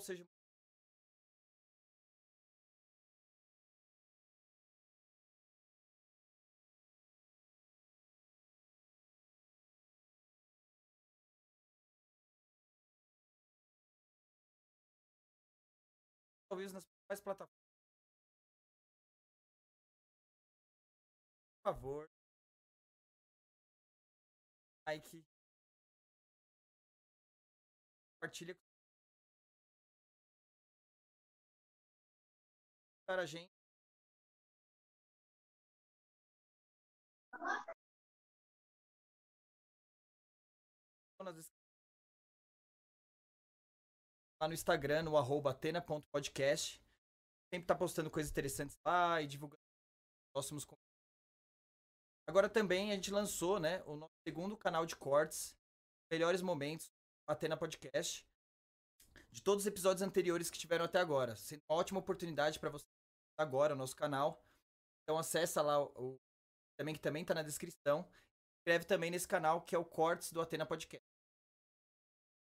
[0.00, 0.26] seja
[16.48, 17.66] talvez nas principais plataformas.
[21.62, 22.08] Por favor.
[24.86, 25.24] Like.
[28.18, 28.56] Compartilha
[33.06, 33.50] para a gente.
[44.40, 46.82] Lá no Instagram, no arroba atena.podcast.
[47.52, 49.60] Sempre tá postando coisas interessantes lá e divulgando
[50.34, 50.66] próximos
[52.28, 55.56] Agora também a gente lançou, né, o nosso segundo canal de cortes,
[56.10, 56.90] melhores momentos,
[57.26, 58.26] Atena Podcast,
[59.30, 61.36] de todos os episódios anteriores que tiveram até agora.
[61.36, 62.84] Sendo uma ótima oportunidade para você
[63.38, 64.42] agora o nosso canal.
[65.02, 66.18] Então acessa lá o,
[66.78, 68.08] também que também tá na descrição.
[68.60, 71.06] Inscreve também nesse canal que é o Cortes do Atena Podcast.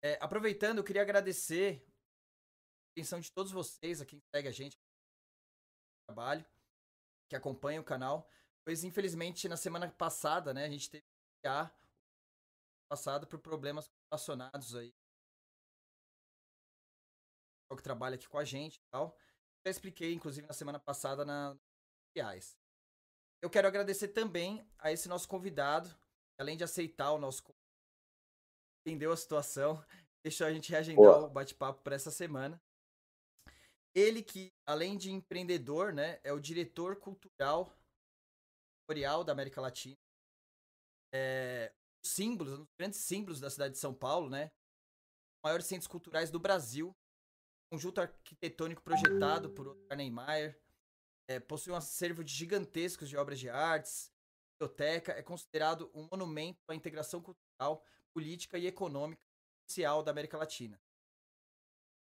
[0.03, 4.79] É, aproveitando, eu queria agradecer a atenção de todos vocês, a quem segue a gente,
[6.07, 6.47] trabalho,
[7.29, 8.31] que acompanha o canal.
[8.65, 11.77] Pois, infelizmente, na semana passada, né, a gente teve que ficar
[12.89, 14.95] passado por problemas relacionados aí.
[17.69, 19.19] O que trabalha aqui com a gente e tal.
[19.67, 21.59] Já expliquei, inclusive, na semana passada na
[22.17, 22.57] reais.
[23.43, 25.93] Eu quero agradecer também a esse nosso convidado,
[26.39, 27.43] além de aceitar o nosso
[28.87, 29.85] entendeu a situação,
[30.25, 31.27] deixou a gente reagendar Boa.
[31.27, 32.63] o bate-papo para essa semana.
[33.93, 37.75] Ele que, além de empreendedor, né, é o diretor cultural
[39.25, 39.97] da América Latina.
[41.13, 44.53] É, símbolos, um dos grandes símbolos da cidade de São Paulo, né?
[45.43, 46.95] Maiores centros culturais do Brasil.
[47.71, 50.59] Conjunto arquitetônico projetado por Oscar Niemeyer.
[51.29, 54.11] É, possui um acervo de gigantescos de obras de artes.
[54.59, 57.85] Biblioteca é considerado um monumento à integração cultural,
[58.15, 59.21] política e econômica
[59.69, 60.81] social da América Latina.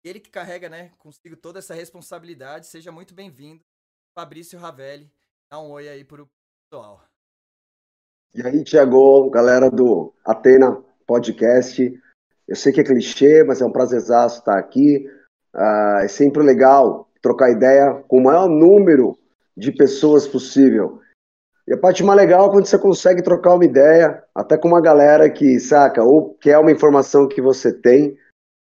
[0.05, 2.67] Ele que carrega, né, consigo toda essa responsabilidade.
[2.67, 3.63] Seja muito bem-vindo,
[4.17, 5.13] Fabrício Ravelli.
[5.51, 6.31] Dá um oi aí pro
[6.71, 7.05] pessoal.
[8.35, 11.83] E aí, Tiago, galera do Atena Podcast.
[12.47, 15.05] Eu sei que é clichê, mas é um prazerzaço estar aqui.
[15.55, 19.17] Uh, é sempre legal trocar ideia com o maior número
[19.57, 21.01] de pessoas possível.
[21.67, 24.81] E a parte mais legal é quando você consegue trocar uma ideia, até com uma
[24.81, 28.17] galera que, saca, ou quer uma informação que você tem,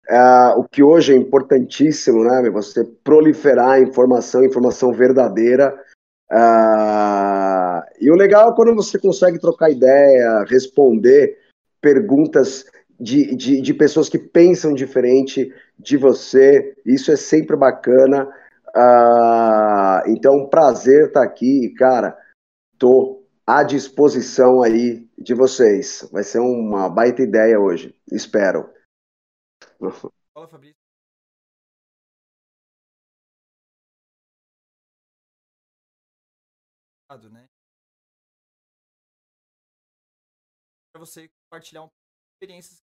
[0.10, 2.50] uh, o que hoje é importantíssimo, né?
[2.50, 5.78] Você proliferar informação, informação verdadeira,
[6.32, 11.38] ah, e o legal é quando você consegue trocar ideia, responder
[11.80, 12.66] perguntas
[13.00, 16.76] de, de, de, pessoas que pensam diferente de você.
[16.86, 18.28] Isso é sempre bacana.
[18.76, 22.18] Ah, então, prazer estar tá aqui, cara.
[22.78, 26.08] Tô à disposição aí de vocês.
[26.12, 27.96] Vai ser uma baita ideia hoje.
[28.12, 28.70] Espero.
[29.80, 30.86] Fala, Fabrício.
[37.32, 37.48] né?
[40.92, 41.90] Para você compartilhar
[42.34, 42.85] experiências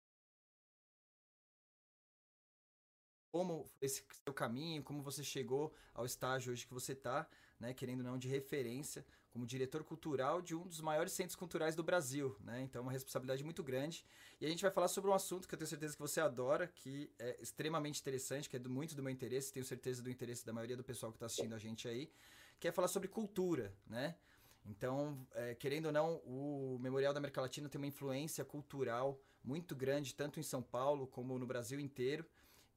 [3.31, 7.28] como esse seu caminho, como você chegou ao estágio hoje que você está,
[7.59, 11.75] né, querendo ou não de referência como diretor cultural de um dos maiores centros culturais
[11.75, 12.62] do Brasil, né?
[12.62, 14.03] Então é uma responsabilidade muito grande.
[14.41, 16.68] E a gente vai falar sobre um assunto que eu tenho certeza que você adora,
[16.68, 20.45] que é extremamente interessante, que é do, muito do meu interesse, tenho certeza do interesse
[20.45, 22.12] da maioria do pessoal que está assistindo a gente aí,
[22.59, 24.16] que é falar sobre cultura, né?
[24.66, 29.75] Então, é, querendo ou não, o Memorial da América Latina tem uma influência cultural muito
[29.75, 32.25] grande, tanto em São Paulo como no Brasil inteiro.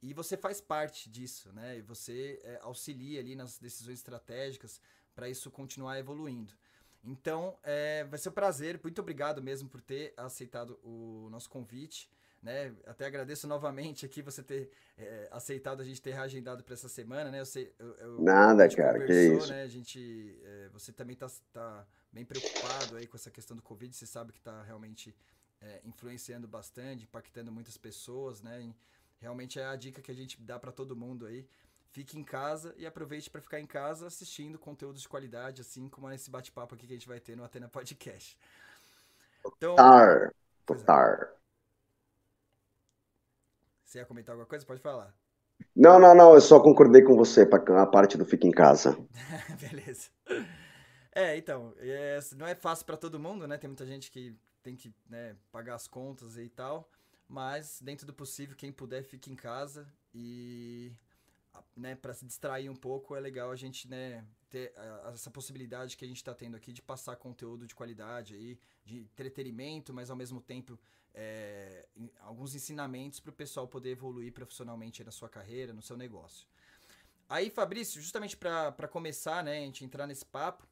[0.03, 1.77] E você faz parte disso, né?
[1.77, 4.81] E você é, auxilia ali nas decisões estratégicas
[5.15, 6.53] para isso continuar evoluindo.
[7.01, 8.77] Então, é, vai ser um prazer.
[8.83, 12.09] Muito obrigado mesmo por ter aceitado o nosso convite.
[12.41, 12.75] Né?
[12.85, 17.31] Até agradeço novamente aqui você ter é, aceitado a gente ter reagendado para essa semana,
[17.31, 17.39] né?
[17.39, 19.49] Eu sei, eu, eu, Nada, cara, que isso.
[19.49, 19.63] Né?
[19.63, 23.95] A gente, é, você também está tá bem preocupado aí com essa questão do Covid.
[23.95, 25.15] Você sabe que está realmente
[25.61, 28.61] é, influenciando bastante, impactando muitas pessoas, né?
[28.61, 28.75] E
[29.23, 31.47] realmente é a dica que a gente dá para todo mundo aí.
[31.91, 36.11] Fique em casa e aproveite para ficar em casa assistindo conteúdos de qualidade, assim como
[36.11, 38.37] esse bate-papo aqui que a gente vai ter no Atena Podcast.
[39.39, 40.23] Então, Totar.
[40.23, 40.31] É.
[40.65, 41.33] Totar.
[43.85, 44.65] Você ia comentar alguma coisa?
[44.65, 45.15] Pode falar.
[45.75, 48.97] Não, não, não, eu só concordei com você para a parte do fica em casa.
[49.61, 50.09] Beleza.
[51.13, 53.57] É, então, é, não é fácil para todo mundo, né?
[53.57, 56.89] Tem muita gente que tem que né, pagar as contas e tal.
[57.33, 60.91] Mas dentro do possível, quem puder, fique em casa e
[61.75, 64.71] né, para se distrair um pouco, é legal a gente né, ter
[65.11, 68.99] essa possibilidade que a gente está tendo aqui de passar conteúdo de qualidade aí, de
[68.99, 70.79] entretenimento, mas ao mesmo tempo
[71.11, 71.87] é,
[72.19, 76.47] alguns ensinamentos para o pessoal poder evoluir profissionalmente na sua carreira, no seu negócio.
[77.27, 80.67] Aí, Fabrício, justamente para começar, né, a gente entrar nesse papo,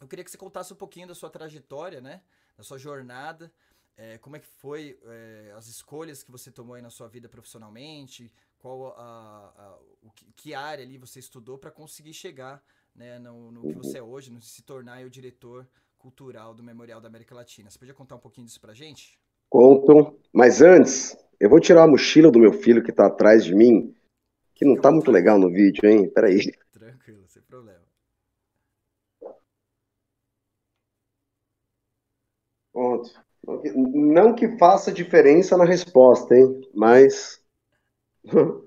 [0.00, 2.20] eu queria que você contasse um pouquinho da sua trajetória, né,
[2.56, 3.52] da sua jornada,
[3.96, 7.28] é, como é que foi é, as escolhas que você tomou aí na sua vida
[7.28, 12.62] profissionalmente, qual a, a o que, que, área ali você estudou para conseguir chegar
[12.94, 15.68] né, no, no, que você é hoje, no se tornar o diretor
[15.98, 17.70] cultural do Memorial da América Latina.
[17.70, 19.18] Você podia contar um pouquinho disso para gente?
[19.48, 23.54] Conto, mas antes, eu vou tirar a mochila do meu filho que está atrás de
[23.54, 23.94] mim,
[24.54, 26.10] que não está muito legal no vídeo, hein?
[26.10, 26.40] Peraí.
[26.72, 27.82] Tranquilo, sem problema.
[32.72, 33.23] Pronto.
[33.74, 36.60] Não que faça diferença na resposta, hein?
[36.74, 37.40] Mas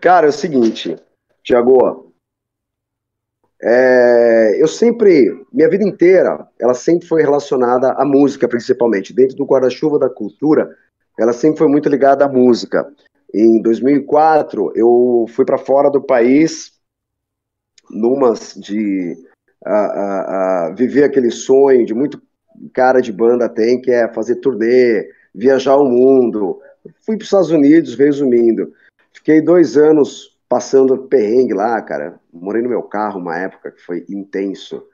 [0.00, 0.96] Cara, é o seguinte,
[1.42, 2.12] Tiago,
[3.60, 9.12] é, eu sempre, minha vida inteira, ela sempre foi relacionada à música, principalmente.
[9.12, 10.76] Dentro do guarda-chuva da cultura,
[11.18, 12.90] ela sempre foi muito ligada à música.
[13.34, 16.72] Em 2004, eu fui para fora do país,
[17.90, 19.16] numas de
[19.64, 22.22] a, viver aquele sonho de muito
[22.72, 26.60] cara de banda tem, que é fazer turnê, viajar o mundo.
[27.00, 28.72] Fui para os Estados Unidos, resumindo.
[29.12, 32.18] Fiquei dois anos passando perrengue lá, cara.
[32.32, 34.86] Morei no meu carro uma época que foi intenso.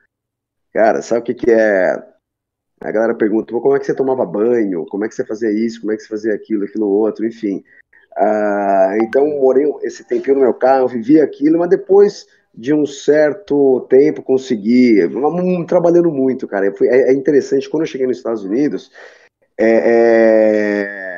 [0.72, 2.14] Cara, sabe o que, que é?
[2.80, 4.84] A galera pergunta, como é que você tomava banho?
[4.86, 5.80] Como é que você fazia isso?
[5.80, 7.24] Como é que você fazia aquilo, aquilo outro?
[7.24, 7.64] Enfim.
[8.16, 13.80] Uh, então, morei esse tempinho no meu carro, vivi aquilo, mas depois de um certo
[13.88, 15.00] tempo consegui,
[15.66, 16.66] trabalhando muito, cara.
[16.82, 18.90] É, é interessante, quando eu cheguei nos Estados Unidos,
[19.58, 21.14] é, é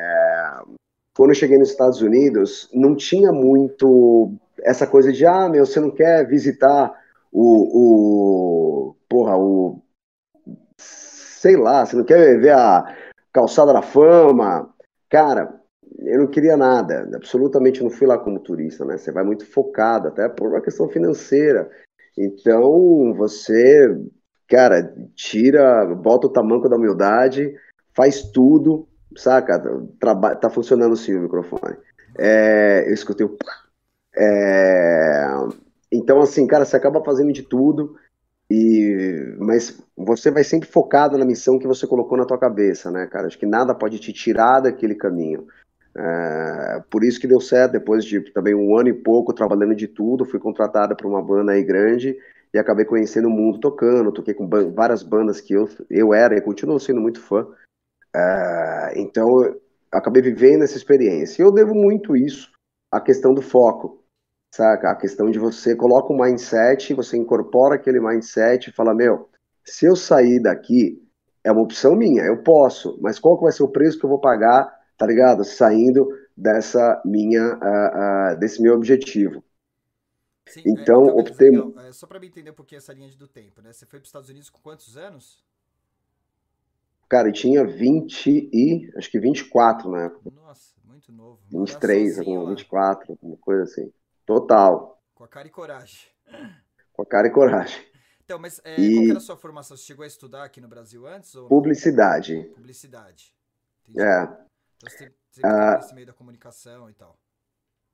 [1.17, 4.31] quando eu cheguei nos Estados Unidos, não tinha muito
[4.61, 6.93] essa coisa de, ah, meu, você não quer visitar
[7.31, 9.81] o, o porra, o,
[10.77, 12.95] sei lá, você não quer ver a
[13.33, 14.69] calçada da fama.
[15.09, 15.59] Cara,
[15.99, 18.97] eu não queria nada, absolutamente não fui lá como turista, né?
[18.97, 21.69] Você vai muito focado, até por uma questão financeira.
[22.17, 23.95] Então, você,
[24.47, 27.55] cara, tira, bota o tamanco da humildade,
[27.95, 29.59] faz tudo, saca?
[29.99, 31.77] Traba tá funcionando sim o microfone.
[32.17, 33.37] É, eu escutei o.
[34.15, 35.27] É,
[35.91, 37.95] então, assim, cara, você acaba fazendo de tudo,
[38.49, 43.07] e mas você vai sempre focado na missão que você colocou na tua cabeça, né,
[43.07, 43.27] cara?
[43.27, 45.47] Acho que nada pode te tirar daquele caminho.
[45.97, 49.87] É, por isso que deu certo, depois de também um ano e pouco trabalhando de
[49.87, 52.15] tudo, fui contratada para uma banda aí grande
[52.53, 56.41] e acabei conhecendo o mundo tocando, toquei com várias bandas que eu, eu era e
[56.41, 57.47] continuo sendo muito fã,
[58.17, 59.55] Uh, então,
[59.91, 61.41] acabei vivendo essa experiência.
[61.41, 62.51] E eu devo muito isso
[62.91, 64.03] à questão do foco,
[64.53, 64.91] saca?
[64.91, 69.29] A questão de você coloca um mindset, você incorpora aquele mindset e fala, meu,
[69.63, 71.03] se eu sair daqui,
[71.43, 74.09] é uma opção minha, eu posso, mas qual que vai ser o preço que eu
[74.09, 75.43] vou pagar, tá ligado?
[75.43, 79.43] Saindo dessa minha, uh, uh, desse meu objetivo.
[80.47, 81.51] Sim, então, é, então optei...
[81.87, 83.73] É, só para me entender um pouquinho essa linha do tempo, né?
[83.73, 85.43] Você foi para os Estados Unidos com quantos anos?
[87.09, 88.91] Cara, eu tinha 20 e.
[88.97, 90.29] Acho que 24 na época.
[90.29, 91.39] Nossa, muito novo.
[91.49, 93.93] 23, alguma, 24, alguma coisa assim.
[94.25, 95.01] Total.
[95.15, 96.09] Com a cara e coragem.
[96.91, 97.81] Com a cara e coragem.
[98.25, 98.95] Então, mas é, e...
[98.95, 99.77] qual era a sua formação?
[99.77, 101.31] Você chegou a estudar aqui no Brasil antes?
[101.47, 102.43] Publicidade.
[102.55, 103.33] Publicidade.
[103.87, 104.01] Entendi.
[104.01, 104.46] É.
[104.77, 107.17] Então você sempre ah, nesse meio da comunicação e tal.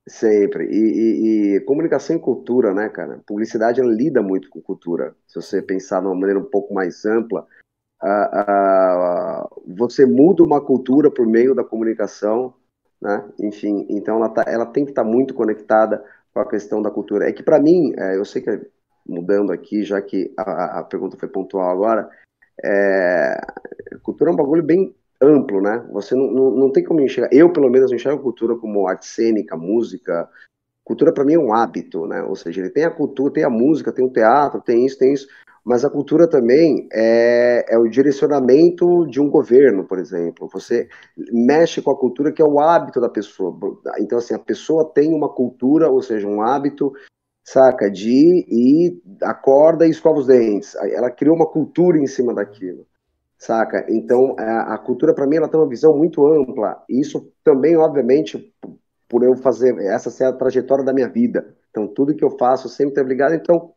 [0.07, 0.65] Sempre.
[0.65, 3.21] E, e, e, comunicação e cultura, né, cara?
[3.25, 5.15] Publicidade ela lida muito com cultura.
[5.25, 7.47] Se você pensar de uma maneira um pouco mais ampla,
[9.65, 12.53] você muda uma cultura por meio da comunicação,
[13.01, 13.25] né?
[13.39, 16.91] Enfim, então ela, tá, ela tem que estar tá muito conectada com a questão da
[16.91, 17.29] cultura.
[17.29, 18.71] É que para mim, é, eu sei que
[19.07, 22.09] mudando aqui, já que a, a pergunta foi pontual agora,
[22.61, 23.39] é,
[24.01, 24.93] cultura é um bagulho bem
[25.23, 25.85] amplo, né?
[25.91, 27.29] Você não, não, não tem como enxergar.
[27.31, 30.29] Eu, pelo menos, enxergo cultura como arte cênica, música.
[30.83, 32.21] Cultura para mim é um hábito, né?
[32.23, 35.13] Ou seja, ele tem a cultura, tem a música, tem o teatro, tem isso, tem
[35.13, 35.27] isso
[35.63, 40.49] mas a cultura também é, é, o direcionamento de um governo, por exemplo.
[40.51, 40.89] Você
[41.31, 43.57] mexe com a cultura que é o hábito da pessoa.
[43.99, 46.91] Então, assim, a pessoa tem uma cultura, ou seja, um hábito,
[47.45, 50.75] saca, de ir, acorda e escova os dentes.
[50.75, 52.85] Ela criou uma cultura em cima daquilo,
[53.45, 53.85] saca?
[53.89, 56.81] Então, a, a cultura, para mim, ela tem uma visão muito ampla.
[56.89, 58.53] E isso também, obviamente,
[59.07, 61.55] por eu fazer, essa ser a trajetória da minha vida.
[61.69, 63.35] Então, tudo que eu faço sempre é ligado.
[63.35, 63.73] Então,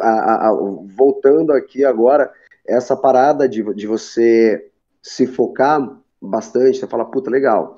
[0.00, 0.52] a, a,
[0.96, 2.32] voltando aqui agora,
[2.66, 4.70] essa parada de, de você
[5.02, 7.76] se focar bastante, você fala, puta, legal.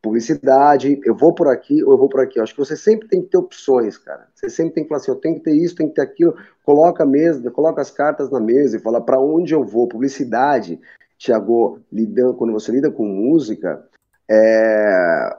[0.00, 2.38] Publicidade, eu vou por aqui ou eu vou por aqui.
[2.38, 4.28] Eu acho que você sempre tem que ter opções, cara.
[4.34, 6.36] Você sempre tem que falar assim, eu tenho que ter isso, tenho que ter aquilo.
[6.64, 9.88] Coloca a mesa, coloca as cartas na mesa e fala para onde eu vou.
[9.88, 10.80] Publicidade,
[11.16, 13.84] Tiago, lidando, quando você lida com música,
[14.30, 15.36] é,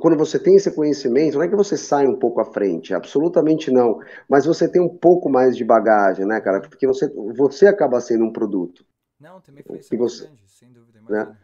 [0.00, 3.70] quando você tem esse conhecimento, não é que você sai um pouco à frente, absolutamente
[3.70, 6.60] não, mas você tem um pouco mais de bagagem, né, cara?
[6.60, 8.84] Porque você, você acaba sendo um produto.
[9.20, 11.36] Não, também foi isso você, grande, sem dúvida, né?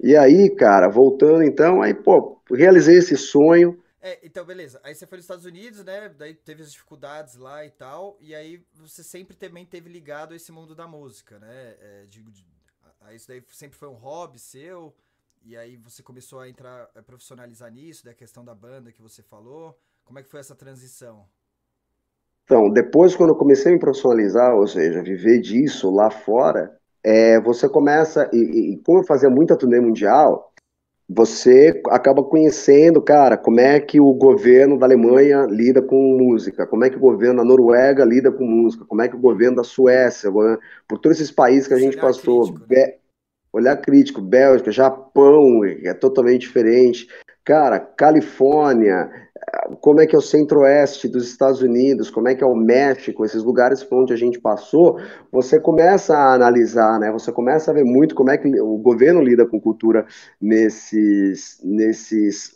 [0.00, 3.82] E aí, cara, voltando então, aí, pô, realizei esse sonho.
[4.00, 4.78] É, então, beleza.
[4.82, 6.10] Aí você foi nos Estados Unidos, né?
[6.10, 8.18] Daí teve as dificuldades lá e tal.
[8.20, 11.74] E aí você sempre também teve ligado a esse mundo da música, né?
[11.80, 12.44] É, de, de,
[13.12, 14.94] isso daí sempre foi um hobby seu.
[15.42, 19.22] E aí você começou a entrar, a profissionalizar nisso, da questão da banda que você
[19.22, 19.78] falou.
[20.04, 21.26] Como é que foi essa transição?
[22.44, 27.38] Então, depois quando eu comecei a me profissionalizar, ou seja, viver disso lá fora, é,
[27.38, 30.50] você começa, e, e, como eu fazia muita turnê mundial,
[31.06, 36.82] você acaba conhecendo, cara, como é que o governo da Alemanha lida com música, como
[36.82, 39.64] é que o governo da Noruega lida com música, como é que o governo da
[39.64, 40.32] Suécia,
[40.88, 42.94] por todos esses países que a gente passou, crítico, né?
[43.52, 47.06] olhar crítico, Bélgica, Japão, é totalmente diferente.
[47.44, 49.10] Cara, Califórnia,
[49.80, 53.22] como é que é o centro-oeste dos Estados Unidos, como é que é o México,
[53.22, 54.98] esses lugares por onde a gente passou,
[55.30, 57.12] você começa a analisar, né?
[57.12, 60.06] Você começa a ver muito como é que o governo lida com cultura
[60.40, 62.54] nesses, nesses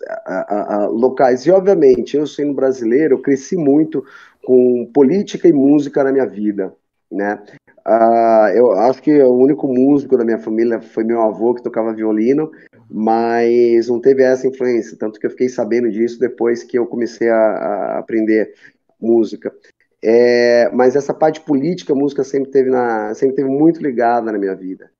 [0.90, 1.44] locais.
[1.44, 4.02] E, obviamente, eu sendo brasileiro, eu cresci muito
[4.42, 6.72] com política e música na minha vida,
[7.12, 7.42] né?
[7.86, 11.94] Uh, eu acho que o único músico da minha família foi meu avô que tocava
[11.94, 12.50] violino,
[12.90, 17.28] mas não teve essa influência, tanto que eu fiquei sabendo disso depois que eu comecei
[17.28, 18.54] a, a aprender
[19.00, 19.54] música.
[20.02, 24.54] É, mas essa parte política, música sempre teve, na, sempre teve muito ligada na minha
[24.54, 24.90] vida.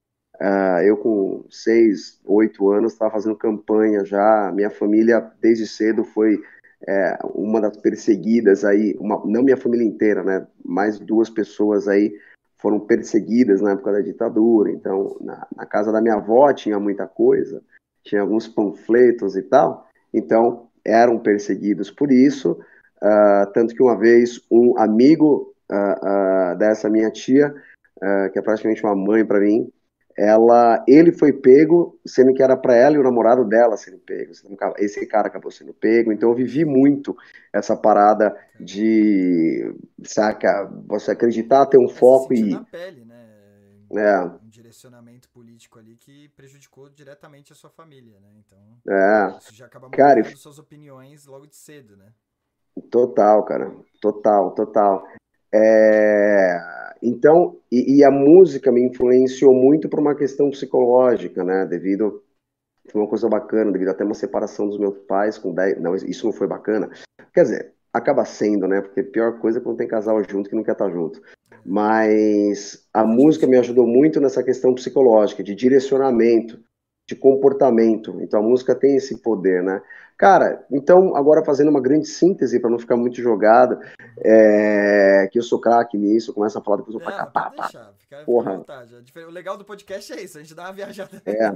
[0.40, 4.52] Uh, eu com seis, oito anos estava fazendo campanha já.
[4.54, 6.40] Minha família desde cedo foi
[6.86, 10.46] é, uma das perseguidas aí, uma, não minha família inteira, né?
[10.64, 12.14] Mais duas pessoas aí
[12.56, 14.70] foram perseguidas na época da ditadura.
[14.70, 17.62] Então, na, na, casa da minha avó tinha muita coisa,
[18.04, 19.86] tinha alguns panfletos e tal.
[20.12, 22.58] Então, eram perseguidos por isso.
[23.02, 27.54] Uh, tanto que uma vez um amigo uh, uh, dessa minha tia,
[28.32, 29.68] que é praticamente uma mãe para mim,
[30.16, 34.42] ela, ele foi pego, sendo que era para ela e o namorado dela serem pegos.
[34.76, 37.16] Esse cara acabou sendo pego, então eu vivi muito
[37.52, 42.50] essa parada de, saca, você acreditar, ter um foco e...
[42.50, 43.07] na pele, né?
[43.90, 44.20] É.
[44.22, 48.28] Um direcionamento político ali que prejudicou diretamente a sua família, né?
[48.36, 49.38] Então, é.
[49.38, 52.12] isso já acaba mudando cara, suas opiniões logo de cedo, né?
[52.90, 53.74] Total, cara.
[54.00, 55.06] Total, total.
[55.52, 56.58] É,
[57.02, 61.64] então, e, e, a música me influenciou muito por uma questão psicológica, né?
[61.64, 62.22] Devido
[62.90, 66.26] foi uma coisa bacana, devido até uma separação dos meus pais com 10, não, isso
[66.26, 66.90] não foi bacana.
[67.34, 68.80] Quer dizer, acaba sendo, né?
[68.80, 71.20] Porque a pior coisa é quando tem casal junto que não quer estar junto.
[71.64, 76.58] Mas a música me ajudou muito nessa questão psicológica, de direcionamento,
[77.06, 78.18] de comportamento.
[78.20, 79.80] Então a música tem esse poder, né?
[80.18, 83.78] Cara, então agora fazendo uma grande síntese para não ficar muito jogado,
[84.18, 88.24] é, que eu sou craque nisso, começa a falar depois eu falo, pá, pá, fica
[88.26, 88.64] Porra.
[89.28, 91.22] O legal do podcast é isso, a gente dá uma viajada.
[91.24, 91.54] É.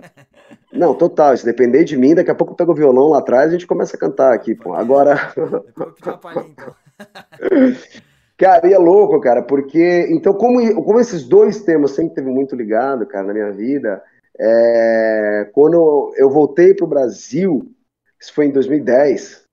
[0.72, 3.46] Não, total, se depender de mim, daqui a pouco eu pego o violão lá atrás
[3.46, 4.74] e a gente começa a cantar aqui, pô.
[4.74, 5.32] Agora.
[5.34, 6.74] Depois eu uma então.
[8.42, 10.08] Cara, e é louco, cara, porque.
[10.10, 14.02] Então, como, como esses dois temas sempre teve muito ligado, cara, na minha vida,
[14.36, 17.72] é, quando eu voltei para o Brasil,
[18.20, 19.44] isso foi em 2010,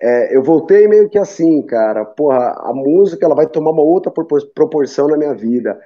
[0.00, 4.10] é, eu voltei meio que assim, cara, porra, a música ela vai tomar uma outra
[4.10, 5.78] proporção na minha vida.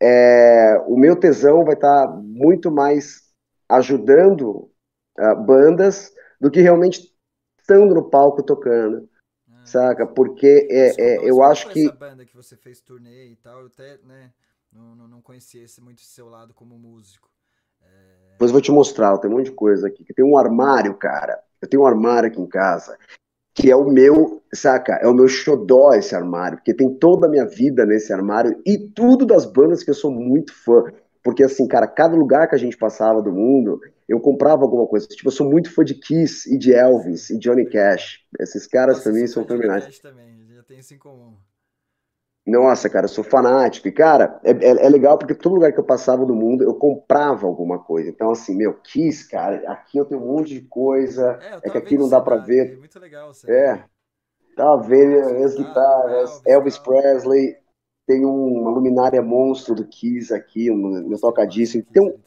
[0.00, 3.22] É, o meu tesão vai estar tá muito mais
[3.68, 4.70] ajudando
[5.18, 7.12] uh, bandas do que realmente
[7.58, 9.08] estando no palco tocando.
[9.68, 10.06] Saca?
[10.06, 11.86] Porque é, é, eu acho que.
[11.86, 14.32] Essa banda que você fez turnê e tal, eu até né,
[14.72, 17.28] não, não, conhecia esse, muito seu lado como músico.
[18.32, 20.04] Depois eu vou te mostrar, tem um monte de coisa aqui.
[20.14, 21.38] Tem um armário, cara.
[21.60, 22.96] Eu tenho um armário aqui em casa,
[23.52, 24.94] que é o meu, saca?
[24.94, 28.78] É o meu xodó esse armário, porque tem toda a minha vida nesse armário e
[28.78, 30.84] tudo das bandas que eu sou muito fã.
[31.22, 35.06] Porque, assim, cara, cada lugar que a gente passava do mundo, eu comprava alguma coisa.
[35.06, 38.20] Tipo, eu sou muito fã de Kiss e de Elvis e Johnny Cash.
[38.40, 39.84] Esses caras Nossa, também são fenomenais.
[39.84, 41.36] Cash também, já tem isso em comum.
[42.46, 43.86] Nossa, cara, eu sou fanático.
[43.86, 46.74] E, cara, é, é, é, legal porque todo lugar que eu passava do mundo, eu
[46.74, 48.08] comprava alguma coisa.
[48.08, 51.38] Então, assim, meu, Kiss, cara, aqui eu tenho um monte de coisa.
[51.42, 52.72] É, é que aqui não dá pra ver.
[52.72, 53.34] É muito legal.
[53.34, 53.84] Você é.
[54.56, 57.56] Tava vendo as guitarras, Elvis, Elvis Presley.
[58.06, 61.84] tem uma luminária monstro do Kiss aqui, um, meu tocadíssimo.
[61.92, 62.18] Tem,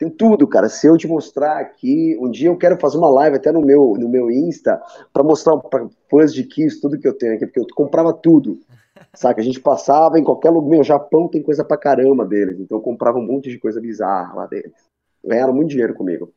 [0.00, 0.66] tem tudo, cara.
[0.70, 3.94] Se eu te mostrar aqui, um dia eu quero fazer uma live até no meu,
[3.98, 7.60] no meu Insta para mostrar para fãs de Kiss tudo que eu tenho aqui, porque
[7.60, 8.58] eu comprava tudo.
[9.14, 9.42] Saca?
[9.42, 10.70] A gente passava em qualquer lugar.
[10.70, 12.58] Meu, Japão tem coisa pra caramba deles.
[12.58, 14.72] Então eu comprava um monte de coisa bizarra lá deles.
[15.22, 16.32] Ganharam muito dinheiro comigo.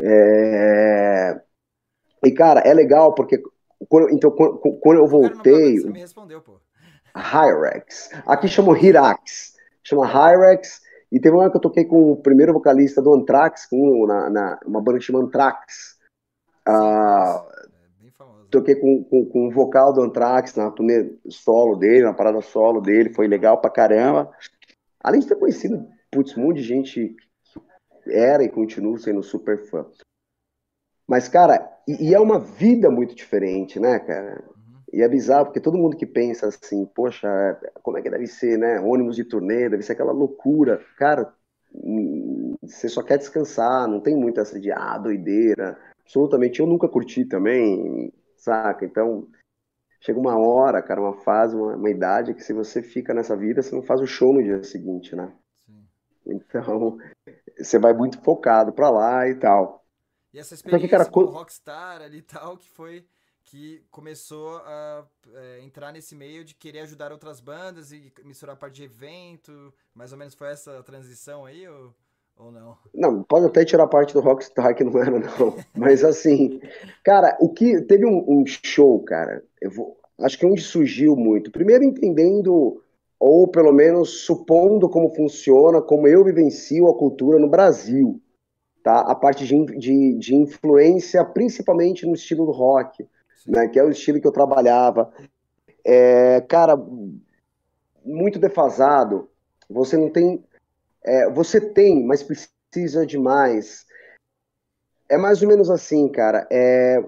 [0.00, 1.40] É...
[2.24, 3.42] E, cara, é legal porque.
[3.88, 5.80] Quando, então, quando, quando eu voltei.
[5.80, 6.60] Você me respondeu, pô.
[7.16, 8.10] Hyrex.
[8.26, 9.56] Aqui chama Hirax.
[9.82, 10.85] Chama Hyrex.
[11.16, 14.28] E teve uma hora que eu toquei com o primeiro vocalista do Anthrax, com, na,
[14.28, 15.96] na uma banda que chama Anthrax.
[16.68, 17.42] Ah,
[18.50, 22.82] toquei com, com, com o vocal do Anthrax na turnê solo dele, na parada solo
[22.82, 24.30] dele, foi legal pra caramba.
[25.02, 27.16] Além de ter conhecido, putz, um monte de gente
[28.04, 29.86] que era e continua sendo super fã.
[31.08, 34.44] Mas, cara, e, e é uma vida muito diferente, né, cara?
[34.96, 37.28] E é bizarro, porque todo mundo que pensa assim, poxa,
[37.82, 38.80] como é que deve ser, né?
[38.80, 40.82] Ônibus de turnê, deve ser aquela loucura.
[40.96, 41.34] Cara,
[41.74, 45.78] hum, você só quer descansar, não tem muito essa de, ah, doideira.
[46.00, 48.86] Absolutamente, eu nunca curti também saca?
[48.86, 49.28] Então,
[50.00, 53.60] chega uma hora, cara, uma fase, uma, uma, idade que se você fica nessa vida,
[53.60, 55.30] você não faz o show no dia seguinte, né?
[55.66, 55.86] Sim.
[56.26, 56.96] Então,
[57.58, 59.84] você vai muito focado pra lá e tal.
[60.32, 63.06] E essa experiência cara, com o Rockstar ali e tal, que foi
[63.46, 68.58] que começou a é, entrar nesse meio de querer ajudar outras bandas e misturar a
[68.58, 71.94] parte de evento, mais ou menos foi essa transição aí, ou...
[72.38, 72.76] Ou não?
[72.92, 75.56] Não, pode até tirar parte do Rockstar que não era, não.
[75.74, 76.60] Mas assim,
[77.02, 77.80] cara, o que.
[77.80, 79.42] Teve um, um show, cara.
[79.58, 81.50] Eu vou, acho que onde surgiu muito.
[81.50, 82.82] Primeiro entendendo,
[83.18, 88.20] ou pelo menos supondo como funciona, como eu vivencio a cultura no Brasil.
[88.82, 89.00] Tá?
[89.00, 93.08] A parte de, de, de influência, principalmente no estilo do rock,
[93.46, 93.68] né?
[93.68, 95.12] Que é o estilo que eu trabalhava.
[95.84, 96.76] É, cara,
[98.04, 99.28] muito defasado.
[99.68, 100.44] Você não tem
[101.06, 103.86] é, você tem, mas precisa de mais.
[105.08, 106.46] É mais ou menos assim, cara.
[106.50, 106.98] É,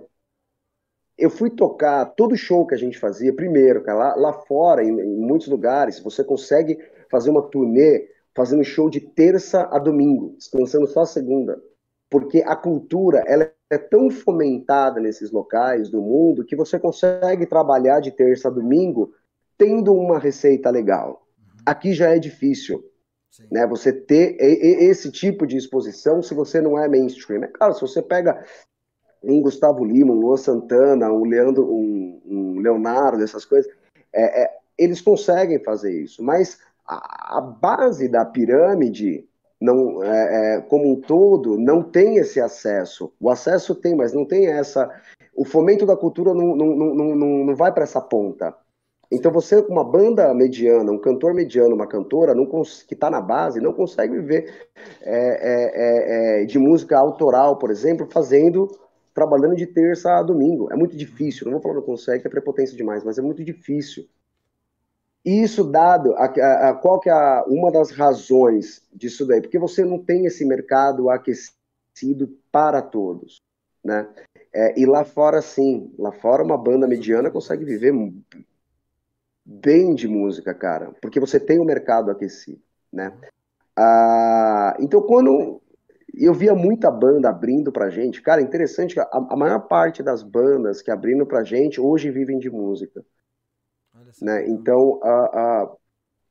[1.18, 4.90] eu fui tocar todo show que a gente fazia, primeiro, cara, lá, lá fora, em,
[4.90, 6.78] em, muitos lugares, você consegue
[7.10, 11.60] fazer uma turnê fazendo show de terça a domingo, descansando só a segunda.
[12.08, 18.00] Porque a cultura, ela é tão fomentada nesses locais do mundo que você consegue trabalhar
[18.00, 19.12] de terça a domingo
[19.56, 21.26] tendo uma receita legal.
[21.38, 21.62] Uhum.
[21.66, 22.84] Aqui já é difícil.
[23.52, 27.44] Né, você ter esse tipo de exposição se você não é mainstream.
[27.44, 28.44] É claro, se você pega
[29.22, 33.70] um Gustavo Lima, um Luan Santana, um Leandro, um, um Leonardo, essas coisas,
[34.12, 36.20] é, é, eles conseguem fazer isso.
[36.22, 39.27] Mas a, a base da pirâmide,
[39.60, 43.12] não, é, é, como um todo, não tem esse acesso.
[43.20, 44.88] O acesso tem, mas não tem essa.
[45.34, 48.54] O fomento da cultura não, não, não, não, não vai para essa ponta.
[49.10, 53.60] Então você, uma banda mediana, um cantor mediano, uma cantora não que está na base,
[53.60, 54.68] não consegue viver
[55.00, 58.68] é, é, é, é, de música autoral, por exemplo, fazendo,
[59.14, 60.68] trabalhando de terça a domingo.
[60.70, 61.46] É muito difícil.
[61.46, 64.06] Não vou falar não consegue, é prepotência demais, mas é muito difícil.
[65.24, 69.40] Isso dado, a, a, a, qual que é uma das razões disso daí?
[69.40, 73.42] Porque você não tem esse mercado aquecido para todos,
[73.84, 74.08] né?
[74.54, 75.92] É, e lá fora, sim.
[75.98, 77.92] Lá fora, uma banda mediana consegue viver
[79.44, 82.60] bem de música, cara, porque você tem o um mercado aquecido,
[82.92, 83.12] né?
[83.76, 85.60] Ah, então, quando
[86.14, 90.82] eu via muita banda abrindo pra gente, cara, interessante a, a maior parte das bandas
[90.82, 93.04] que abrindo pra gente hoje vivem de música,
[94.20, 94.48] né?
[94.48, 95.76] Então, ah, ah,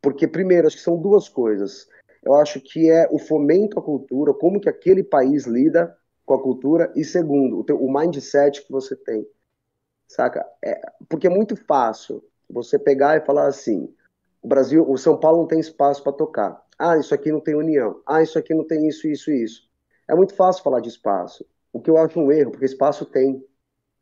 [0.02, 1.88] porque primeiro, acho que são duas coisas.
[2.24, 6.42] Eu acho que é o fomento à cultura, como que aquele país lida com a
[6.42, 9.26] cultura, e segundo, o, teu, o mindset que você tem,
[10.08, 10.46] saca?
[10.63, 13.94] É, porque é muito fácil você pegar e falar assim:
[14.42, 16.62] o Brasil, o São Paulo não tem espaço para tocar.
[16.78, 18.02] Ah, isso aqui não tem união.
[18.06, 19.68] Ah, isso aqui não tem isso, isso, isso.
[20.08, 21.46] É muito fácil falar de espaço.
[21.74, 23.44] O que eu acho um erro, porque espaço tem.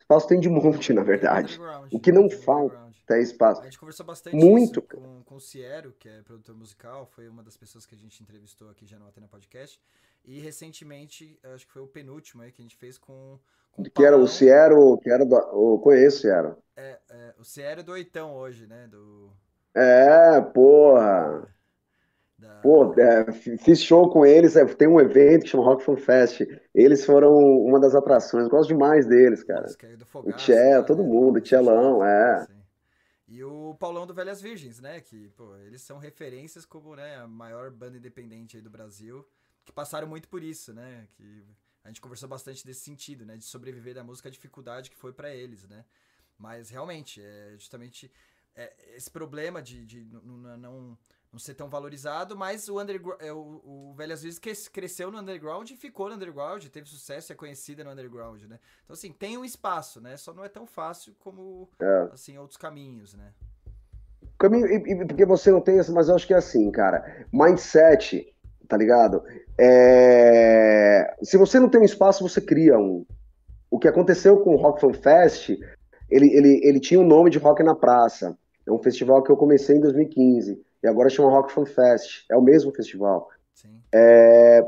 [0.05, 1.59] Espaço tem de monte, na verdade.
[1.91, 2.77] O que não falta
[3.09, 3.61] é espaço.
[3.61, 7.41] A gente conversou bastante muito com, com o Ciero, que é produtor musical, foi uma
[7.41, 9.81] das pessoas que a gente entrevistou aqui já no Atena Podcast.
[10.23, 13.39] E recentemente, acho que foi o penúltimo aí que a gente fez com.
[13.71, 15.35] com que era o Ciero, que era do.
[15.35, 16.57] Eu conheço o Ciero.
[16.77, 18.87] É, é, o Ciero é do Oitão hoje, né?
[18.87, 19.31] Do...
[19.73, 21.47] É, porra.
[22.37, 22.59] Da...
[22.59, 26.41] Pô, é, fiz show com eles, é, tem um evento que chama Rock Fun Fest.
[26.73, 29.67] Eles foram uma das atrações, gosto demais deles, cara.
[30.05, 31.09] Fogaço, o Tchê, todo né?
[31.09, 32.47] mundo, o Tchelão, é.
[33.27, 34.99] E o Paulão do Velhas Virgens, né?
[35.01, 39.25] Que, pô, eles são referências como, né, a maior banda independente aí do Brasil
[39.65, 41.07] que passaram muito por isso, né?
[41.13, 41.43] Que
[41.83, 43.35] a gente conversou bastante desse sentido, né?
[43.35, 45.83] De sobreviver da música, a dificuldade que foi para eles, né?
[46.37, 48.11] Mas realmente, é justamente
[48.55, 50.97] é, esse problema de, de não,
[51.35, 55.69] não, ser tão valorizado, mas o, underground, é, o, o Velhas Virgens cresceu no underground
[55.69, 58.57] e ficou no underground, teve sucesso e é conhecida no underground, né?
[58.83, 60.15] Então, assim, tem um espaço, né?
[60.15, 62.09] Só não é tão fácil como, é.
[62.13, 63.33] assim, outros caminhos, né?
[64.39, 67.25] Caminho, e, e, porque você não tem, mas eu acho que é assim, cara.
[67.33, 68.33] Mindset,
[68.67, 69.21] tá ligado?
[69.57, 71.15] É...
[71.21, 73.05] Se você não tem um espaço, você cria um.
[73.69, 75.49] O que aconteceu com o Rock Fan Fest,
[76.09, 78.37] ele, ele, ele tinha o um nome de Rock na Praça.
[78.65, 82.25] É um festival que eu comecei em 2015 e agora chama Rock Fan Fest.
[82.29, 83.29] É o mesmo festival.
[83.91, 84.63] É,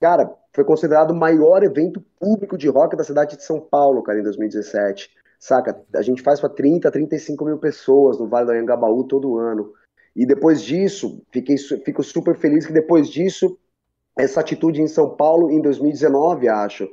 [0.00, 4.18] cara, foi considerado o maior evento público de rock da cidade de São Paulo, cara,
[4.18, 5.10] em 2017.
[5.38, 5.78] Saca?
[5.94, 9.72] A gente faz para 30, 35 mil pessoas no Vale do Anhangabaú todo ano.
[10.16, 13.58] E depois disso, fiquei, fico super feliz que depois disso,
[14.18, 16.88] essa atitude em São Paulo, em 2019, acho,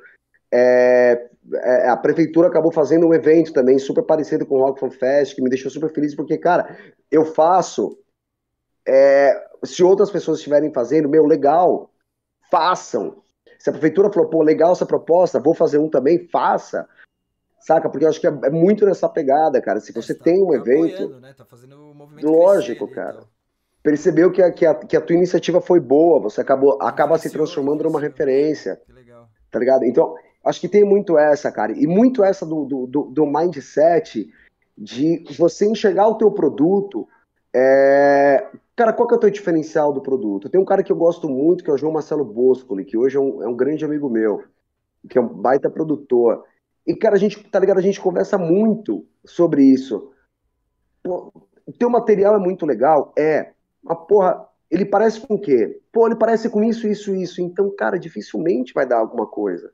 [0.52, 4.92] é, é, a prefeitura acabou fazendo um evento também super parecido com o Rock Fan
[4.92, 6.78] Fest, que me deixou super feliz, porque, cara,
[7.12, 7.98] eu faço.
[8.88, 11.92] É, se outras pessoas estiverem fazendo, meu, legal,
[12.50, 13.18] façam.
[13.60, 16.88] Se a prefeitura falou, pô, legal essa proposta, vou fazer um também, faça.
[17.60, 17.90] Saca?
[17.90, 19.80] Porque eu acho que é, é muito nessa pegada, cara.
[19.80, 21.10] Se você tá, tem um tá evento.
[21.20, 21.34] Né?
[21.36, 23.18] Tá fazendo o movimento lógico, cara.
[23.18, 23.28] Então.
[23.84, 27.30] Percebeu que a, que, a, que a tua iniciativa foi boa, você acabou, acaba se
[27.30, 28.82] transformando numa referência.
[28.86, 29.28] Que legal.
[29.52, 29.84] Tá ligado?
[29.86, 31.72] Então, acho que tem muito essa, cara.
[31.72, 34.32] E muito essa do, do, do, do mindset
[34.78, 37.08] de você enxergar o teu produto.
[37.54, 38.46] É...
[38.78, 40.50] Cara, qual que é o teu diferencial do produto?
[40.50, 43.18] Tem um cara que eu gosto muito, que é o João Marcelo Boscoli, que hoje
[43.18, 44.44] é um, é um grande amigo meu,
[45.10, 46.44] que é um baita produtor.
[46.86, 47.80] E, cara, a gente, tá ligado?
[47.80, 50.12] A gente conversa muito sobre isso.
[51.02, 51.34] Pô,
[51.66, 53.12] o teu material é muito legal?
[53.18, 53.52] É.
[53.82, 55.82] Mas, porra, ele parece com o quê?
[55.92, 57.42] Pô, ele parece com isso, isso, isso.
[57.42, 59.74] Então, cara, dificilmente vai dar alguma coisa.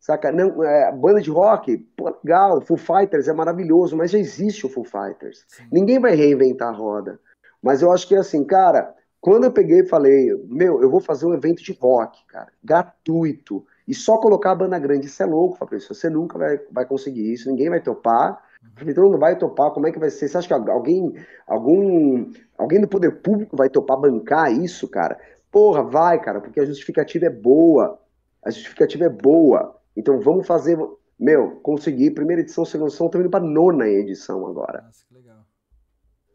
[0.00, 0.32] Saca?
[0.32, 4.68] Não, é, banda de rock, pô, legal, Full Fighters é maravilhoso, mas já existe o
[4.68, 5.44] Full Fighters.
[5.46, 5.68] Sim.
[5.70, 7.20] Ninguém vai reinventar a roda.
[7.62, 11.26] Mas eu acho que assim, cara, quando eu peguei e falei, meu, eu vou fazer
[11.26, 13.64] um evento de rock, cara, gratuito.
[13.86, 15.94] E só colocar a banda grande, isso é louco, Fabrício.
[15.94, 18.42] Você nunca vai, vai conseguir isso, ninguém vai topar.
[18.84, 20.28] Então não vai topar, como é que vai ser?
[20.28, 21.14] Você acha que alguém,
[21.46, 25.18] algum, alguém do poder público vai topar bancar isso, cara?
[25.50, 27.98] Porra, vai, cara, porque a justificativa é boa.
[28.44, 29.76] A justificativa é boa.
[29.96, 30.78] Então vamos fazer.
[31.18, 32.10] Meu, consegui.
[32.10, 34.82] Primeira edição, segunda edição, estamos indo para nona edição agora.
[34.82, 35.15] Nossa.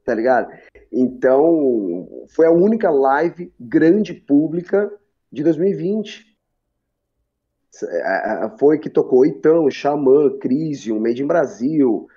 [0.05, 0.51] Tá ligado?
[0.91, 4.91] Então, foi a única live grande pública
[5.31, 6.25] de 2020.
[7.83, 12.07] É, foi que tocou Itão, Xamã, Crisium, Made in Brasil,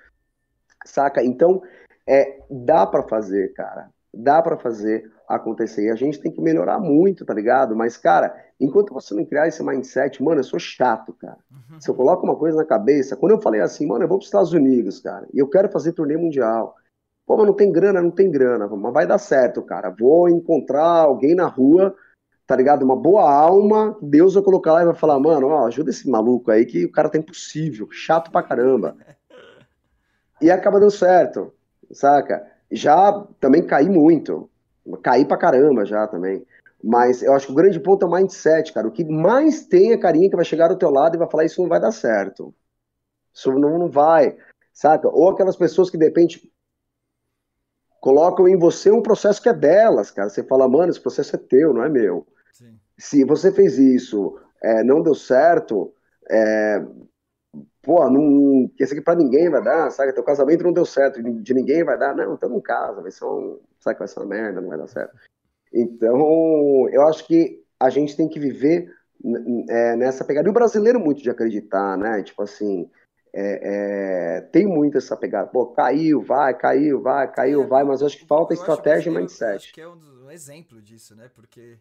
[0.85, 1.23] saca?
[1.23, 1.61] Então,
[2.07, 3.89] é, dá para fazer, cara.
[4.13, 5.85] Dá para fazer acontecer.
[5.85, 7.75] E a gente tem que melhorar muito, tá ligado?
[7.75, 11.37] Mas, cara, enquanto você não criar esse mindset, mano, eu sou chato, cara.
[11.51, 11.81] Uhum.
[11.81, 14.23] Se eu coloco uma coisa na cabeça, quando eu falei assim, mano, eu vou para
[14.23, 16.75] os Estados Unidos, cara, e eu quero fazer turnê mundial.
[17.25, 19.89] Pô, mas não tem grana, não tem grana, mas vai dar certo, cara.
[19.89, 21.95] Vou encontrar alguém na rua
[22.47, 22.83] tá ligado?
[22.83, 26.51] Uma boa alma, Deus vai colocar lá e vai falar, mano, ó, ajuda esse maluco
[26.51, 28.95] aí que o cara tá impossível, chato pra caramba.
[30.41, 31.53] E acaba dando certo,
[31.93, 32.45] saca?
[32.69, 34.49] Já também caí muito,
[35.01, 36.45] caí pra caramba já também.
[36.83, 38.85] Mas eu acho que o grande ponto é o mindset, cara.
[38.85, 41.45] O que mais tem é carinha que vai chegar do teu lado e vai falar
[41.45, 42.53] isso não vai dar certo.
[43.33, 44.35] Isso não, não vai,
[44.73, 45.07] saca?
[45.07, 46.51] Ou aquelas pessoas que de repente
[48.05, 50.29] colocam em você um processo que é delas, cara.
[50.29, 52.27] Você fala, mano, esse processo é teu, não é meu.
[52.53, 52.77] Sim.
[52.95, 55.91] Se você fez isso, é, não deu certo,
[56.29, 56.85] é,
[57.81, 60.13] pô, não, esse aqui pra ninguém vai dar, sabe?
[60.13, 63.25] Teu casamento não deu certo, de ninguém vai dar, não, então não casa, vai ser
[63.25, 65.15] um, sabe que vai ser uma merda, não vai dar certo.
[65.73, 68.87] Então, eu acho que a gente tem que viver
[69.67, 70.47] é, nessa pegada.
[70.47, 72.21] E o brasileiro muito de acreditar, né?
[72.21, 72.87] Tipo assim,
[73.37, 75.49] é, é, tem muito essa pegada.
[75.49, 79.55] Pô, caiu, vai, caiu, vai, caiu, é, vai, mas acho que falta estratégia e mindset.
[79.57, 81.29] Acho que é um, um exemplo disso, né?
[81.35, 81.77] Porque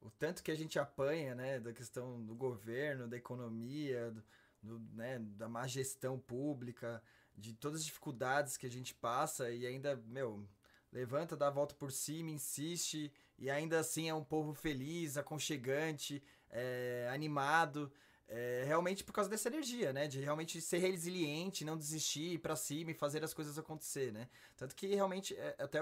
[0.00, 4.24] o tanto que a gente apanha, né, da questão do governo, da economia, do,
[4.60, 7.00] do, né, da má gestão pública,
[7.36, 10.44] de todas as dificuldades que a gente passa e ainda, meu,
[10.92, 16.20] levanta, dá a volta por cima, insiste e ainda assim é um povo feliz, aconchegante,
[16.50, 17.92] é, animado.
[18.30, 20.06] É, realmente por causa dessa energia, né?
[20.06, 24.28] De realmente ser resiliente, não desistir, ir pra cima e fazer as coisas acontecer, né?
[24.54, 25.78] Tanto que realmente, é, até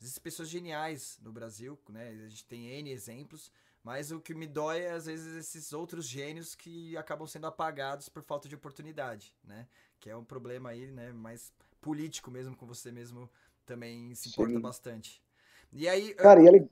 [0.00, 2.08] existem pessoas geniais no Brasil, né?
[2.08, 3.52] A gente tem N exemplos,
[3.84, 8.08] mas o que me dói é, às vezes, esses outros gênios que acabam sendo apagados
[8.08, 9.68] por falta de oportunidade, né?
[10.00, 11.12] Que é um problema aí, né?
[11.12, 13.30] Mais político mesmo, com você mesmo
[13.66, 14.60] também se importa Sim.
[14.60, 15.22] bastante.
[15.70, 16.14] E aí...
[16.14, 16.70] Cara, eu, e ele...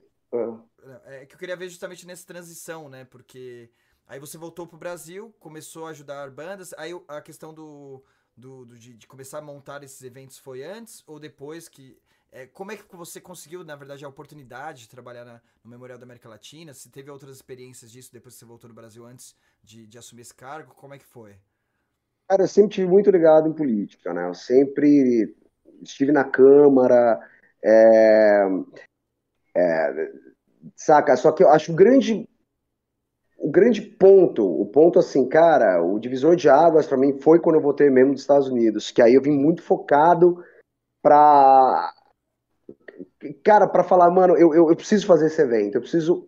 [1.05, 3.05] É que eu queria ver justamente nessa transição, né?
[3.05, 3.69] Porque
[4.07, 6.73] Aí você voltou pro Brasil, começou a ajudar bandas.
[6.77, 8.03] Aí a questão do,
[8.37, 11.97] do, do de, de, começar a montar esses eventos foi antes ou depois que
[12.31, 15.97] é, como é que você conseguiu, na verdade, a oportunidade de trabalhar na, no Memorial
[15.97, 16.73] da América Latina?
[16.73, 20.23] Se teve outras experiências disso depois que você voltou no Brasil antes de, de assumir
[20.23, 20.73] esse cargo?
[20.75, 21.35] Como é que foi?
[22.27, 24.27] Cara, eu sempre tive muito ligado em política, né?
[24.27, 25.33] Eu sempre
[25.81, 27.19] estive na Câmara,
[27.63, 28.45] é,
[29.55, 30.11] é,
[30.75, 31.15] saca?
[31.15, 32.27] Só que eu acho grande,
[33.45, 37.57] o grande ponto, o ponto assim, cara, o divisor de águas para mim foi quando
[37.57, 40.43] eu voltei mesmo dos Estados Unidos, que aí eu vim muito focado
[40.99, 41.93] para
[43.43, 46.27] cara, para falar, mano, eu, eu, eu, preciso fazer esse evento, eu preciso.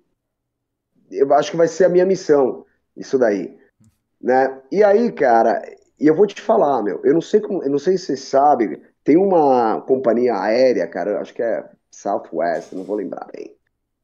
[1.09, 2.63] Eu acho que vai ser a minha missão,
[2.95, 3.57] isso daí.
[4.21, 4.61] Né?
[4.71, 5.59] E aí, cara,
[5.99, 8.17] e eu vou te falar, meu, eu não sei como, eu não sei se você
[8.17, 13.56] sabe, tem uma companhia aérea, cara, acho que é Southwest, não vou lembrar bem.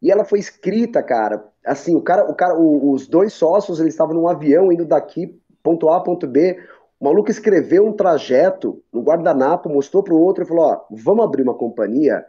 [0.04, 3.94] E ela foi escrita, cara, assim, o cara, o cara, o, os dois sócios, eles
[3.94, 6.60] estavam num avião indo daqui, ponto A, ponto B.
[7.00, 11.42] O maluco escreveu um trajeto no guardanapo, mostrou pro outro e falou: Ó, vamos abrir
[11.42, 12.24] uma companhia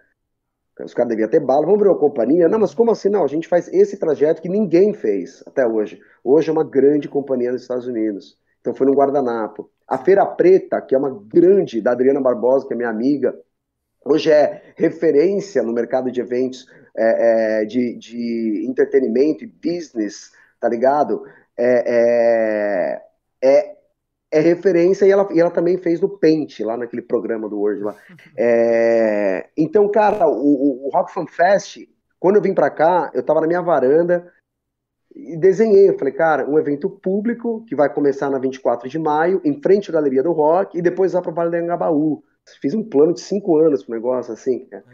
[0.82, 2.48] os caras deviam ter bala, vamos abrir uma companhia.
[2.48, 3.08] Não, mas como assim?
[3.08, 6.00] Não, a gente faz esse trajeto que ninguém fez até hoje.
[6.24, 8.36] Hoje é uma grande companhia nos Estados Unidos.
[8.60, 9.70] Então foi no guardanapo.
[9.86, 13.38] A Feira Preta, que é uma grande, da Adriana Barbosa, que é minha amiga,
[14.04, 20.68] hoje é referência no mercado de eventos é, é, de, de entretenimento e business, tá
[20.68, 21.24] ligado?
[21.56, 23.02] É, é,
[23.42, 23.74] é
[24.34, 27.84] é referência e ela, e ela também fez no Paint, lá naquele programa do Word
[27.84, 27.94] lá.
[28.36, 31.78] É, então, cara, o, o Rock Fan Fest,
[32.18, 34.32] quando eu vim para cá, eu tava na minha varanda
[35.14, 35.88] e desenhei.
[35.88, 39.88] Eu falei, cara, um evento público que vai começar na 24 de maio, em frente
[39.88, 42.20] à Galeria do Rock, e depois vai pro Vale do Angabaú.
[42.60, 44.84] Fiz um plano de cinco anos pro negócio, assim, cara.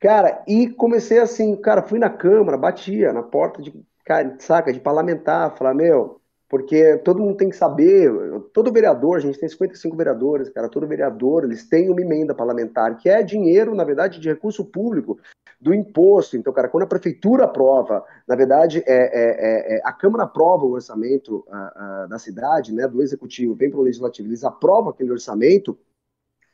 [0.00, 4.78] Cara, e comecei assim, cara, fui na Câmara, batia na porta de, cara, saca, de
[4.78, 8.10] parlamentar, falar, meu, porque todo mundo tem que saber,
[8.54, 12.96] todo vereador, a gente tem 55 vereadores, cara, todo vereador, eles têm uma emenda parlamentar,
[12.96, 15.18] que é dinheiro, na verdade, de recurso público,
[15.60, 16.36] do imposto.
[16.36, 20.64] Então, cara, quando a prefeitura aprova, na verdade, é, é, é, é a Câmara aprova
[20.64, 24.90] o orçamento a, a, da cidade, né, do executivo, vem para o legislativo, eles aprovam
[24.90, 25.76] aquele orçamento,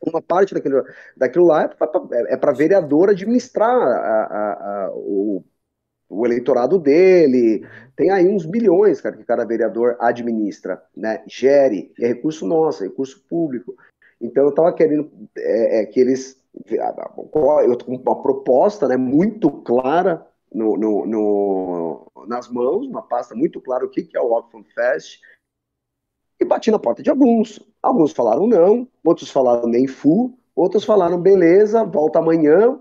[0.06, 0.84] uma parte daquilo,
[1.16, 1.64] daquilo lá
[2.28, 5.44] é para é vereador administrar a, o
[6.08, 7.66] o eleitorado dele.
[7.96, 11.22] Tem aí uns bilhões, cara, que cada vereador administra, né?
[11.26, 13.74] Gere, é recurso nosso, é recurso público.
[14.20, 16.42] Então eu estava querendo é, é, que eles.
[16.70, 23.34] Eu tô com uma proposta né, muito clara no, no, no, nas mãos, uma pasta
[23.34, 25.20] muito clara o que, que é o Fun Fest.
[26.40, 27.60] E bati na porta de alguns.
[27.82, 32.78] Alguns falaram não, outros falaram nem fu, outros falaram beleza, volta amanhã,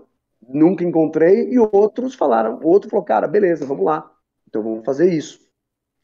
[0.48, 4.10] nunca encontrei, e outros falaram, outro falou, cara, beleza, vamos lá,
[4.48, 5.42] então vamos fazer isso.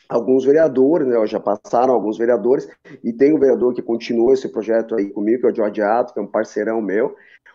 [0.08, 2.68] Alguns vereadores, né, já passaram alguns vereadores,
[3.04, 6.12] e tem um vereador que continua esse projeto aí comigo, que é o George Ato,
[6.12, 7.14] que é um parceirão meu,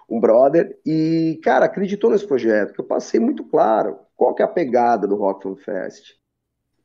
[0.10, 4.46] um brother, e, cara, acreditou nesse projeto, que eu passei muito claro qual que é
[4.46, 6.14] a pegada do Rock Film Fest.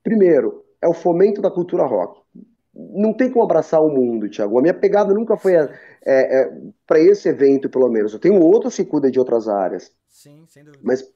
[0.03, 2.20] Primeiro, é o fomento da cultura rock
[2.93, 4.59] não tem como abraçar o mundo, Thiago.
[4.59, 5.69] A minha pegada nunca foi é,
[6.05, 8.13] é, para esse evento, pelo menos.
[8.13, 9.93] Eu tenho outros que cuidam de outras áreas.
[10.09, 10.83] Sim, sem dúvida.
[10.85, 11.09] Mas,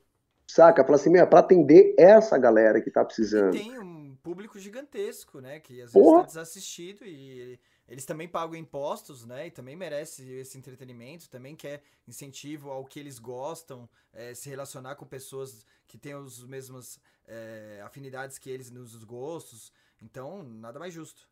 [0.47, 3.55] saca, fala assim, para atender essa galera que tá precisando.
[3.55, 5.61] E tem um público gigantesco, né?
[5.61, 6.21] Que às vezes Porra.
[6.21, 9.47] tá desassistido e eles também pagam impostos, né?
[9.47, 14.97] E também merece esse entretenimento, também quer incentivo ao que eles gostam, é, se relacionar
[14.97, 19.73] com pessoas que têm os mesmas é, afinidades que eles nos gostos.
[20.01, 21.29] Então, nada mais justo.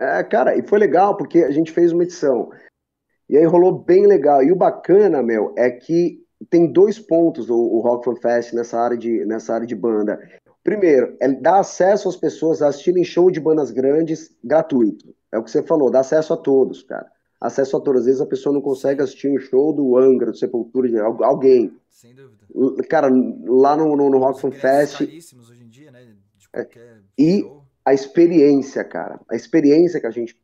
[0.00, 2.50] É, cara, e foi legal porque a gente fez uma edição.
[3.28, 4.42] E aí rolou bem legal.
[4.42, 8.80] E o bacana, meu, é que tem dois pontos o, o Rock Fan Fest nessa
[8.80, 10.18] área, de, nessa área de banda.
[10.64, 15.14] Primeiro, é dar acesso às pessoas a assistirem show de bandas grandes gratuito.
[15.30, 17.06] É o que você falou, dá acesso a todos, cara.
[17.38, 18.00] Acesso a todos.
[18.00, 21.76] Às vezes a pessoa não consegue assistir um show do Angra, do Sepultura, de alguém.
[21.90, 22.46] Sem dúvida.
[22.88, 23.08] Cara,
[23.46, 25.00] lá no, no, no Rock Fan Fest.
[25.02, 26.04] hoje em dia, né?
[26.36, 26.66] De é,
[27.18, 29.20] e show a experiência, cara.
[29.30, 30.38] A experiência que a gente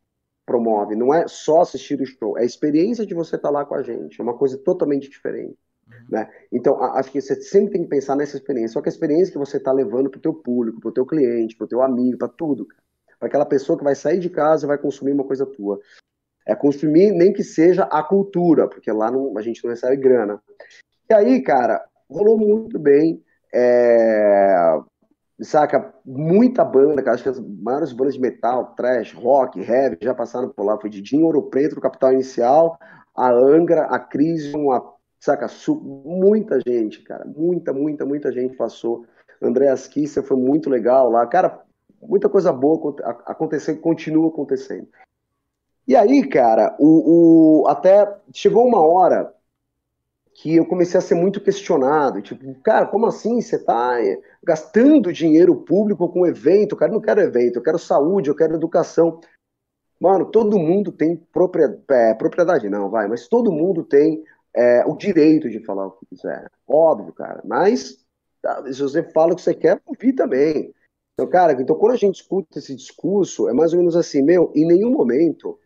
[0.45, 0.95] promove.
[0.95, 3.75] Não é só assistir o show, é a experiência de você estar tá lá com
[3.75, 4.19] a gente.
[4.19, 5.57] É uma coisa totalmente diferente.
[5.87, 6.05] Uhum.
[6.09, 6.29] Né?
[6.51, 8.73] Então, acho que você sempre tem que pensar nessa experiência.
[8.73, 11.05] Só que a experiência que você está levando para o teu público, para o teu
[11.05, 12.65] cliente, para o teu amigo, para tudo.
[13.19, 15.79] Para aquela pessoa que vai sair de casa e vai consumir uma coisa tua.
[16.45, 20.41] É consumir nem que seja a cultura, porque lá não, a gente não recebe grana.
[21.09, 23.21] E aí, cara, rolou muito bem.
[23.53, 24.79] É
[25.41, 25.93] saca?
[26.05, 30.49] Muita banda, cara, acho que as maiores bandas de metal, trash, rock, heavy já passaram
[30.49, 30.79] por lá.
[30.79, 32.77] Foi de Dinho Ouro Preto, do Capital Inicial,
[33.15, 35.47] a Angra, a Crisium, a, saca?
[35.83, 39.05] Muita gente, cara, muita, muita, muita gente passou.
[39.41, 41.25] Andréas Kisser foi muito legal lá.
[41.27, 41.61] Cara,
[42.01, 42.95] muita coisa boa
[43.25, 44.87] aconteceu e continua acontecendo.
[45.87, 49.33] E aí, cara, o, o, até chegou uma hora
[50.37, 52.21] que eu comecei a ser muito questionado.
[52.21, 53.97] Tipo, cara, como assim você está
[54.43, 56.75] gastando dinheiro público com evento?
[56.75, 59.19] Cara, eu não quero evento, eu quero saúde, eu quero educação.
[59.99, 64.23] Mano, todo mundo tem propriedade, é, propriedade não, vai, mas todo mundo tem
[64.53, 66.51] é, o direito de falar o que quiser.
[66.67, 67.41] Óbvio, cara.
[67.43, 68.05] Mas
[68.39, 70.71] tá, se você fala o que você quer, ouvir também.
[71.13, 74.51] Então, cara, então quando a gente escuta esse discurso, é mais ou menos assim, meu,
[74.55, 75.59] em nenhum momento,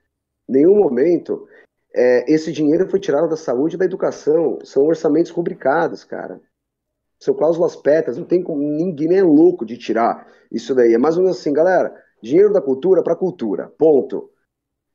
[0.47, 1.45] nenhum momento
[1.93, 4.59] é, esse dinheiro foi tirado da saúde e da educação.
[4.63, 6.41] São orçamentos rubricados, cara.
[7.19, 10.93] São cláusulas pétreas, não tem como, ninguém é louco de tirar isso daí.
[10.93, 14.29] É mais ou menos assim, galera, dinheiro da cultura para cultura, ponto.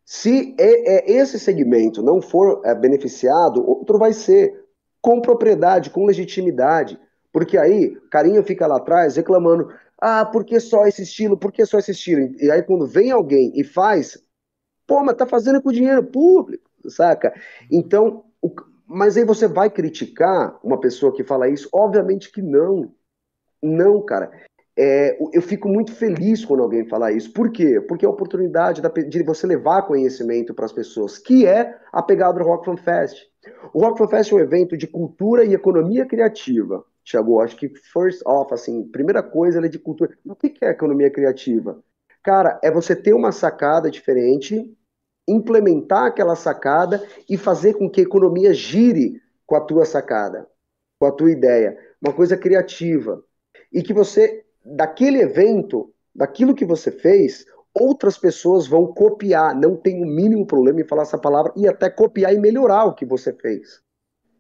[0.05, 4.65] Se é, é, esse segmento não for é, beneficiado, outro vai ser,
[5.01, 6.99] com propriedade, com legitimidade.
[7.33, 9.69] Porque aí, carinha fica lá atrás reclamando,
[10.01, 12.35] ah, por que só esse estilo, por que só esse estilo?
[12.41, 14.19] E aí quando vem alguém e faz,
[14.87, 17.35] pô, mas tá fazendo com dinheiro público saca?
[17.71, 18.51] Então, o,
[18.87, 21.69] mas aí você vai criticar uma pessoa que fala isso?
[21.73, 22.93] Obviamente que não.
[23.63, 24.31] Não, cara.
[24.79, 27.33] É, eu fico muito feliz quando alguém fala isso.
[27.33, 27.81] Por quê?
[27.81, 32.39] Porque é a oportunidade de você levar conhecimento para as pessoas, que é a pegada
[32.39, 33.23] do Rock Fan Fest.
[33.73, 36.85] O Rock Fan Fest é um evento de cultura e economia criativa.
[37.03, 40.17] Tiago, acho que first off, assim, primeira coisa ele é de cultura.
[40.27, 41.79] O que é economia criativa?
[42.23, 44.77] Cara, é você ter uma sacada diferente
[45.27, 50.47] implementar aquela sacada e fazer com que a economia gire com a tua sacada,
[50.99, 53.23] com a tua ideia, uma coisa criativa.
[53.73, 60.03] E que você, daquele evento, daquilo que você fez, outras pessoas vão copiar, não tem
[60.03, 63.33] o mínimo problema em falar essa palavra, e até copiar e melhorar o que você
[63.33, 63.81] fez.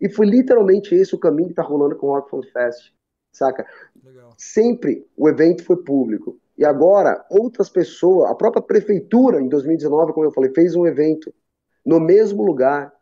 [0.00, 2.92] E foi literalmente esse o caminho que está rolando com o Rock Fest,
[3.32, 3.66] saca?
[4.02, 4.32] Legal.
[4.38, 6.38] Sempre o evento foi público.
[6.58, 11.32] E agora, outras pessoas, a própria prefeitura, em 2019, como eu falei, fez um evento
[11.84, 12.92] no mesmo lugar.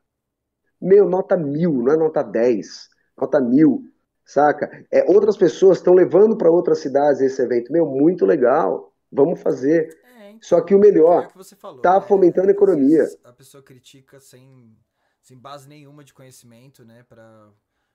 [0.81, 3.85] Meu, nota mil, não é nota 10, nota mil,
[4.25, 4.85] saca?
[4.91, 7.73] É, outras pessoas estão levando para outras cidades esse evento.
[7.73, 9.97] Meu, muito legal, vamos fazer.
[10.19, 12.07] É, então, Só que o melhor, é tá né?
[12.07, 13.07] fomentando a economia.
[13.23, 14.77] A pessoa critica sem,
[15.23, 17.51] sem base nenhuma de conhecimento, né, para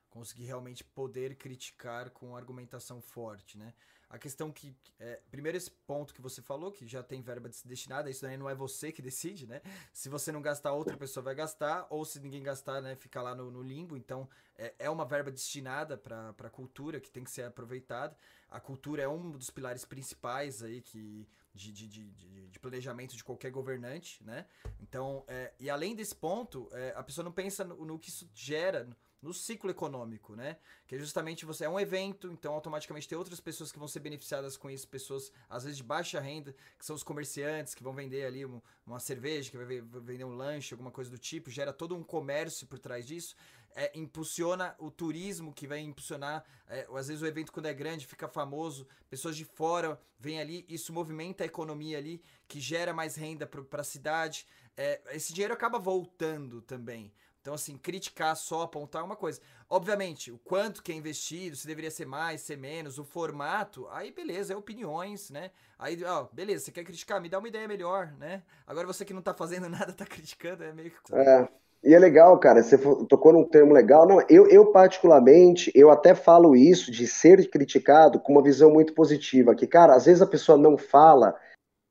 [0.08, 3.72] conseguir realmente poder criticar com argumentação forte, né?
[4.10, 4.74] A questão que.
[4.98, 8.50] É, primeiro, esse ponto que você falou, que já tem verba destinada, isso daí não
[8.50, 9.62] é você que decide, né?
[9.92, 13.36] Se você não gastar, outra pessoa vai gastar, ou se ninguém gastar, né, fica lá
[13.36, 13.96] no, no limbo.
[13.96, 18.16] Então, é, é uma verba destinada para a cultura que tem que ser aproveitada.
[18.48, 21.28] A cultura é um dos pilares principais aí que.
[21.52, 24.46] De, de, de, de planejamento de qualquer governante, né?
[24.78, 28.30] Então, é, e além desse ponto, é, a pessoa não pensa no, no que isso
[28.32, 28.88] gera
[29.22, 30.56] no ciclo econômico, né?
[30.86, 34.00] Que é justamente você é um evento, então automaticamente tem outras pessoas que vão ser
[34.00, 37.92] beneficiadas com isso, pessoas às vezes de baixa renda, que são os comerciantes que vão
[37.92, 41.72] vender ali uma, uma cerveja, que vai vender um lanche, alguma coisa do tipo, gera
[41.72, 43.36] todo um comércio por trás disso.
[43.72, 46.44] É, impulsiona o turismo, que vai impulsionar.
[46.66, 50.66] É, às vezes o evento, quando é grande, fica famoso, pessoas de fora vêm ali,
[50.68, 54.44] isso movimenta a economia ali, que gera mais renda para a cidade.
[54.76, 57.12] É, esse dinheiro acaba voltando também.
[57.40, 59.40] Então, assim, criticar só, apontar é uma coisa.
[59.68, 64.12] Obviamente, o quanto que é investido, se deveria ser mais, ser menos, o formato, aí
[64.12, 65.50] beleza, é opiniões, né?
[65.78, 68.42] Aí, ó, beleza, você quer criticar, me dá uma ideia melhor, né?
[68.66, 71.14] Agora você que não tá fazendo nada, tá criticando, é meio que.
[71.14, 71.48] É.
[71.82, 72.76] E é legal, cara, você
[73.08, 74.06] tocou num termo legal.
[74.06, 78.92] Não, eu, eu particularmente, eu até falo isso de ser criticado com uma visão muito
[78.92, 81.34] positiva, que, cara, às vezes a pessoa não fala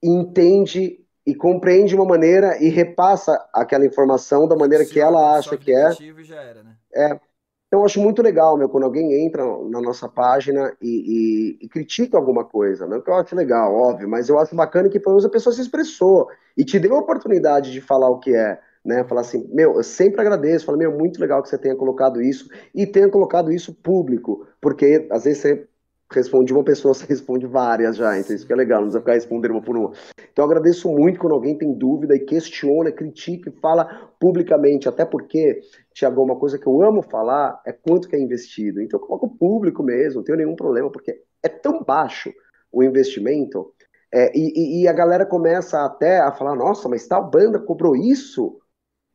[0.03, 5.37] e entende e compreende uma maneira e repassa aquela informação da maneira Sim, que ela
[5.37, 5.91] acha que é.
[6.31, 6.75] Era, né?
[6.91, 7.19] É.
[7.67, 11.69] Então, eu acho muito legal, meu, quando alguém entra na nossa página e, e, e,
[11.69, 15.11] critica alguma coisa, não que eu acho legal, óbvio, mas eu acho bacana que pelo
[15.13, 18.59] menos a pessoa se expressou e te deu a oportunidade de falar o que é,
[18.83, 19.03] né?
[19.03, 22.49] Falar assim, meu, eu sempre agradeço, falo, meu, muito legal que você tenha colocado isso
[22.73, 25.67] e tenha colocado isso público, porque às vezes você
[26.11, 29.13] responde uma pessoa, você responde várias já, então isso que é legal, não precisa ficar
[29.13, 29.91] respondendo uma por uma.
[30.31, 35.05] Então eu agradeço muito quando alguém tem dúvida e questiona, critica e fala publicamente, até
[35.05, 35.61] porque,
[35.93, 38.81] Tiago, uma coisa que eu amo falar é quanto que é investido.
[38.81, 42.33] Então eu coloco público mesmo, não tenho nenhum problema, porque é tão baixo
[42.71, 43.73] o investimento,
[44.11, 48.59] é, e, e, a galera começa até a falar, nossa, mas tal banda cobrou isso?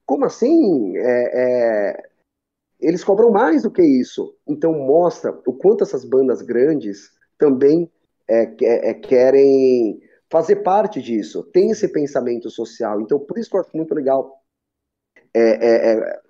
[0.06, 0.96] Como assim?
[0.96, 2.08] É, é,
[2.80, 4.34] eles cobram mais do que isso.
[4.46, 7.90] Então mostra o quanto essas bandas grandes também
[8.28, 10.00] é, é, é, querem
[10.30, 13.00] fazer parte disso, tem esse pensamento social.
[13.00, 14.40] Então por isso que eu acho muito legal.
[15.32, 16.20] É, é, é,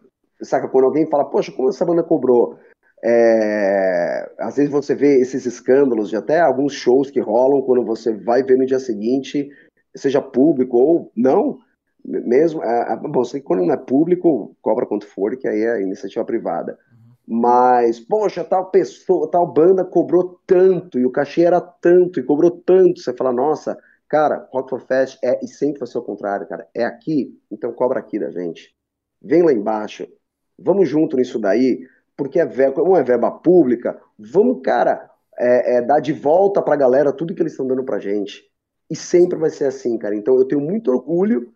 [0.42, 2.58] saca, quando alguém fala, poxa, como essa banda cobrou?
[4.38, 8.42] às vezes você vê esses escândalos de até alguns shows que rolam quando você vai
[8.42, 9.50] ver no dia seguinte,
[9.94, 11.58] seja público ou não,
[12.04, 12.60] mesmo,
[13.08, 16.78] bom, sei que quando não é público, cobra quanto for, que aí é iniciativa privada.
[17.26, 22.50] Mas, poxa, tal pessoa, tal banda cobrou tanto, e o cachê era tanto, e cobrou
[22.50, 23.00] tanto.
[23.00, 23.78] Você fala, nossa,
[24.08, 26.68] cara, Rock for Fest é, e sempre vai ser o contrário, cara.
[26.74, 28.74] É aqui, então cobra aqui da gente.
[29.22, 30.06] Vem lá embaixo,
[30.58, 35.82] vamos junto nisso daí, porque é verba, como é verba pública, vamos, cara, é, é,
[35.82, 38.44] dar de volta pra galera tudo que eles estão dando pra gente.
[38.90, 40.14] E sempre vai ser assim, cara.
[40.14, 41.53] Então eu tenho muito orgulho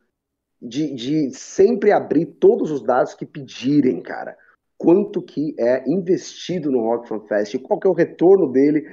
[0.60, 4.36] de, de sempre abrir todos os dados que pedirem, cara.
[4.76, 8.86] Quanto que é investido no Rock Fan Fest, qual que é o retorno dele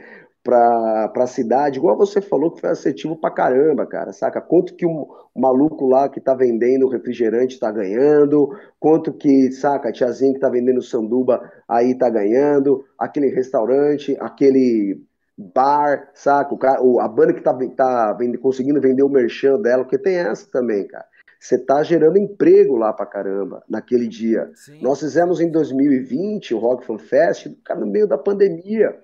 [0.46, 4.40] para a cidade, igual você falou que foi assertivo pra caramba, cara, saca?
[4.40, 9.92] Quanto que um, maluco lá que tá vendendo refrigerante tá ganhando, quanto que, saca, a
[9.92, 15.02] tiazinha que tá vendendo sanduba aí tá ganhando, aquele restaurante, aquele
[15.36, 16.54] bar, saca?
[16.54, 20.48] O cara, a banda que tá, tá conseguindo vender o merchan dela, porque tem essa
[20.52, 21.06] também, cara.
[21.46, 24.52] Você tá gerando emprego lá pra caramba naquele dia.
[24.56, 24.82] Sim.
[24.82, 29.00] Nós fizemos em 2020 o Rock Fan Fest, cara, no meio da pandemia.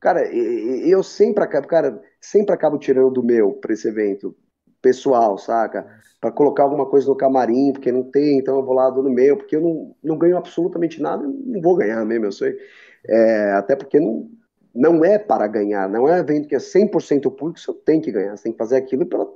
[0.00, 4.34] Cara, eu sempre acabo, cara, sempre acabo tirando do meu para esse evento
[4.82, 5.86] pessoal, saca?
[6.20, 9.36] Para colocar alguma coisa no camarim, porque não tem, então eu vou lá do meu,
[9.36, 12.58] porque eu não, não ganho absolutamente nada, não vou ganhar mesmo, eu sei.
[13.06, 14.28] É, até porque não,
[14.74, 18.36] não é para ganhar, não é evento que é 100% público, você tem que ganhar,
[18.36, 19.26] você tem que fazer aquilo pela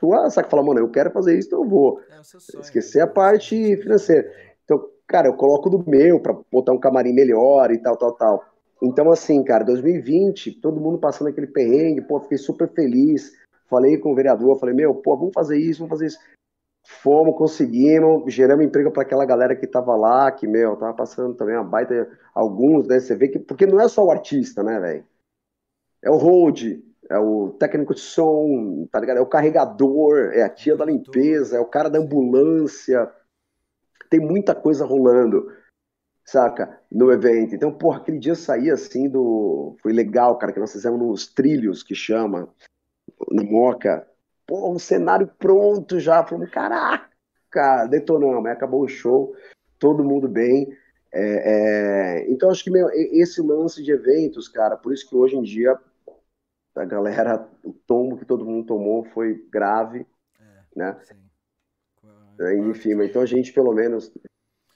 [0.00, 0.48] tua, saca?
[0.48, 2.00] Falar, mano, eu quero fazer isso, então eu vou.
[2.10, 4.32] É sonho, Esquecer a parte financeira.
[4.64, 8.44] Então, cara, eu coloco do meu para botar um camarim melhor e tal, tal, tal.
[8.82, 13.32] Então, assim, cara, 2020, todo mundo passando aquele perrengue, pô, fiquei super feliz.
[13.68, 16.18] Falei com o vereador, falei, meu, pô, vamos fazer isso, vamos fazer isso.
[16.82, 21.54] Fomos, conseguimos, geramos emprego para aquela galera que tava lá, que, meu, tava passando também
[21.54, 22.98] uma baita, alguns, né?
[22.98, 25.04] Você vê que, porque não é só o artista, né, velho?
[26.02, 26.80] É o hold,
[27.10, 29.18] é o técnico de som, tá ligado?
[29.18, 33.10] É o carregador, é a tia da limpeza, é o cara da ambulância.
[34.08, 35.50] Tem muita coisa rolando
[36.30, 36.80] saca?
[36.90, 37.54] No evento.
[37.54, 39.76] Então, porra, aquele dia eu saí assim do.
[39.82, 42.48] Foi legal, cara, que nós fizemos nos trilhos, que chama,
[43.30, 44.06] na Moca.
[44.46, 46.24] Pô, um cenário pronto já.
[46.24, 48.46] Falamos, caraca, detonamos.
[48.46, 49.34] Aí acabou o show,
[49.78, 50.68] todo mundo bem.
[51.12, 52.30] É, é...
[52.30, 55.76] Então, acho que meu, esse lance de eventos, cara, por isso que hoje em dia
[56.74, 60.06] a galera, o tombo que todo mundo tomou foi grave,
[60.38, 61.00] é, né?
[61.04, 61.30] Sim.
[62.70, 64.10] Enfim, então a gente pelo menos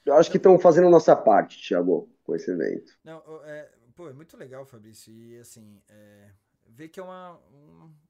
[0.05, 2.95] eu acho que estão fazendo a nossa parte, Thiago, com esse evento.
[3.03, 5.11] Não, é, pô, é muito legal, Fabrício.
[5.11, 6.29] E assim, é,
[6.67, 7.41] ver que é uma,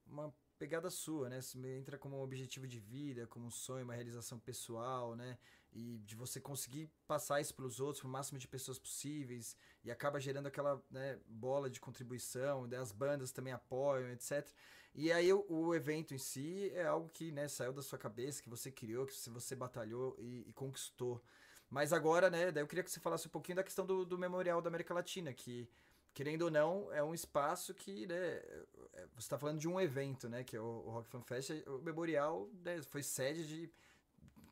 [0.06, 1.42] uma pegada sua, né?
[1.42, 5.38] Você entra como um objetivo de vida, como um sonho, uma realização pessoal, né?
[5.76, 9.58] E de você conseguir passar isso para os outros, para o máximo de pessoas possíveis,
[9.84, 14.50] e acaba gerando aquela né, bola de contribuição, as bandas também apoiam, etc.
[14.94, 18.42] E aí o, o, evento em si é algo que né, saiu da sua cabeça,
[18.42, 21.22] que você criou, que você batalhou e, e conquistou.
[21.70, 24.18] Mas agora, né, daí eu queria que você falasse um pouquinho da questão do, do
[24.18, 25.70] Memorial da América Latina, que,
[26.14, 28.16] querendo ou não, é um espaço que, né,
[28.94, 31.50] é, você está falando de um evento, né, que é o, o Rock Fan Fest,
[31.68, 33.74] o Memorial né, foi sede de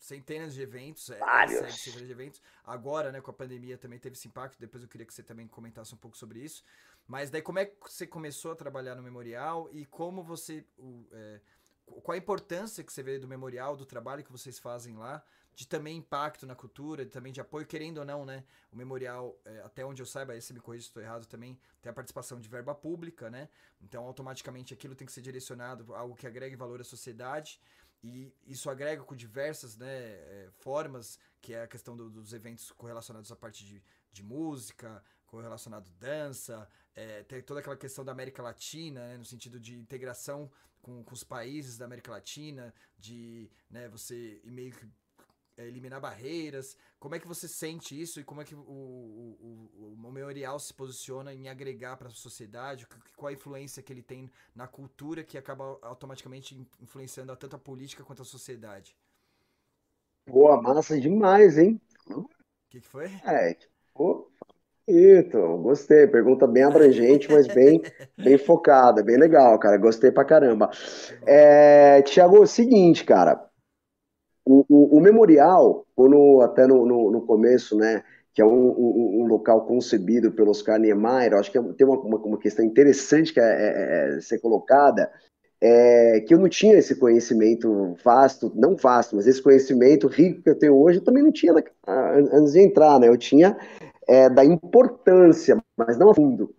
[0.03, 1.61] centenas de eventos, é, Vários.
[1.61, 2.41] É, centenas de eventos.
[2.65, 5.47] Agora, né, com a pandemia também teve esse impacto, depois eu queria que você também
[5.47, 6.61] comentasse um pouco sobre isso.
[7.07, 10.65] Mas daí como é que você começou a trabalhar no Memorial e como você...
[10.77, 11.39] O, é,
[11.85, 15.23] qual a importância que você vê do Memorial, do trabalho que vocês fazem lá,
[15.55, 18.43] de também impacto na cultura, também de apoio, querendo ou não, né?
[18.71, 21.59] O memorial, é, até onde eu saiba, aí você me corrija se estou errado também,
[21.81, 23.49] tem a participação de verba pública, né?
[23.81, 27.59] Então, automaticamente aquilo tem que ser direcionado a algo que agregue valor à sociedade.
[28.03, 32.69] E isso agrega com diversas né, é, formas, que é a questão do, dos eventos
[32.71, 33.81] correlacionados à parte de,
[34.11, 39.59] de música, correlacionado dança, é, tem toda aquela questão da América Latina, né, no sentido
[39.59, 40.51] de integração
[40.81, 44.85] com, com os países da América Latina, de né, você meio que
[45.57, 46.75] eliminar barreiras.
[46.99, 50.59] Como é que você sente isso e como é que o, o, o, o memorial
[50.59, 52.87] se posiciona em agregar para a sociedade?
[53.15, 58.03] Qual a influência que ele tem na cultura que acaba automaticamente influenciando tanto a política
[58.03, 58.95] quanto a sociedade?
[60.27, 61.79] Boa, massa demais, hein?
[62.09, 62.23] O
[62.69, 63.05] que, que, foi?
[63.25, 64.31] É, tipo,
[64.87, 66.07] Ito, gostei.
[66.07, 67.81] Pergunta bem abrangente, mas bem,
[68.17, 69.77] bem focada, bem legal, cara.
[69.77, 70.71] Gostei pra caramba.
[71.25, 73.49] É, Tiago, é o seguinte, cara.
[74.45, 79.21] O, o, o, memorial, quando até no, no, no, começo, né, que é um, um,
[79.21, 83.33] um, local concebido pelo Oscar Niemeyer, acho que é, tem uma, uma, uma, questão interessante
[83.33, 85.09] que é, é, é, ser colocada,
[85.61, 90.49] é que eu não tinha esse conhecimento vasto, não vasto, mas esse conhecimento rico que
[90.49, 91.53] eu tenho hoje, eu também não tinha
[91.87, 93.07] antes de entrar, né?
[93.07, 93.57] Eu tinha
[94.05, 96.53] é, da importância, mas não a fundo.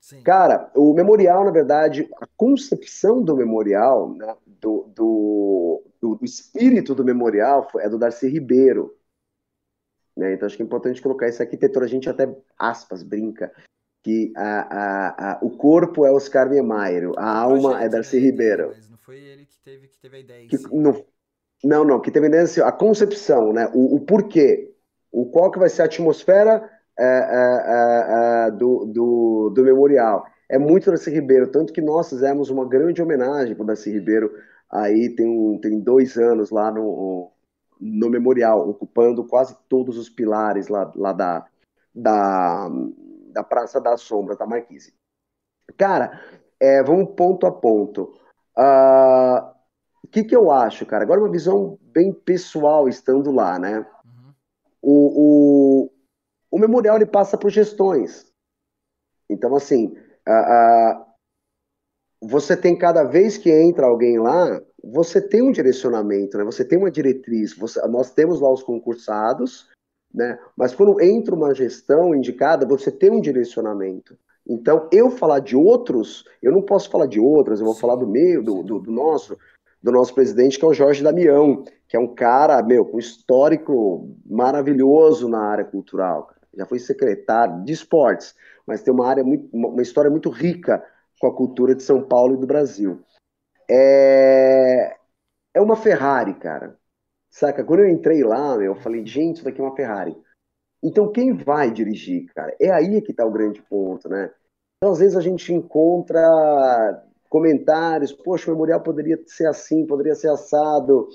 [0.00, 0.22] Sim.
[0.22, 7.04] Cara, o memorial, na verdade, a concepção do memorial, né, do, do o, espírito do
[7.04, 8.96] memorial é do Darcy Ribeiro.
[10.16, 10.34] Né?
[10.34, 11.84] Então acho que é importante colocar essa arquitetura.
[11.84, 12.28] A gente até,
[12.58, 13.52] aspas, brinca
[14.02, 18.72] que a, a, a, o corpo é Oscar Niemeyer, a alma é Darcy Ribeiro.
[18.74, 20.48] Mas não foi ele que teve, que teve a ideia.
[20.48, 21.04] Que, não,
[21.64, 23.70] não, não, que teve a ideia, assim, a concepção, né?
[23.74, 24.74] o, o porquê,
[25.10, 30.26] o qual que vai ser a atmosfera é, é, é, do, do, do memorial.
[30.48, 34.32] É muito Darcy Ribeiro, tanto que nós fizemos uma grande homenagem para o Darcy Ribeiro
[34.70, 37.32] aí tem, um, tem dois anos lá no,
[37.80, 41.46] no memorial, ocupando quase todos os pilares lá, lá da,
[41.94, 42.68] da,
[43.32, 44.94] da Praça da Sombra, da Marquise.
[45.76, 46.20] Cara,
[46.60, 48.14] é, vamos ponto a ponto.
[48.56, 49.54] O uh,
[50.10, 51.04] que, que eu acho, cara?
[51.04, 53.78] Agora uma visão bem pessoal estando lá, né?
[53.78, 54.34] Uhum.
[54.82, 55.90] O, o,
[56.50, 58.26] o memorial ele passa por gestões.
[59.30, 59.96] Então, assim,
[60.26, 61.07] uh, uh,
[62.20, 66.44] você tem cada vez que entra alguém lá, você tem um direcionamento, né?
[66.44, 67.54] Você tem uma diretriz.
[67.56, 69.68] Você, nós temos lá os concursados,
[70.12, 70.38] né?
[70.56, 74.16] Mas quando entra uma gestão indicada, você tem um direcionamento.
[74.46, 78.06] Então, eu falar de outros, eu não posso falar de outras, eu vou falar do
[78.06, 79.36] meu, do, do, do nosso,
[79.82, 84.08] do nosso presidente, que é o Jorge Damião, que é um cara, meu, com histórico
[84.24, 86.30] maravilhoso na área cultural.
[86.56, 88.34] Já foi secretário de esportes,
[88.66, 90.82] mas tem uma área muito, uma história muito rica
[91.18, 93.00] com a cultura de São Paulo e do Brasil.
[93.70, 94.96] É,
[95.54, 96.78] é uma Ferrari, cara.
[97.30, 97.64] Saca?
[97.64, 100.16] Quando eu entrei lá, eu falei, gente, isso daqui é uma Ferrari.
[100.82, 102.54] Então, quem vai dirigir, cara?
[102.60, 104.30] É aí que está o grande ponto, né?
[104.76, 106.22] Então, às vezes a gente encontra
[107.28, 111.08] comentários, poxa, o memorial poderia ser assim, poderia ser assado.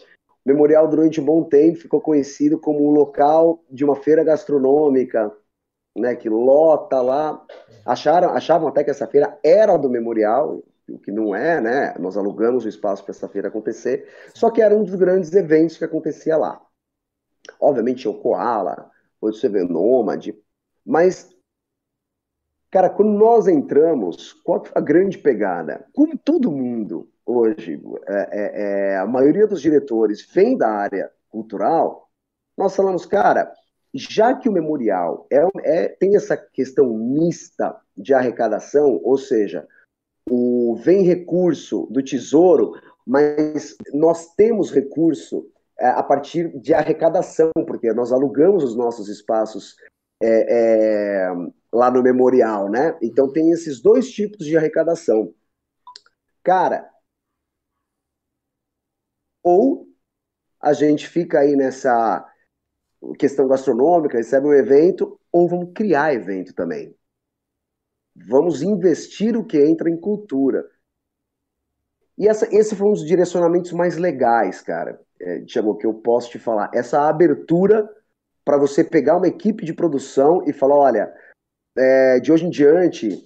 [0.46, 5.32] O memorial, durante um bom tempo, ficou conhecido como um local de uma feira gastronômica,
[5.96, 7.46] né, que lota lá.
[7.86, 11.94] Acharam, achavam até que essa feira era do memorial, o que não é, né?
[12.00, 15.78] Nós alugamos o espaço para essa feira acontecer, só que era um dos grandes eventos
[15.78, 16.62] que acontecia lá.
[17.60, 18.90] Obviamente tinha o Koala,
[19.22, 20.38] hoje você vê Nômade,
[20.86, 21.30] mas,
[22.70, 25.86] cara, quando nós entramos, qual a grande pegada?
[25.94, 32.10] Como todo mundo hoje, é, é, é, a maioria dos diretores vem da área cultural,
[32.58, 33.54] nós falamos, cara,
[33.94, 39.68] já que o memorial é, é, tem essa questão mista de arrecadação, ou seja,
[40.30, 42.74] o vem recurso do Tesouro,
[43.06, 49.76] mas nós temos recurso é, a partir de arrecadação, porque nós alugamos os nossos espaços
[50.22, 51.28] é, é,
[51.72, 52.98] lá no memorial, né?
[53.02, 55.34] Então tem esses dois tipos de arrecadação.
[56.42, 56.90] Cara,
[59.44, 59.88] ou
[60.60, 62.33] a gente fica aí nessa
[63.18, 66.96] questão gastronômica, recebe um evento, ou vamos criar evento também.
[68.16, 70.66] Vamos investir o que entra em cultura.
[72.18, 76.30] E essa, esse foi um dos direcionamentos mais legais, cara, é, Tiago, que eu posso
[76.30, 76.70] te falar.
[76.74, 77.90] Essa abertura
[78.46, 81.14] para você pegar uma equipe de produção e falar: olha,
[81.76, 83.24] é, de hoje em diante,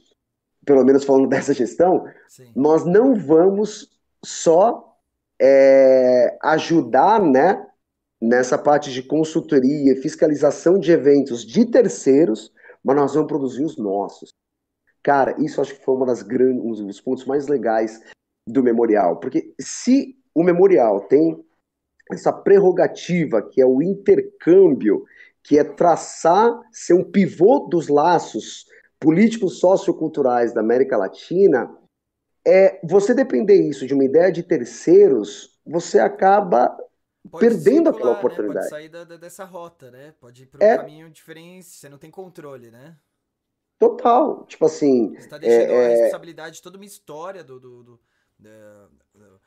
[0.65, 2.51] pelo menos falando dessa gestão, Sim.
[2.55, 3.91] nós não vamos
[4.23, 4.97] só
[5.39, 7.66] é, ajudar né,
[8.22, 12.51] nessa parte de consultoria, fiscalização de eventos de terceiros,
[12.84, 14.30] mas nós vamos produzir os nossos.
[15.03, 18.01] Cara, isso acho que foi uma das grandes, um dos pontos mais legais
[18.47, 21.43] do memorial, porque se o memorial tem
[22.11, 25.05] essa prerrogativa que é o intercâmbio,
[25.43, 28.65] que é traçar, ser um pivô dos laços
[28.99, 31.74] políticos socioculturais da América Latina,
[32.45, 36.76] é você depender isso de uma ideia de terceiros, você acaba
[37.28, 38.65] Pode perdendo circular, aquela oportunidade.
[38.65, 38.69] Né?
[38.69, 40.13] Pode sair da, dessa rota, né?
[40.19, 40.78] Pode ir para um é...
[40.78, 42.97] caminho diferente, você não tem controle, né?
[43.80, 44.45] Total.
[44.45, 45.09] Tipo assim.
[45.09, 47.99] Você está deixando é, a é responsabilidade de toda uma história do, do, do,
[48.39, 49.41] do,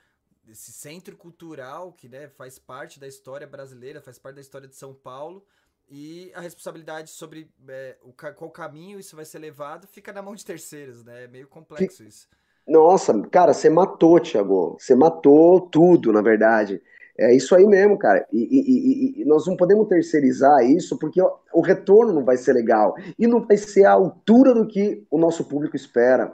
[0.44, 4.76] desse centro cultural que né, faz parte da história brasileira, faz parte da história de
[4.76, 5.44] São Paulo.
[5.88, 10.36] E a responsabilidade sobre é, o, qual caminho isso vai ser levado fica na mão
[10.36, 11.24] de terceiros, né?
[11.24, 12.28] É meio complexo isso.
[12.66, 14.76] Nossa, cara, você matou, Thiago.
[14.78, 16.80] Você matou tudo, na verdade.
[17.18, 18.26] É isso aí mesmo, cara.
[18.32, 22.94] E, e, e, nós não podemos terceirizar isso porque o, retorno não vai ser legal
[23.18, 26.32] e não vai ser à altura do que o nosso público espera.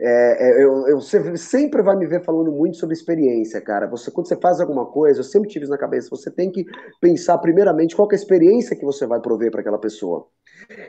[0.00, 3.88] É, é, eu, eu, você sempre vai me ver falando muito sobre experiência, cara.
[3.88, 6.10] Você, quando você faz alguma coisa, eu sempre tive isso na cabeça.
[6.10, 6.64] Você tem que
[7.00, 10.28] pensar primeiramente qual é a experiência que você vai prover para aquela pessoa.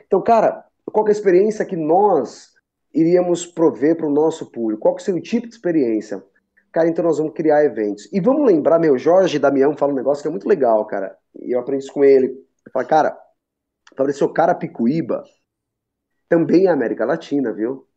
[0.06, 2.50] Então, cara, qual é a experiência que nós
[2.94, 4.82] iríamos prover para o nosso público?
[4.82, 6.24] Qual que seria o tipo de experiência?
[6.72, 8.08] Cara, então nós vamos criar eventos.
[8.14, 11.18] E vamos lembrar, meu, Jorge Damião fala um negócio que é muito legal, cara.
[11.36, 12.28] E eu aprendi isso com ele.
[12.28, 13.18] Ele fala, cara,
[13.96, 15.24] Fabrício Carapicuíba
[16.28, 17.88] também é América Latina, viu?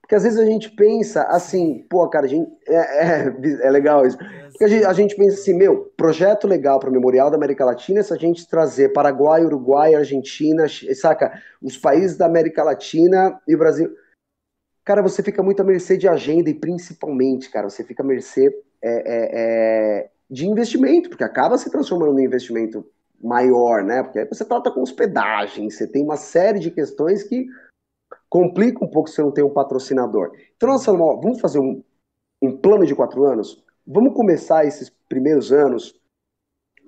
[0.00, 4.06] Porque às vezes a gente pensa assim, pô, cara, a gente, é, é, é legal
[4.06, 4.16] isso.
[4.16, 7.62] Porque a gente, a gente pensa assim, meu, projeto legal para o Memorial da América
[7.62, 11.38] Latina é se a gente trazer Paraguai, Uruguai, Argentina, saca?
[11.60, 13.94] Os países da América Latina e o Brasil.
[14.88, 18.46] Cara, você fica muito à mercê de agenda e principalmente, cara, você fica à mercê
[18.80, 19.28] é, é,
[20.00, 22.82] é, de investimento, porque acaba se transformando num investimento
[23.22, 24.02] maior, né?
[24.02, 27.44] Porque aí você trata com hospedagem, você tem uma série de questões que
[28.30, 30.32] complica um pouco se você não tem um patrocinador.
[30.56, 31.84] Então, nós falamos, vamos fazer um,
[32.40, 33.62] um plano de quatro anos?
[33.86, 36.00] Vamos começar esses primeiros anos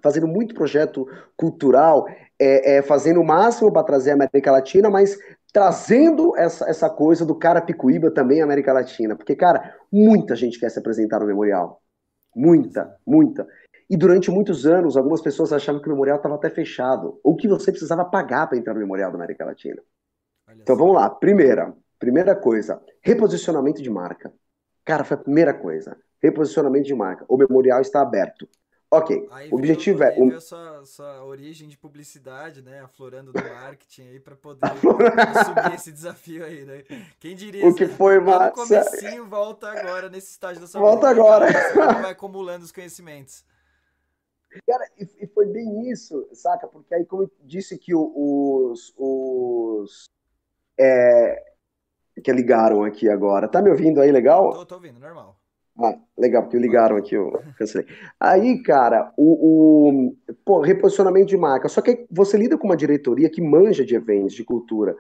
[0.03, 2.07] fazendo muito projeto cultural,
[2.38, 5.18] é, é, fazendo o máximo para trazer a América Latina, mas
[5.53, 9.16] trazendo essa, essa coisa do cara Picuíba também à América Latina.
[9.16, 11.82] Porque, cara, muita gente quer se apresentar no Memorial.
[12.34, 13.46] Muita, muita.
[13.88, 17.48] E durante muitos anos, algumas pessoas achavam que o Memorial estava até fechado, ou que
[17.48, 19.82] você precisava pagar para entrar no Memorial da América Latina.
[20.57, 21.11] Então vamos lá.
[21.11, 24.32] Primeira, primeira coisa, reposicionamento de marca.
[24.84, 25.96] Cara, foi a primeira coisa.
[26.22, 27.24] Reposicionamento de marca.
[27.28, 28.48] O memorial está aberto.
[28.93, 30.14] Ok, aí o objetivo é.
[30.18, 30.41] Um...
[30.41, 32.80] Sua, sua origem de publicidade, né?
[32.80, 36.82] Aflorando do marketing aí para poder assumir esse desafio aí, né?
[37.20, 37.68] Quem diria?
[37.68, 38.47] O que foi massa.
[38.47, 41.53] No comecinho volta agora nesse estágio da sua Volta vida, agora.
[41.53, 43.45] Você vai acumulando os conhecimentos.
[44.66, 46.66] Cara, e, e, foi bem isso, saca?
[46.66, 50.11] Porque aí, como eu disse que os, os
[50.76, 51.51] é,
[52.20, 53.49] que ligaram aqui agora.
[53.49, 54.51] Tá me ouvindo aí legal?
[54.51, 55.39] Tô, tô ouvindo, normal.
[55.82, 57.86] Ah, legal, porque ligaram aqui, eu cancelei.
[58.20, 61.70] Aí, cara, o, o pô, reposicionamento de marca.
[61.70, 64.94] Só que você lida com uma diretoria que manja de eventos, de cultura.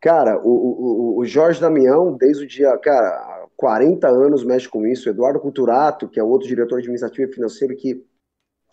[0.00, 5.08] Cara, o, o, o Jorge Damião, desde o dia, cara, 40 anos mexe com isso.
[5.08, 8.04] O Eduardo Culturato, que é outro diretor administrativo e financeiro que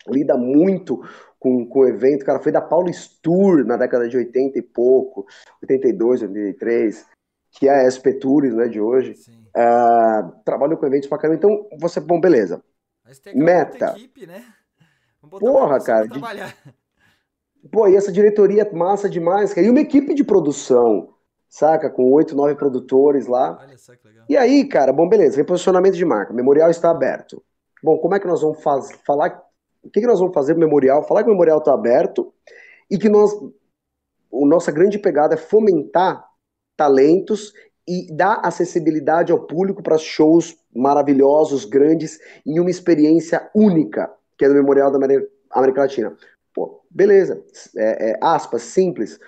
[0.08, 1.00] lida muito
[1.38, 5.26] com, com o evento, cara, foi da Paula Stur na década de 80 e pouco,
[5.62, 7.06] 82, 83,
[7.58, 9.14] que é a SP Tours, né, de hoje.
[9.56, 11.36] Uh, com eventos pra caramba.
[11.36, 12.62] Então, você, bom, beleza.
[13.34, 13.94] Meta.
[13.96, 14.44] Equipe, né?
[15.28, 16.06] Porra, cara.
[16.06, 16.20] De...
[17.72, 19.66] Pô, e essa diretoria massa demais, cara.
[19.66, 21.14] E uma equipe de produção,
[21.48, 21.90] saca?
[21.90, 23.58] Com oito, nove produtores lá.
[23.60, 24.24] Olha só que legal.
[24.28, 25.36] E aí, cara, bom, beleza.
[25.36, 26.32] Reposicionamento de marca.
[26.32, 27.42] Memorial está aberto.
[27.82, 28.92] Bom, como é que nós vamos faz...
[29.04, 29.42] falar
[29.82, 31.02] o que, que nós vamos fazer no memorial?
[31.02, 32.32] Falar que o memorial está aberto
[32.90, 36.27] e que nós, a nossa grande pegada é fomentar
[36.78, 37.52] talentos
[37.86, 44.48] e dar acessibilidade ao público para shows maravilhosos, grandes, em uma experiência única, que é
[44.48, 44.98] no Memorial da
[45.50, 46.16] América Latina.
[46.54, 47.42] Pô, beleza,
[47.76, 49.18] é, é, aspas, simples.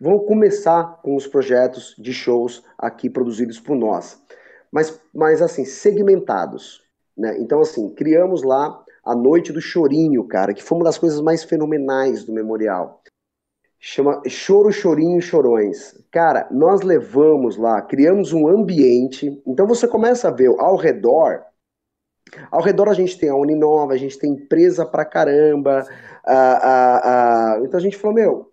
[0.00, 4.20] Vamos começar com os projetos de shows aqui produzidos por nós.
[4.70, 6.82] Mas, mas assim, segmentados.
[7.16, 7.36] Né?
[7.38, 11.42] Então, assim, criamos lá a Noite do Chorinho, cara, que foi uma das coisas mais
[11.42, 13.02] fenomenais do memorial.
[13.86, 15.94] Chama Choro, Chorinho, Chorões.
[16.10, 19.42] Cara, nós levamos lá, criamos um ambiente.
[19.46, 21.42] Então você começa a ver ao redor.
[22.50, 25.86] Ao redor a gente tem a Uninova, a gente tem empresa pra caramba.
[26.24, 27.60] A, a, a...
[27.60, 28.52] Então a gente falou, meu,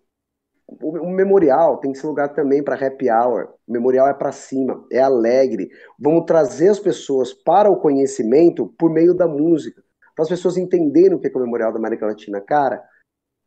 [0.82, 3.54] o, memorial tem esse lugar também para happy hour.
[3.66, 5.70] O memorial é para cima, é alegre.
[5.98, 9.82] Vamos trazer as pessoas para o conhecimento por meio da música
[10.14, 12.42] para as pessoas entenderem o que é o Memorial da América Latina.
[12.42, 12.84] Cara,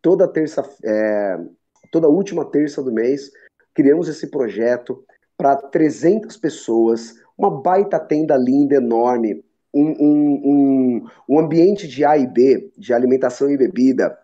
[0.00, 1.38] toda terça, é,
[1.94, 3.30] toda última terça do mês,
[3.72, 5.04] criamos esse projeto
[5.36, 12.18] para 300 pessoas, uma baita tenda linda, enorme, um, um, um, um ambiente de A
[12.18, 14.18] e B, de alimentação e bebida,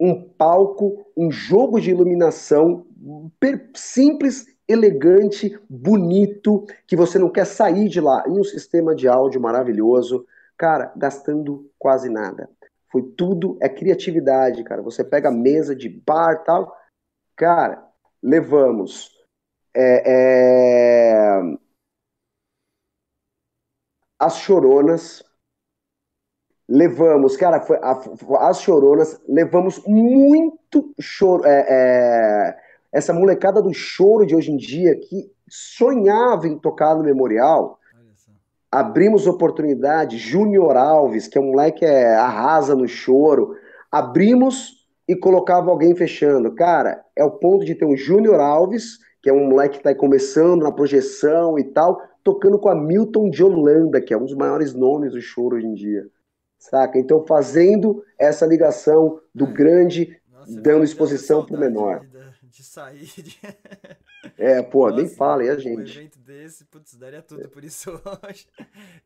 [0.00, 2.86] um palco, um jogo de iluminação
[3.74, 9.42] simples, elegante, bonito, que você não quer sair de lá, e um sistema de áudio
[9.42, 10.24] maravilhoso.
[10.56, 12.48] Cara, gastando quase nada.
[12.90, 14.80] Foi tudo, é criatividade, cara.
[14.80, 16.77] Você pega a mesa de bar tal.
[17.38, 17.88] Cara,
[18.20, 19.12] levamos.
[19.72, 21.40] É, é...
[24.18, 25.24] As choronas.
[26.68, 27.98] Levamos, cara, foi a,
[28.48, 31.46] as choronas, levamos muito choro.
[31.46, 32.58] É, é,
[32.92, 37.78] essa molecada do choro de hoje em dia que sonhava em tocar no memorial
[38.70, 43.56] abrimos oportunidade, Júnior Alves, que é um moleque que é, arrasa no choro,
[43.90, 44.77] abrimos
[45.08, 46.54] e colocava alguém fechando.
[46.54, 49.94] Cara, é o ponto de ter um Júnior Alves, que é um moleque que está
[49.94, 54.34] começando na projeção e tal, tocando com a Milton de Holanda, que é um dos
[54.34, 56.06] maiores nomes do choro hoje em dia.
[56.58, 56.98] Saca?
[56.98, 62.06] Então, fazendo essa ligação do grande, Nossa, dando exposição para o menor.
[62.42, 63.06] De sair.
[63.16, 63.38] De...
[64.36, 65.78] É, pô, Nossa, nem fala, e a gente.
[65.78, 67.90] Um evento desse, putz, daria tudo por isso
[68.22, 68.46] hoje.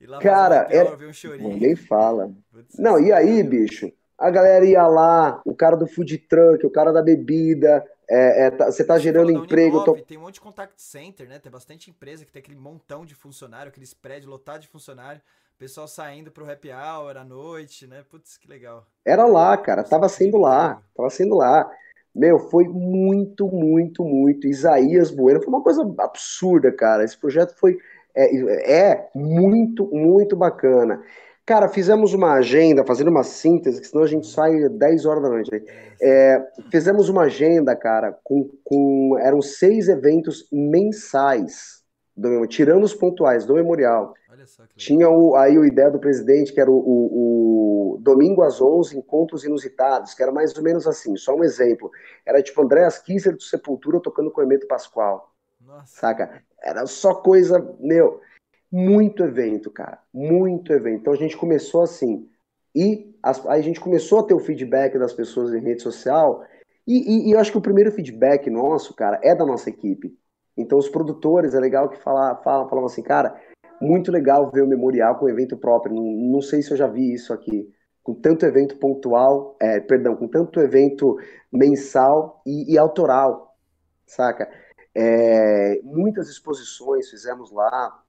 [0.01, 0.83] E lá Cara, é...
[0.85, 2.33] um nem fala.
[2.51, 3.93] Putz, não, e aí, bicho?
[4.23, 8.51] A galera ia lá, o cara do food truck, o cara da bebida, é, é,
[8.51, 9.79] tá, você está gerando emprego.
[9.79, 10.07] Uninove, tô...
[10.07, 11.39] Tem um monte de contact center, né?
[11.39, 15.21] Tem bastante empresa que tem aquele montão de funcionário, aqueles prédios lotados de funcionário.
[15.59, 18.05] Pessoal saindo pro happy hour à noite, né?
[18.09, 18.87] Putz, que legal.
[19.05, 19.83] Era lá, cara.
[19.83, 20.83] Tava sendo lá.
[20.95, 21.69] Tava sendo lá.
[22.15, 24.47] Meu, foi muito, muito, muito.
[24.47, 27.03] Isaías Bueno foi uma coisa absurda, cara.
[27.05, 27.79] Esse projeto foi
[28.15, 31.03] é, é muito, muito bacana.
[31.45, 35.29] Cara, fizemos uma agenda, fazendo uma síntese, que senão a gente sai 10 horas da
[35.29, 35.51] noite.
[36.01, 36.41] É,
[36.71, 41.83] fizemos uma agenda, cara, com, com eram seis eventos mensais,
[42.17, 44.15] do, tirando os pontuais do memorial.
[44.77, 48.97] Tinha o, aí a ideia do presidente, que era o, o, o, domingo às 11,
[48.97, 51.91] encontros inusitados, que era mais ou menos assim, só um exemplo.
[52.25, 55.33] Era tipo Andréas Kisser do Sepultura tocando com o Hermeto Pascoal.
[55.61, 56.01] Nossa.
[56.01, 56.43] Saca?
[56.63, 58.21] Era só coisa, meu,
[58.73, 61.01] muito evento, cara, muito evento.
[61.01, 62.27] Então a gente começou assim,
[62.75, 66.43] e as, a gente começou a ter o feedback das pessoas em rede social,
[66.87, 70.17] e, e, e, eu acho que o primeiro feedback nosso, cara, é da nossa equipe.
[70.57, 73.39] Então os produtores, é legal que falam, falam, falam assim, cara,
[73.81, 75.95] muito legal ver o memorial com evento próprio.
[75.95, 77.71] Não, não sei se eu já vi isso aqui.
[78.03, 81.19] Com tanto evento pontual, é, perdão, com tanto evento
[81.53, 83.57] mensal e, e autoral,
[84.07, 84.51] saca?
[84.95, 88.02] É, muitas exposições fizemos lá,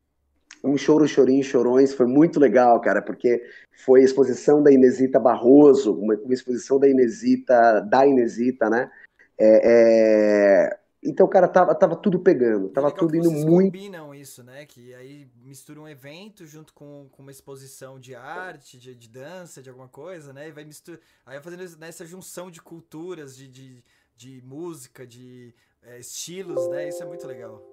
[0.64, 3.44] um choro, chorinho, chorões, foi muito legal, cara, porque
[3.84, 8.90] foi a exposição da Inesita Barroso, uma, uma exposição da Inesita, da Inesita, né?
[9.38, 10.80] É, é...
[11.06, 13.74] Então, cara, tava, tava tudo pegando, tava tudo indo muito.
[13.74, 14.66] combinam isso, né?
[14.66, 19.62] Que aí mistura um evento junto com, com uma exposição de arte, de, de dança,
[19.62, 20.48] de alguma coisa, né?
[20.48, 21.02] E vai misturar.
[21.26, 23.84] Aí vai fazendo nessa junção de culturas, de, de,
[24.16, 26.88] de música, de é, estilos, né?
[26.88, 27.73] Isso é muito legal.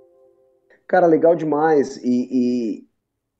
[0.90, 1.98] Cara, legal demais.
[1.98, 2.82] E,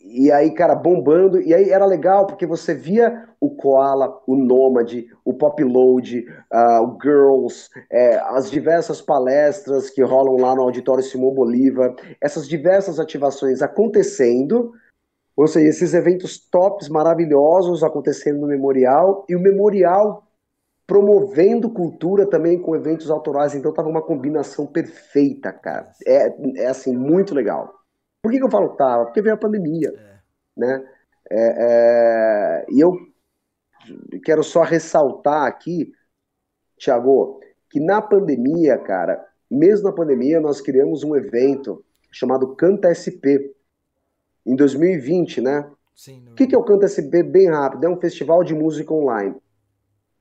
[0.00, 1.42] e, e, aí, cara, bombando.
[1.42, 6.84] E aí era legal porque você via o Koala, o Nômade, o Pop Load, uh,
[6.84, 13.00] o Girls, é, as diversas palestras que rolam lá no Auditório Simão Bolívar, essas diversas
[13.00, 14.72] ativações acontecendo.
[15.36, 20.29] Ou seja, esses eventos tops maravilhosos acontecendo no memorial e o memorial
[20.90, 25.92] promovendo cultura também com eventos autorais, então tava uma combinação perfeita, cara.
[26.04, 27.72] É, é assim, muito legal.
[28.20, 29.04] Por que, que eu falo tava?
[29.04, 30.18] Porque veio a pandemia, é.
[30.56, 30.84] né?
[31.30, 32.92] É, é, e eu
[34.24, 35.92] quero só ressaltar aqui,
[36.76, 37.38] Tiago,
[37.70, 43.54] que na pandemia, cara, mesmo na pandemia, nós criamos um evento chamado Canta SP,
[44.44, 45.70] em 2020, né?
[45.94, 46.26] Sim.
[46.32, 47.22] O que, que é o Canta SP?
[47.22, 49.40] Bem rápido, é um festival de música online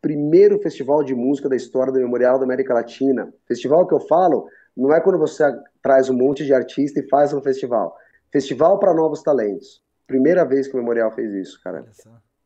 [0.01, 3.33] primeiro festival de música da história do Memorial da América Latina.
[3.47, 5.43] Festival que eu falo não é quando você
[5.81, 7.95] traz um monte de artista e faz um festival.
[8.31, 9.83] Festival para novos talentos.
[10.07, 11.85] Primeira vez que o Memorial fez isso, cara.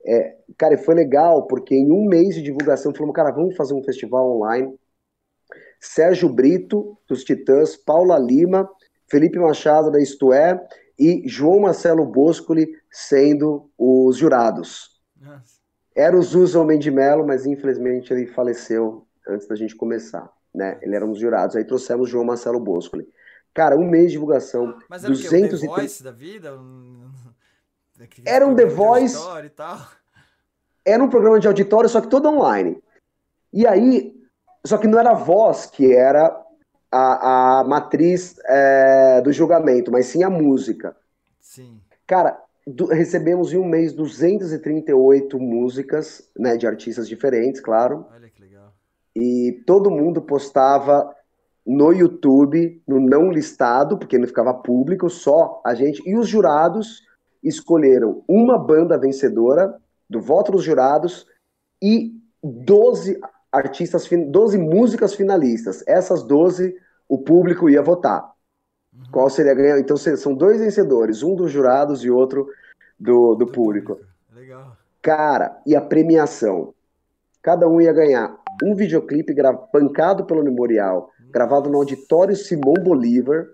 [0.05, 3.83] É, cara, foi legal, porque em um mês de divulgação, falamos, cara, vamos fazer um
[3.83, 4.73] festival online.
[5.79, 8.69] Sérgio Brito, dos Titãs, Paula Lima,
[9.09, 10.59] Felipe Machado, da Isto É,
[10.97, 15.01] e João Marcelo Boscoli sendo os jurados.
[15.19, 15.62] Nossa.
[15.95, 20.77] Era o Zusa Homem de Melo, mas infelizmente ele faleceu antes da gente começar, né?
[20.81, 21.55] Ele era um dos jurados.
[21.55, 23.07] Aí trouxemos o João Marcelo Boscoli.
[23.53, 24.77] Cara, um mês de divulgação.
[24.89, 25.67] Mas era 200 o quê?
[25.67, 26.59] Um The Voice da vida?
[28.25, 29.17] Era um The Voice.
[30.85, 32.81] Era um programa de auditório, só que todo online.
[33.51, 34.19] E aí,
[34.65, 36.35] só que não era a voz que era
[36.91, 40.95] a, a matriz é, do julgamento, mas sim a música.
[41.39, 41.79] Sim.
[42.05, 48.05] Cara, do, recebemos em um mês 238 músicas, né, de artistas diferentes, claro.
[48.14, 48.74] Olha que legal.
[49.16, 51.14] E todo mundo postava
[51.66, 56.01] no YouTube, no não listado, porque não ficava público, só a gente.
[56.05, 57.01] E os jurados
[57.43, 59.76] escolheram uma banda vencedora
[60.09, 61.26] do voto dos jurados
[61.82, 63.20] e 12
[63.51, 65.84] artistas, 12 músicas finalistas.
[65.88, 66.76] Essas 12
[67.07, 68.32] o público ia votar.
[68.93, 69.03] Uhum.
[69.11, 69.79] Qual seria ganhar?
[69.79, 72.47] Então são dois vencedores, um dos jurados e outro
[72.99, 73.99] do, do público.
[74.33, 74.77] Legal.
[75.01, 76.73] Cara, e a premiação?
[77.41, 79.35] Cada um ia ganhar um videoclipe
[79.71, 81.31] pancado pelo Memorial, Nossa.
[81.31, 83.47] gravado no auditório Simão Bolívar.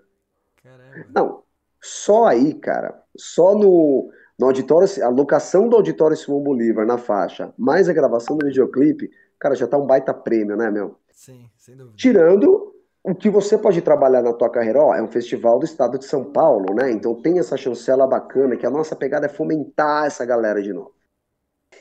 [0.62, 1.06] Caramba.
[1.12, 1.42] Não,
[1.82, 7.52] só aí, cara, só no, no auditório, a locação do auditório Simão Bolívar na faixa,
[7.58, 10.96] mais a gravação do videoclipe, cara, já tá um baita prêmio, né, meu?
[11.10, 11.96] Sim, sem dúvida.
[11.96, 12.69] Tirando
[13.02, 16.04] o que você pode trabalhar na tua carreira, ó, é um festival do estado de
[16.04, 16.90] São Paulo, né?
[16.90, 20.92] Então tem essa chancela bacana, que a nossa pegada é fomentar essa galera de novo.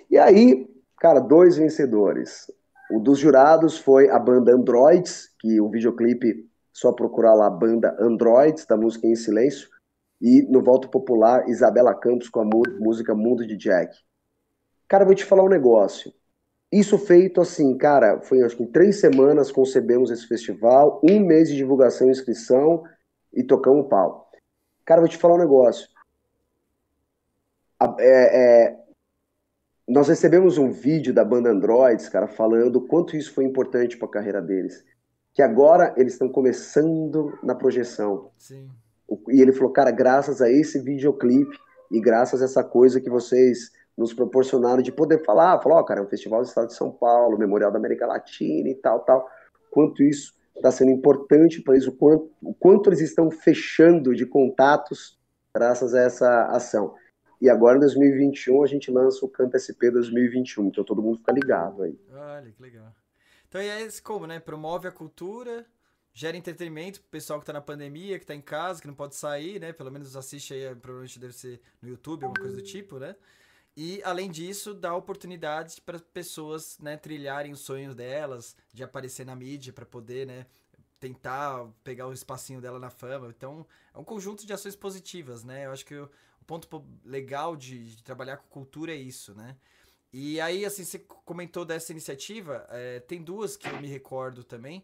[0.09, 0.67] E aí,
[0.97, 2.51] cara, dois vencedores.
[2.91, 7.95] O dos jurados foi a banda Androids, que o videoclipe, só procurar lá a banda
[7.99, 9.69] Androids, da música Em Silêncio,
[10.21, 12.45] e no Voto Popular, Isabela Campos com a
[12.79, 13.95] música Mundo de Jack.
[14.87, 16.11] Cara, vou te falar um negócio.
[16.71, 21.49] Isso feito assim, cara, foi acho que em três semanas concebemos esse festival, um mês
[21.49, 22.83] de divulgação e inscrição
[23.33, 24.29] e tocamos o pau.
[24.85, 25.87] Cara, vou te falar um negócio.
[27.99, 28.79] É, é,
[29.87, 34.07] nós recebemos um vídeo da banda Androids, cara, falando o quanto isso foi importante para
[34.07, 34.85] a carreira deles.
[35.33, 38.29] Que agora eles estão começando na projeção.
[38.37, 38.69] Sim.
[39.29, 41.57] E ele falou, cara, graças a esse videoclipe
[41.91, 45.83] e graças a essa coisa que vocês nos proporcionaram de poder falar, falar, ó, oh,
[45.83, 49.01] cara, é um festival do estado de São Paulo, Memorial da América Latina e tal,
[49.01, 49.29] tal.
[49.69, 54.25] Quanto isso está sendo importante para isso, o quanto, o quanto eles estão fechando de
[54.25, 55.19] contatos
[55.53, 56.95] graças a essa ação.
[57.41, 61.33] E agora, em 2021, a gente lança o Canta SP 2021, então todo mundo fica
[61.33, 61.99] ligado aí.
[62.13, 62.93] Olha, que legal.
[63.49, 64.39] Então, é esse como, né?
[64.39, 65.65] Promove a cultura,
[66.13, 69.15] gera entretenimento pro pessoal que tá na pandemia, que tá em casa, que não pode
[69.15, 69.73] sair, né?
[69.73, 73.15] Pelo menos assiste aí, provavelmente deve ser no YouTube, alguma coisa do tipo, né?
[73.81, 79.33] E, além disso, dá oportunidades para pessoas né, trilharem os sonhos delas, de aparecer na
[79.37, 80.47] mídia para poder né,
[80.99, 83.29] tentar pegar o espacinho dela na fama.
[83.29, 85.65] Então, é um conjunto de ações positivas, né?
[85.65, 86.09] Eu acho que o,
[86.45, 89.55] ponto legal de, de, trabalhar com cultura é isso, né?
[90.11, 94.83] E aí, assim, você comentou dessa iniciativa, é, tem duas que eu me recordo também.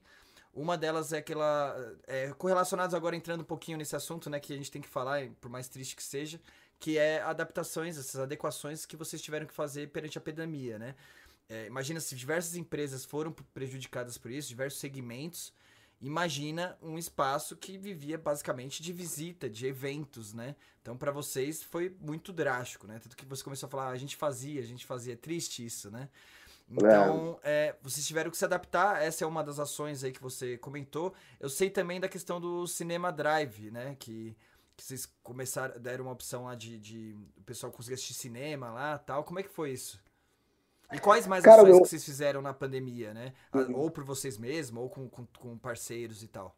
[0.53, 1.75] Uma delas é aquela.
[2.07, 4.39] É, correlacionados agora entrando um pouquinho nesse assunto, né?
[4.39, 6.39] Que a gente tem que falar, por mais triste que seja,
[6.79, 10.95] que é adaptações, essas adequações que vocês tiveram que fazer perante a pandemia, né?
[11.47, 15.53] É, imagina se diversas empresas foram prejudicadas por isso, diversos segmentos.
[16.01, 20.55] Imagina um espaço que vivia basicamente de visita, de eventos, né?
[20.81, 22.99] Então, para vocês foi muito drástico, né?
[23.01, 25.13] Tanto que você começou a falar, ah, a gente fazia, a gente fazia.
[25.13, 26.09] É triste isso, né?
[26.69, 27.75] Então, é.
[27.81, 29.01] Vocês tiveram que se adaptar.
[29.01, 31.13] Essa é uma das ações aí que você comentou.
[31.39, 33.95] Eu sei também da questão do Cinema Drive, né?
[33.99, 34.35] Que
[34.75, 38.97] que vocês começaram, deram uma opção lá de, de o pessoal conseguir assistir cinema lá
[38.97, 39.23] tal.
[39.23, 40.03] Como é que foi isso?
[40.93, 43.33] E quais mais Cara, ações que vocês fizeram na pandemia, né?
[43.53, 43.75] Uhum.
[43.75, 46.55] Ou por vocês mesmos, ou com, com, com, parceiros e tal?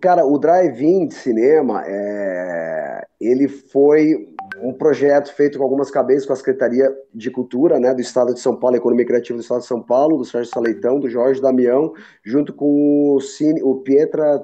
[0.00, 3.06] Cara, o Drive-In de cinema, é...
[3.20, 4.32] ele foi
[4.62, 8.40] um projeto feito com algumas cabeças com a Secretaria de Cultura, né, do Estado de
[8.40, 11.92] São Paulo, Economia Criativa do Estado de São Paulo, do Sérgio Saleitão, do Jorge Damião,
[12.24, 14.40] junto com o, Cine, o Pietra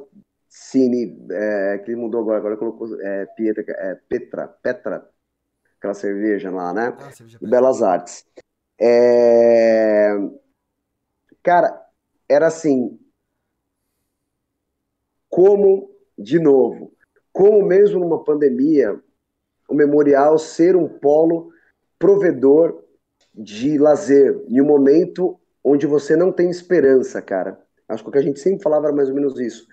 [0.60, 5.08] Cine, é, que ele mudou agora, agora colocou é, Pietra, é, Petra, Petra,
[5.78, 6.96] aquela cerveja lá, né?
[6.98, 8.26] Ah, cerveja Belas Artes.
[8.78, 10.10] É...
[11.42, 11.80] Cara,
[12.28, 12.98] era assim,
[15.30, 16.92] como, de novo,
[17.32, 19.00] como mesmo numa pandemia,
[19.68, 21.52] o memorial ser um polo
[21.98, 22.84] provedor
[23.32, 27.64] de lazer, em um momento onde você não tem esperança, cara.
[27.88, 29.66] Acho que o que a gente sempre falava era mais ou menos isso.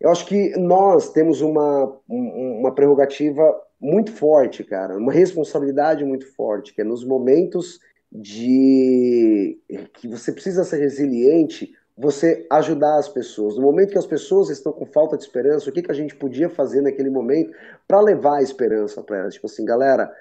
[0.00, 3.42] Eu acho que nós temos uma, uma prerrogativa
[3.80, 7.78] muito forte, cara, uma responsabilidade muito forte, que é nos momentos
[8.12, 9.58] de
[9.94, 13.56] que você precisa ser resiliente, você ajudar as pessoas.
[13.56, 16.14] No momento que as pessoas estão com falta de esperança, o que, que a gente
[16.14, 17.52] podia fazer naquele momento
[17.88, 19.34] para levar a esperança para elas?
[19.34, 20.12] Tipo assim, galera,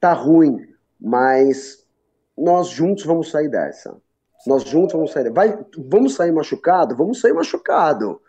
[0.00, 0.66] tá ruim,
[1.00, 1.86] mas
[2.36, 3.96] nós juntos vamos sair dessa.
[4.46, 5.30] Nós juntos vamos sair.
[5.30, 6.96] Vai, vamos sair machucado?
[6.96, 8.20] Vamos sair machucado.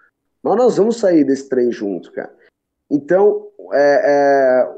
[0.44, 2.36] Mas nós vamos sair desse trem junto, cara.
[2.92, 4.76] Então, é, é,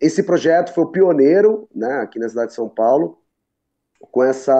[0.00, 3.20] esse projeto foi o pioneiro, né, aqui na cidade de São Paulo,
[4.12, 4.54] com essa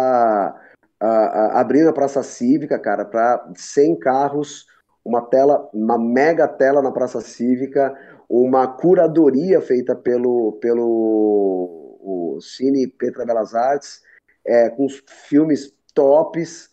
[1.01, 4.67] a, a, abrindo a praça cívica, cara, para 100 carros,
[5.05, 7.97] uma tela, uma mega tela na praça cívica,
[8.29, 14.03] uma curadoria feita pelo pelo o Cine Petra Belas Artes,
[14.45, 14.87] é, com
[15.29, 16.71] filmes tops,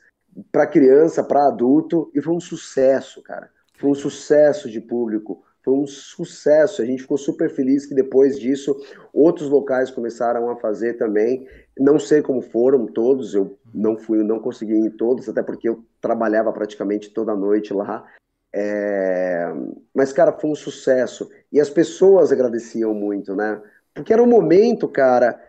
[0.51, 3.49] para criança, para adulto, e foi um sucesso, cara.
[3.77, 6.81] Foi um sucesso de público, foi um sucesso.
[6.81, 8.75] A gente ficou super feliz que depois disso
[9.13, 11.47] outros locais começaram a fazer também.
[11.77, 15.67] Não sei como foram todos, eu não fui, não consegui ir em todos, até porque
[15.67, 18.05] eu trabalhava praticamente toda noite lá.
[18.53, 19.51] É...
[19.93, 21.29] Mas, cara, foi um sucesso.
[21.51, 23.61] E as pessoas agradeciam muito, né?
[23.93, 25.41] Porque era um momento, cara,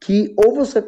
[0.00, 0.86] que ou você.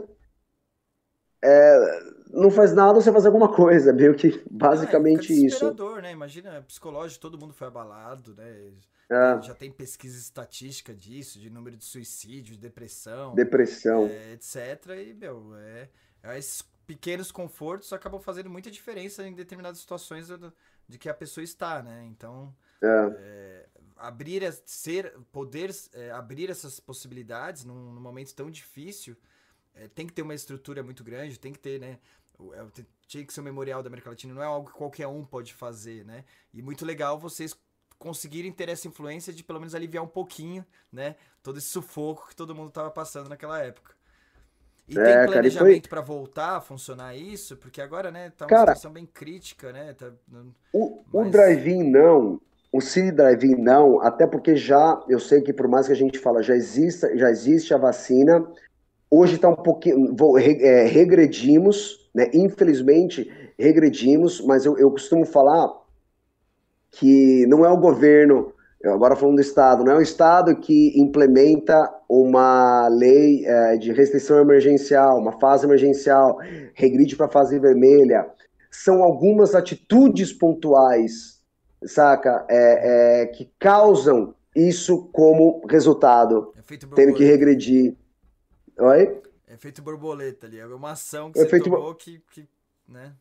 [1.43, 2.06] É
[2.37, 5.75] não faz nada, você faz alguma coisa, meio que basicamente é, isso.
[6.01, 6.13] né?
[6.13, 8.73] Imagina, psicológico, todo mundo foi abalado, né?
[9.09, 9.43] É.
[9.43, 13.35] Já tem pesquisa estatística disso, de número de suicídio, depressão.
[13.35, 14.07] Depressão.
[14.07, 14.57] É, etc.
[15.07, 15.89] E, meu, é,
[16.23, 20.29] é, esses pequenos confortos acabam fazendo muita diferença em determinadas situações
[20.89, 22.05] de que a pessoa está, né?
[22.11, 23.17] Então, é.
[23.19, 23.67] é
[23.97, 25.71] abrir, ser, poder
[26.15, 29.17] abrir essas possibilidades num, num momento tão difícil
[29.77, 31.99] é, tem que ter uma estrutura muito grande, tem que ter, né?
[32.53, 35.25] É, tinha que ser o memorial da América Latina, não é algo que qualquer um
[35.25, 36.25] pode fazer, né?
[36.53, 37.55] E muito legal vocês
[37.99, 41.17] conseguirem ter essa influência de pelo menos aliviar um pouquinho, né?
[41.43, 43.95] Todo esse sufoco que todo mundo estava passando naquela época.
[44.89, 47.57] E é, tem planejamento para voltar a funcionar isso?
[47.57, 49.95] Porque agora, né, tá uma cara, situação bem crítica, né?
[49.95, 50.13] Tá,
[50.73, 51.27] o, mas...
[51.27, 52.41] o drive-in não,
[52.73, 56.19] o Cine Drive-in não, até porque já, eu sei que por mais que a gente
[56.19, 58.47] fala, já existe, já existe a vacina,
[59.11, 62.31] hoje está um pouquinho, vou, é, regredimos, né?
[62.33, 65.71] Infelizmente, regredimos, mas eu, eu costumo falar
[66.91, 71.93] que não é o governo agora falando do Estado, não é o Estado que implementa
[72.09, 76.39] uma lei é, de restrição emergencial, uma fase emergencial,
[76.73, 78.27] regride para a fase vermelha.
[78.71, 81.43] São algumas atitudes pontuais,
[81.85, 86.55] saca, é, é, que causam isso como resultado,
[86.95, 87.95] tendo que regredir.
[88.79, 89.21] Oi?
[89.57, 92.47] Efeito borboleta ali, é uma ação que Efeito você tomou que, que
[92.87, 93.15] né?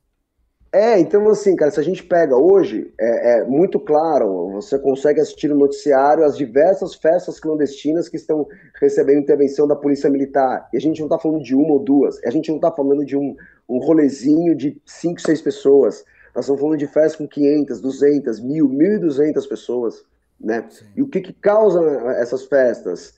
[0.70, 5.22] É, então assim, cara, se a gente pega hoje, é, é, muito claro, você consegue
[5.22, 8.46] assistir no noticiário as diversas festas clandestinas que estão
[8.82, 10.68] recebendo intervenção da Polícia Militar.
[10.74, 13.06] E a gente não está falando de uma ou duas, a gente não está falando
[13.06, 13.34] de um,
[13.70, 16.04] um rolezinho de cinco, seis pessoas.
[16.36, 20.04] Nós estamos falando de festas com 500, 200, 1.000, 1.200 pessoas,
[20.38, 20.68] né?
[20.70, 20.86] Sim.
[20.98, 21.80] E o que, que causa
[22.18, 23.14] essas festas?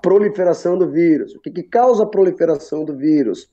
[0.00, 1.34] Proliferação do vírus.
[1.34, 3.50] O que, que causa a proliferação do vírus?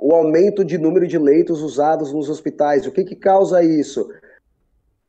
[0.00, 2.86] o aumento de número de leitos usados nos hospitais.
[2.86, 4.08] O que, que causa isso?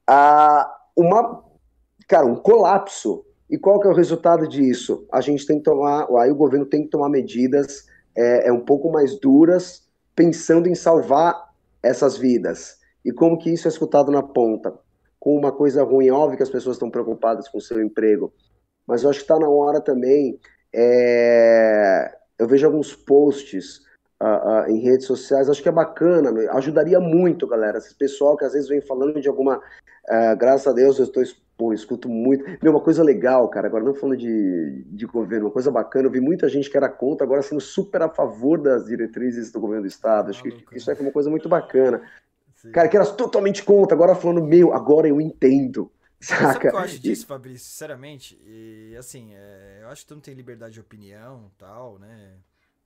[0.05, 1.43] Ah, uma,
[2.07, 3.25] cara, um colapso.
[3.49, 5.05] E qual que é o resultado disso?
[5.11, 7.85] A gente tem que tomar, aí o governo tem que tomar medidas
[8.15, 12.77] é, é um pouco mais duras, pensando em salvar essas vidas.
[13.03, 14.73] E como que isso é escutado na ponta?
[15.19, 18.33] Com uma coisa ruim, óbvio que as pessoas estão preocupadas com o seu emprego,
[18.88, 20.39] mas eu acho que está na hora também.
[20.73, 22.15] É...
[22.38, 23.82] Eu vejo alguns posts
[24.21, 27.77] uh, uh, em redes sociais, acho que é bacana, ajudaria muito, galera.
[27.77, 29.57] Esse pessoal que às vezes vem falando de alguma.
[29.57, 31.23] Uh, graças a Deus, eu estou.
[31.57, 32.43] Pô, escuto muito.
[32.63, 36.11] Meu, uma coisa legal, cara, agora não falando de, de governo, uma coisa bacana, eu
[36.11, 39.84] vi muita gente que era contra, agora sendo super a favor das diretrizes do governo
[39.84, 40.32] do Estado.
[40.32, 42.01] Acho que isso é uma coisa muito bacana.
[42.55, 42.71] Sim.
[42.71, 45.91] Cara, que era totalmente contra, agora falando, meu, agora eu entendo.
[46.22, 46.41] Saca?
[46.41, 48.39] Sabe o que eu acho disso, Fabrício, sinceramente?
[48.45, 52.38] E assim, é, eu acho que tu não tem liberdade de opinião tal, né?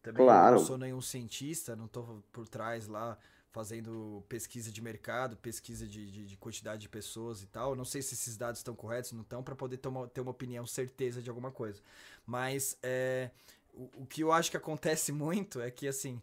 [0.02, 0.56] Também claro.
[0.56, 3.18] não sou nenhum cientista, não estou por trás lá
[3.52, 7.76] fazendo pesquisa de mercado, pesquisa de, de, de, quantidade de pessoas e tal.
[7.76, 10.66] Não sei se esses dados estão corretos, não estão, para poder tomar, ter uma opinião,
[10.66, 11.82] certeza de alguma coisa.
[12.26, 13.32] Mas é,
[13.74, 16.22] o, o, que eu acho que acontece muito é que, assim,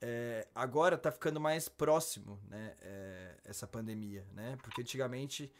[0.00, 4.58] é, agora está ficando mais próximo, né, é, essa pandemia, né?
[4.60, 5.52] Porque antigamente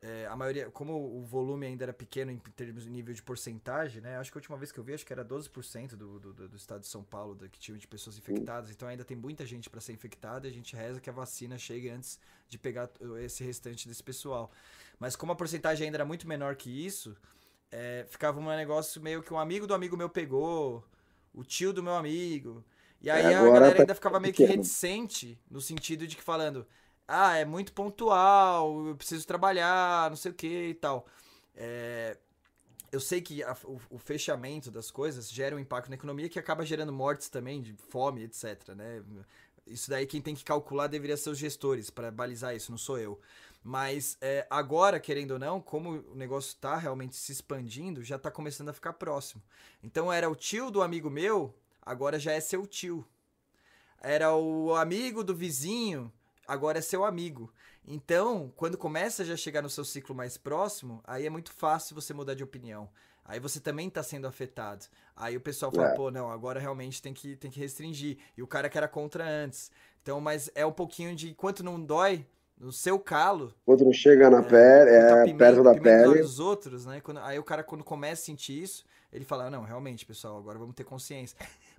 [0.00, 4.00] é, a maioria, como o volume ainda era pequeno em termos de nível de porcentagem,
[4.00, 4.16] né?
[4.16, 6.56] Acho que a última vez que eu vi, acho que era 12% do, do, do
[6.56, 8.70] estado de São Paulo da, que tinha de pessoas infectadas.
[8.70, 11.58] Então ainda tem muita gente para ser infectada e a gente reza que a vacina
[11.58, 12.88] chegue antes de pegar
[13.24, 14.52] esse restante desse pessoal.
[15.00, 17.16] Mas como a porcentagem ainda era muito menor que isso,
[17.72, 20.84] é, ficava um negócio meio que um amigo do amigo meu pegou,
[21.34, 22.64] o tio do meu amigo.
[23.00, 26.66] E aí a galera tá ainda ficava meio que reticente, no sentido de que falando,
[27.08, 31.06] ah, é muito pontual, eu preciso trabalhar, não sei o que e tal.
[31.56, 32.18] É,
[32.92, 36.38] eu sei que a, o, o, fechamento das coisas gera um impacto na economia que
[36.38, 38.68] acaba gerando mortes também, de fome, etc.
[38.76, 39.02] Né?
[39.66, 42.98] Isso daí quem tem que calcular deveria ser os gestores para balizar isso, não sou
[42.98, 43.18] eu.
[43.64, 48.30] Mas é, agora, querendo ou não, como o negócio está realmente se expandindo, já está
[48.30, 49.42] começando a ficar próximo.
[49.82, 53.06] Então era o tio do amigo meu, agora já é seu tio.
[54.00, 56.12] Era o amigo do vizinho,
[56.48, 57.52] agora é seu amigo.
[57.86, 61.94] Então, quando começa a já chegar no seu ciclo mais próximo, aí é muito fácil
[61.94, 62.88] você mudar de opinião.
[63.24, 64.86] Aí você também está sendo afetado.
[65.14, 65.94] Aí o pessoal fala, é.
[65.94, 68.16] pô, não, agora realmente tem que, tem que restringir.
[68.34, 69.70] E o cara que era contra antes.
[70.02, 72.26] Então, mas é um pouquinho de quanto não dói
[72.58, 73.54] no seu calo.
[73.66, 76.22] Quando não chega na é, pele, é pimenta, perto da pele.
[76.22, 77.00] dos outros, né?
[77.02, 80.58] Quando, aí o cara, quando começa a sentir isso, ele fala, não, realmente, pessoal, agora
[80.58, 81.36] vamos ter consciência.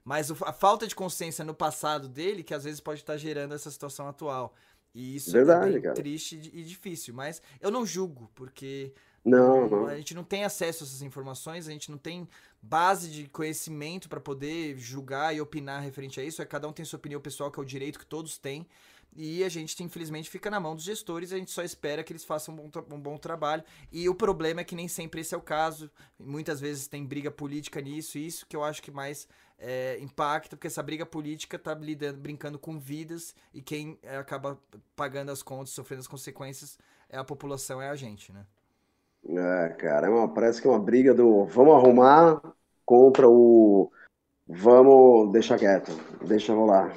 [0.09, 3.69] Mas a falta de consciência no passado dele, que às vezes pode estar gerando essa
[3.69, 4.55] situação atual.
[4.91, 5.93] E isso Verdade, é bem cara.
[5.93, 7.13] triste e difícil.
[7.13, 8.91] Mas eu não julgo, porque
[9.23, 9.85] não, não.
[9.85, 12.27] a gente não tem acesso a essas informações, a gente não tem
[12.59, 16.41] base de conhecimento para poder julgar e opinar referente a isso.
[16.41, 18.65] É, cada um tem sua opinião pessoal, que é o direito que todos têm.
[19.15, 22.23] E a gente, infelizmente, fica na mão dos gestores, a gente só espera que eles
[22.23, 23.63] façam um bom, um bom trabalho.
[23.91, 25.91] E o problema é que nem sempre esse é o caso.
[26.19, 29.27] Muitas vezes tem briga política nisso, e isso que eu acho que mais
[29.59, 34.57] é, impacta, porque essa briga política tá lidando, brincando com vidas, e quem é, acaba
[34.95, 36.77] pagando as contas, sofrendo as consequências,
[37.09, 38.45] é a população, é a gente, né?
[39.27, 42.41] É, cara, é uma, parece que é uma briga do vamos arrumar
[42.85, 43.91] contra o
[44.47, 45.91] vamos deixar quieto,
[46.25, 46.95] deixa rolar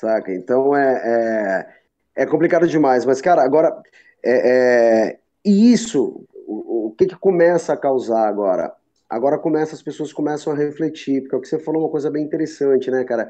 [0.00, 0.32] saca?
[0.32, 1.66] Então é,
[2.14, 3.04] é, é complicado demais.
[3.04, 3.82] Mas, cara, agora,
[4.24, 8.74] é, é, e isso, o, o que, que começa a causar agora?
[9.10, 12.08] Agora começa, as pessoas começam a refletir, porque é o que você falou uma coisa
[12.08, 13.28] bem interessante, né, cara?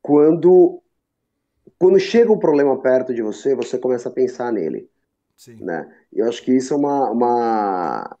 [0.00, 0.82] Quando,
[1.78, 4.88] quando chega um problema perto de você, você começa a pensar nele.
[5.36, 5.62] Sim.
[5.62, 5.88] Né?
[6.12, 8.18] Eu acho que isso é uma, uma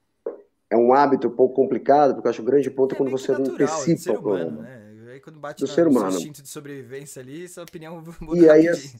[0.70, 2.98] é um hábito um pouco complicado, porque eu acho que o grande ponto é, é
[2.98, 4.62] quando você natural, antecipa o problema.
[4.62, 4.88] Né?
[5.18, 6.10] Aí quando bate do na, ser humano.
[6.10, 8.94] instinto de sobrevivência ali, sua opinião muda e aí as,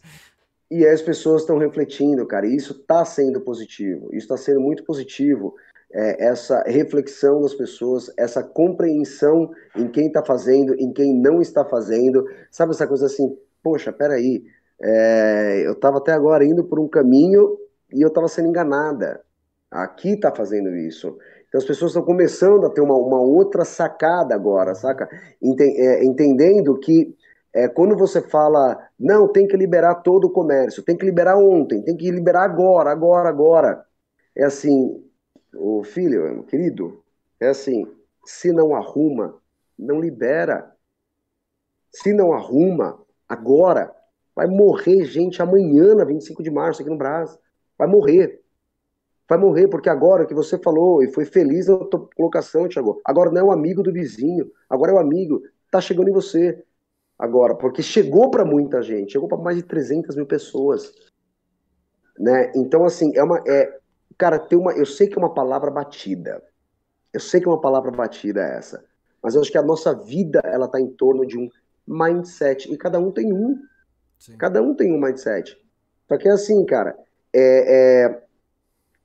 [0.70, 4.60] e aí as pessoas estão refletindo, cara, e isso está sendo positivo, isso está sendo
[4.60, 5.54] muito positivo,
[5.92, 11.64] é, essa reflexão das pessoas, essa compreensão em quem está fazendo, em quem não está
[11.64, 14.44] fazendo, sabe essa coisa assim, poxa, peraí,
[14.80, 17.58] é, eu estava até agora indo por um caminho
[17.92, 19.20] e eu estava sendo enganada,
[19.70, 21.16] aqui está fazendo isso,
[21.48, 25.08] então as pessoas estão começando a ter uma, uma outra sacada agora, saca?
[25.10, 27.16] É, entendendo que
[27.54, 31.82] é, quando você fala, não, tem que liberar todo o comércio, tem que liberar ontem,
[31.82, 33.84] tem que liberar agora, agora, agora.
[34.36, 35.02] É assim,
[35.54, 37.02] o filho, querido,
[37.40, 37.86] é assim,
[38.24, 39.40] se não arruma,
[39.78, 40.74] não libera.
[41.90, 43.94] Se não arruma, agora,
[44.34, 47.38] vai morrer gente amanhã, na 25 de março, aqui no Brasil.
[47.76, 48.42] Vai morrer
[49.28, 53.30] vai morrer, porque agora que você falou e foi feliz na tua colocação, Thiago, agora
[53.30, 56.64] não é o amigo do vizinho, agora é o amigo, tá chegando em você.
[57.18, 60.94] Agora, porque chegou para muita gente, chegou para mais de 300 mil pessoas.
[62.16, 62.52] Né?
[62.54, 63.42] Então, assim, é uma.
[63.46, 63.76] É,
[64.16, 64.72] cara, tem uma.
[64.72, 66.42] Eu sei que é uma palavra batida.
[67.12, 68.84] Eu sei que é uma palavra batida essa.
[69.22, 71.48] Mas eu acho que a nossa vida, ela tá em torno de um
[71.86, 72.72] mindset.
[72.72, 73.60] E cada um tem um.
[74.18, 74.36] Sim.
[74.36, 75.56] Cada um tem um mindset.
[76.08, 76.96] Só que é assim, cara.
[77.32, 78.22] É, é,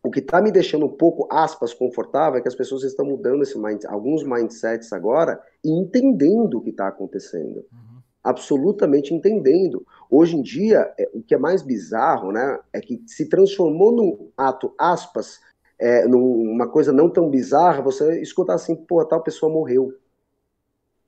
[0.04, 3.44] o que está me deixando um pouco, aspas, confortável é que as pessoas estão mudando
[3.44, 7.66] esse mind, alguns mindsets agora e entendendo o que está acontecendo.
[7.72, 8.02] Uhum.
[8.24, 9.86] Absolutamente entendendo.
[10.14, 14.32] Hoje em dia, é, o que é mais bizarro, né, é que se transformou num
[14.38, 15.40] ato, aspas,
[15.80, 19.98] é, numa coisa não tão bizarra, você escutar assim, pô, tal pessoa morreu.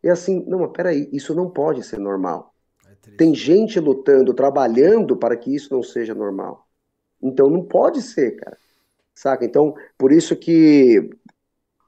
[0.04, 2.54] E assim, não, mas peraí, isso não pode ser normal.
[2.88, 6.68] É Tem gente lutando, trabalhando para que isso não seja normal.
[7.22, 8.58] Então não pode ser, cara
[9.16, 9.46] saca?
[9.46, 11.10] Então, por isso que,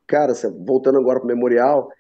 [0.08, 0.34] cara,
[0.66, 1.92] voltando agora pro memorial,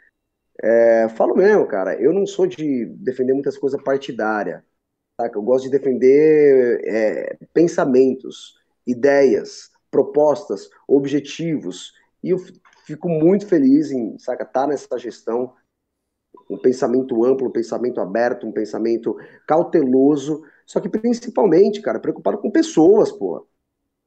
[0.63, 4.63] é, falo mesmo, cara, eu não sou de defender muitas coisas partidárias,
[5.19, 5.37] saca?
[5.37, 8.55] Eu gosto de defender é, pensamentos,
[8.85, 11.93] ideias, propostas, objetivos,
[12.23, 12.37] e eu
[12.85, 15.53] fico muito feliz em, saca, estar tá nessa gestão,
[16.49, 22.51] um pensamento amplo, um pensamento aberto, um pensamento cauteloso, só que principalmente, cara, preocupado com
[22.51, 23.45] pessoas, pô.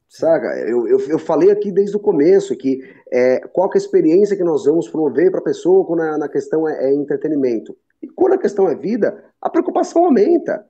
[0.08, 0.58] Saca?
[0.58, 2.80] Eu, eu, eu, falei aqui desde o começo que
[3.12, 6.18] é, qual que é a experiência que nós vamos promover para a pessoa quando a,
[6.18, 7.76] na questão é, é, entretenimento.
[8.02, 10.66] E quando a questão é vida, a preocupação aumenta.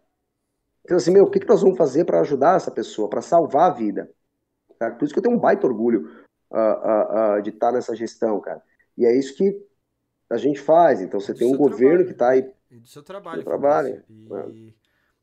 [0.85, 3.71] Então, assim, meu, o que, que nós vamos fazer para ajudar essa pessoa, para salvar
[3.71, 4.11] a vida?
[4.79, 4.91] Tá?
[4.91, 8.41] Por isso que eu tenho um baita orgulho uh, uh, uh, de estar nessa gestão,
[8.41, 8.63] cara.
[8.97, 9.67] E é isso que
[10.29, 11.01] a gente faz.
[11.01, 12.07] Então, você tem um governo trabalho.
[12.07, 12.53] que está aí.
[12.71, 13.43] E do seu trabalho.
[13.43, 14.03] Do trabalho.
[14.09, 14.75] E...
[14.77, 14.81] É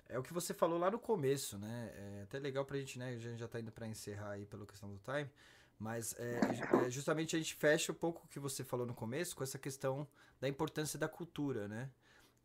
[0.10, 1.92] é o que você falou lá no começo, né?
[1.94, 3.10] É até legal pra gente, né?
[3.10, 5.30] A gente já tá indo para encerrar aí pela questão do time.
[5.78, 6.40] Mas é,
[6.86, 9.60] é, justamente a gente fecha um pouco o que você falou no começo com essa
[9.60, 10.08] questão
[10.40, 11.90] da importância da cultura, né?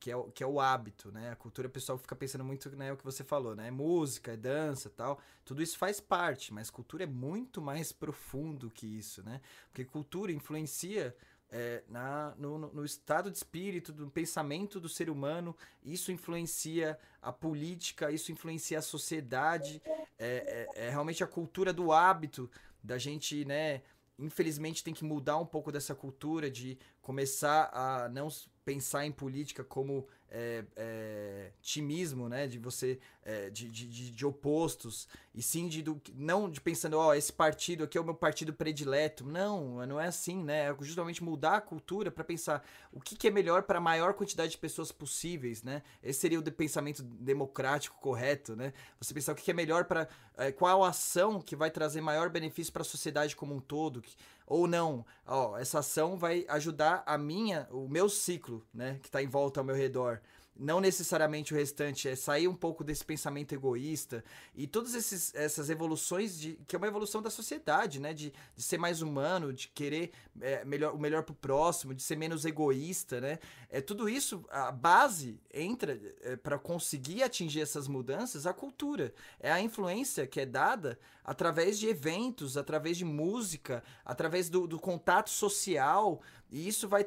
[0.03, 1.31] Que é, o, que é o hábito, né?
[1.31, 2.93] A cultura, pessoal fica pensando muito, né?
[2.93, 3.69] O que você falou, né?
[3.69, 5.21] É música, é dança tal.
[5.45, 9.41] Tudo isso faz parte, mas cultura é muito mais profundo que isso, né?
[9.69, 11.15] Porque cultura influencia
[11.53, 17.33] é, na, no, no, estado de espírito, do pensamento do ser humano, isso influencia a
[17.33, 19.81] política, isso influencia a sociedade,
[20.19, 22.51] é, é, é, realmente a cultura do hábito
[22.83, 23.83] da gente, né?
[24.19, 28.29] Infelizmente tem que mudar um pouco dessa cultura de começar a não
[28.65, 32.47] pensar em política como é, é, timismo, né?
[32.47, 32.99] De você.
[33.25, 35.07] É, de, de, de, opostos.
[35.33, 38.15] E sim de do, não de pensando, ó, oh, esse partido aqui é o meu
[38.15, 39.25] partido predileto.
[39.25, 40.71] Não, não é assim, né?
[40.71, 44.15] É justamente mudar a cultura para pensar o que, que é melhor para a maior
[44.15, 45.83] quantidade de pessoas possíveis, né?
[46.03, 48.73] Esse seria o pensamento democrático correto, né?
[48.99, 50.09] Você pensar o que, que é melhor para.
[50.37, 54.01] É, qual ação que vai trazer maior benefício para a sociedade como um todo.
[54.01, 54.17] Que,
[54.53, 59.23] ou não, ó, essa ação vai ajudar a minha, o meu ciclo, né, que está
[59.23, 60.21] em volta ao meu redor
[60.55, 64.23] não necessariamente o restante, é sair um pouco desse pensamento egoísta
[64.55, 64.95] e todas
[65.35, 68.13] essas evoluções de que é uma evolução da sociedade, né?
[68.13, 72.17] De, de ser mais humano, de querer é, melhor, o melhor pro próximo, de ser
[72.17, 73.39] menos egoísta, né?
[73.71, 79.15] É tudo isso, a base entra é, para conseguir atingir essas mudanças, a cultura.
[79.41, 84.79] É a influência que é dada através de eventos, através de música, através do, do
[84.79, 86.21] contato social,
[86.53, 87.05] e isso vai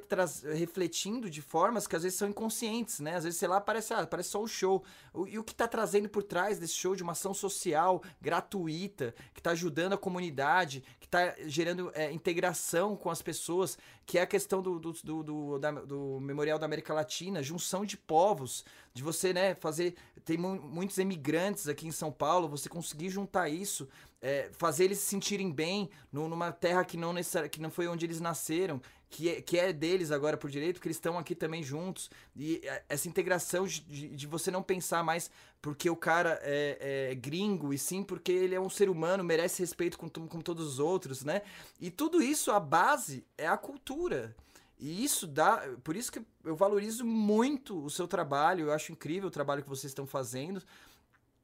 [0.55, 3.15] refletindo de formas que às vezes são inconscientes, né?
[3.15, 4.84] Às vezes sei lá, parece, ah, parece só um show.
[5.27, 9.39] e o que está trazendo por trás desse show de uma ação social gratuita, que
[9.39, 14.27] está ajudando a comunidade, que está gerando é, integração com as pessoas, que é a
[14.27, 18.65] questão do, do, do, do, da, do Memorial da América Latina, junção de povos,
[18.95, 19.93] de você, né, fazer.
[20.23, 23.88] Tem mu muitos emigrantes aqui em São Paulo, você conseguir juntar isso
[24.26, 27.13] é, fazer eles se sentirem bem numa terra que não,
[27.51, 28.81] que não foi onde eles nasceram,
[29.16, 32.10] que é, que é deles agora por direito, que eles estão aqui também juntos.
[32.36, 33.80] E é, essa integração de,
[34.10, 35.32] de, você não pensar mais
[35.62, 39.62] porque o cara é, é, gringo, e sim porque ele é um ser humano, merece
[39.62, 41.44] respeito com, com todos os outros, né?
[41.80, 44.36] E tudo isso, a base é a cultura.
[44.78, 45.64] E isso dá.
[45.82, 49.70] Por isso que eu valorizo muito o seu trabalho, eu acho incrível o trabalho que
[49.70, 50.62] vocês estão fazendo.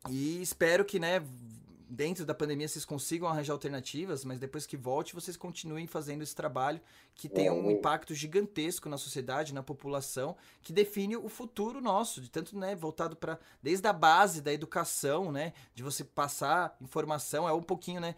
[0.09, 1.23] E espero que, né,
[1.93, 6.33] dentro da pandemia vocês consigam arranjar alternativas, mas depois que volte, vocês continuem fazendo esse
[6.33, 6.79] trabalho
[7.13, 12.31] que tem um impacto gigantesco na sociedade, na população, que define o futuro nosso, de
[12.31, 17.51] tanto, né, voltado para desde a base da educação, né, de você passar informação, é
[17.51, 18.15] um pouquinho, né,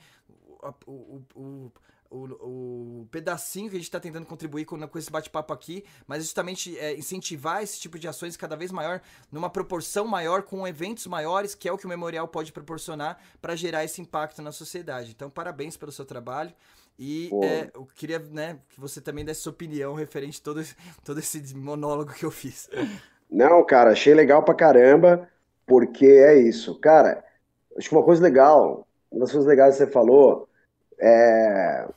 [0.85, 1.71] o, o, o
[2.13, 6.23] o, o pedacinho que a gente está tentando contribuir com, com esse bate-papo aqui, mas
[6.23, 11.07] justamente é, incentivar esse tipo de ações cada vez maior, numa proporção maior, com eventos
[11.07, 15.11] maiores, que é o que o Memorial pode proporcionar para gerar esse impacto na sociedade.
[15.11, 16.53] Então, parabéns pelo seu trabalho.
[16.99, 20.63] E é, eu queria né, que você também desse sua opinião referente a todo,
[21.03, 22.69] todo esse monólogo que eu fiz.
[23.29, 25.27] Não, cara, achei legal pra caramba,
[25.65, 26.79] porque é isso.
[26.79, 27.25] Cara,
[27.75, 30.47] acho que uma coisa legal, uma das coisas legais que você falou,
[30.99, 31.87] é,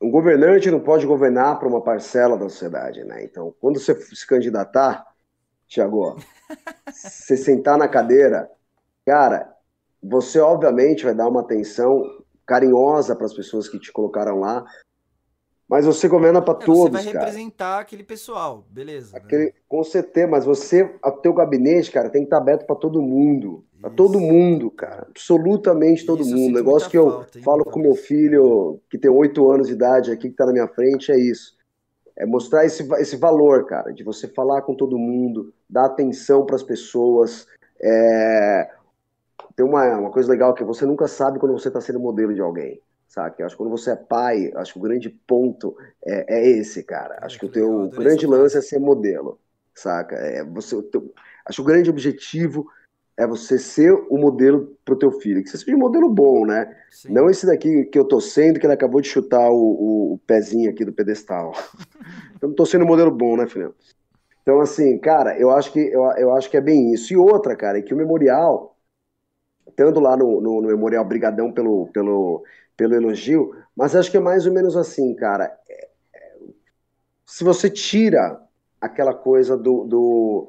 [0.00, 3.24] um governante não pode governar para uma parcela da sociedade, né?
[3.24, 5.04] Então, quando você se candidatar,
[5.66, 6.16] Tiago,
[6.92, 8.50] você sentar na cadeira,
[9.04, 9.52] cara,
[10.02, 12.02] você obviamente vai dar uma atenção
[12.44, 14.64] carinhosa para as pessoas que te colocaram lá,
[15.68, 17.80] mas você governa para é, todos, Você vai representar cara.
[17.80, 19.16] aquele pessoal, beleza.
[19.16, 23.02] Aquele, com certeza, mas você, o teu gabinete, cara, tem que estar aberto para todo
[23.02, 23.64] mundo.
[23.86, 25.06] Para todo mundo, cara.
[25.08, 26.50] Absolutamente todo isso, mundo.
[26.50, 30.22] O negócio que eu falo com meu filho, que tem oito anos de idade aqui,
[30.22, 31.54] que está na minha frente, é isso.
[32.16, 36.56] É mostrar esse, esse valor, cara, de você falar com todo mundo, dar atenção para
[36.56, 37.46] as pessoas.
[37.80, 38.68] É...
[39.54, 42.40] Tem uma, uma coisa legal que você nunca sabe quando você está sendo modelo de
[42.40, 43.36] alguém sabe?
[43.38, 46.82] Eu acho que quando você é pai, acho que o grande ponto é, é esse,
[46.82, 47.14] cara.
[47.14, 49.38] É, acho que, que o teu grande lance é ser modelo,
[49.72, 50.16] saca?
[50.16, 51.14] É você, teu,
[51.46, 52.66] acho que o grande objetivo
[53.16, 56.76] é você ser o modelo pro teu filho, que você seja um modelo bom, né?
[56.90, 57.12] Sim.
[57.12, 60.18] Não esse daqui que eu tô sendo, que ele acabou de chutar o, o, o
[60.26, 61.52] pezinho aqui do pedestal.
[62.42, 63.72] eu não tô sendo um modelo bom, né, filhão?
[64.42, 67.12] Então, assim, cara, eu acho que, eu, eu acho que é bem isso.
[67.12, 68.76] E outra, cara, é que o memorial,
[69.66, 72.44] estando lá no, no, no memorial, brigadão pelo, pelo,
[72.76, 75.58] pelo elogio, mas acho que é mais ou menos assim, cara.
[75.68, 76.34] É, é,
[77.24, 78.40] se você tira
[78.80, 80.48] aquela coisa do, do,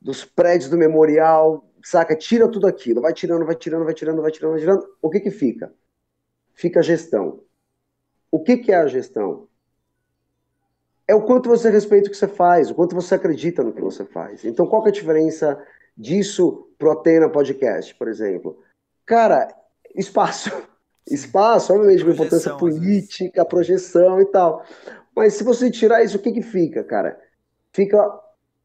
[0.00, 2.16] dos prédios do memorial, saca?
[2.16, 4.88] Tira tudo aquilo, vai tirando, vai tirando, vai tirando, vai tirando, vai tirando.
[5.00, 5.72] O que que fica?
[6.54, 7.40] Fica a gestão.
[8.30, 9.48] O que que é a gestão?
[11.06, 13.80] É o quanto você respeita o que você faz, o quanto você acredita no que
[13.80, 14.44] você faz.
[14.44, 15.62] Então, qual que é a diferença
[15.96, 18.62] disso pro Atena Podcast, por exemplo?
[19.06, 19.48] Cara,
[19.94, 20.50] espaço
[21.10, 24.64] espaço, obviamente, uma importância política, projeção e tal.
[25.14, 27.18] Mas se você tirar isso, o que, que fica, cara?
[27.72, 27.98] Fica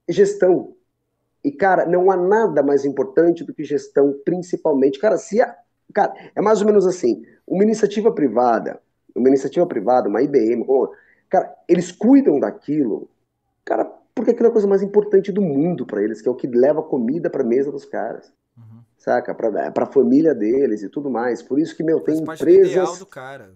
[0.08, 0.76] gestão.
[1.44, 5.00] E, cara, não há nada mais importante do que gestão, principalmente.
[5.00, 5.56] Cara, se a,
[5.94, 8.80] cara, é mais ou menos assim: uma iniciativa privada,
[9.16, 10.66] uma iniciativa privada, uma IBM,
[11.30, 13.10] cara, eles cuidam daquilo,
[13.66, 16.36] cara, porque aquilo é a coisa mais importante do mundo para eles, que é o
[16.36, 18.32] que leva comida para a mesa dos caras
[19.04, 19.36] saca?
[19.36, 21.44] Pra, pra família deles e tudo mais.
[21.44, 23.00] Por isso que, meu, tem empresas.
[23.00, 23.54] Do cara.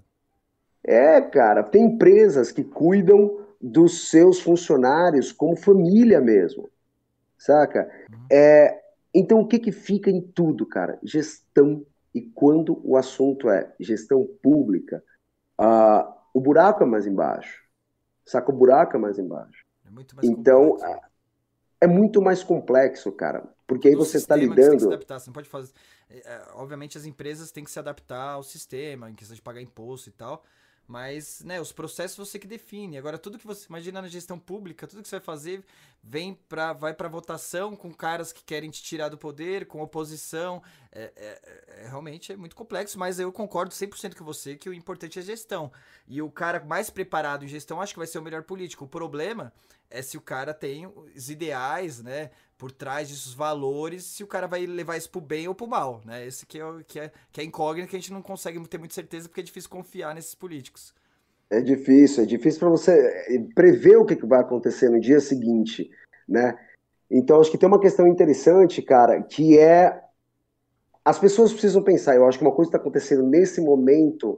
[0.84, 6.70] É, cara, tem empresas que cuidam dos seus funcionários como família mesmo,
[7.38, 7.90] saca?
[8.12, 8.26] Uhum.
[8.32, 8.82] É,
[9.14, 11.00] então, o que que fica em tudo, cara?
[11.04, 11.86] Gestão.
[12.14, 15.04] E quando o assunto é gestão pública,
[15.60, 17.64] uh, o buraco é mais embaixo,
[18.26, 18.52] saca?
[18.52, 19.66] O buraco é mais embaixo.
[19.86, 21.02] É mais então, complexo.
[21.82, 23.44] é muito mais complexo, cara.
[23.68, 24.56] Porque aí você está lidando.
[24.56, 25.74] Você, tem que se adaptar, você não pode fazer.
[26.10, 29.62] É, é, obviamente as empresas têm que se adaptar ao sistema, em questão de pagar
[29.62, 30.44] imposto e tal.
[30.88, 32.98] Mas, né, os processos você que define.
[32.98, 35.66] Agora, tudo que você imagina na gestão pública, tudo que você vai fazer
[36.08, 40.64] vem para vai para votação com caras que querem te tirar do poder, com oposição.
[40.92, 44.74] É, é, é, realmente é muito complexo, mas eu concordo 100% com você que o
[44.74, 45.72] importante é gestão.
[46.08, 48.86] E o cara mais preparado em gestão acho que vai ser o melhor político.
[48.86, 49.52] O problema
[49.90, 54.48] é se o cara tem os ideais, né, por trás desses valores, se o cara
[54.48, 56.26] vai levar isso pro bem ou pro mal, né?
[56.26, 58.96] Esse que é, que é, que é incógnito que a gente não consegue ter muita
[58.96, 60.94] certeza porque é difícil confiar nesses políticos.
[61.50, 65.90] É difícil, é difícil para você eh, prever o que vai acontecer no dia seguinte,
[66.28, 66.58] né?
[67.10, 70.04] Então, acho que tem uma questão interessante, cara, que é
[71.06, 72.16] as pessoas precisam pensar.
[72.16, 74.38] Eu acho que uma coisa que está acontecendo nesse momento,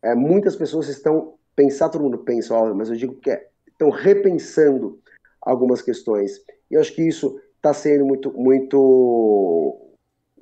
[0.00, 3.90] é, muitas pessoas estão pensar, todo mundo pensa, óbvio, mas eu digo que é, estão
[3.90, 5.00] repensando
[5.40, 6.38] algumas questões.
[6.70, 9.76] E eu acho que isso está sendo muito, muito,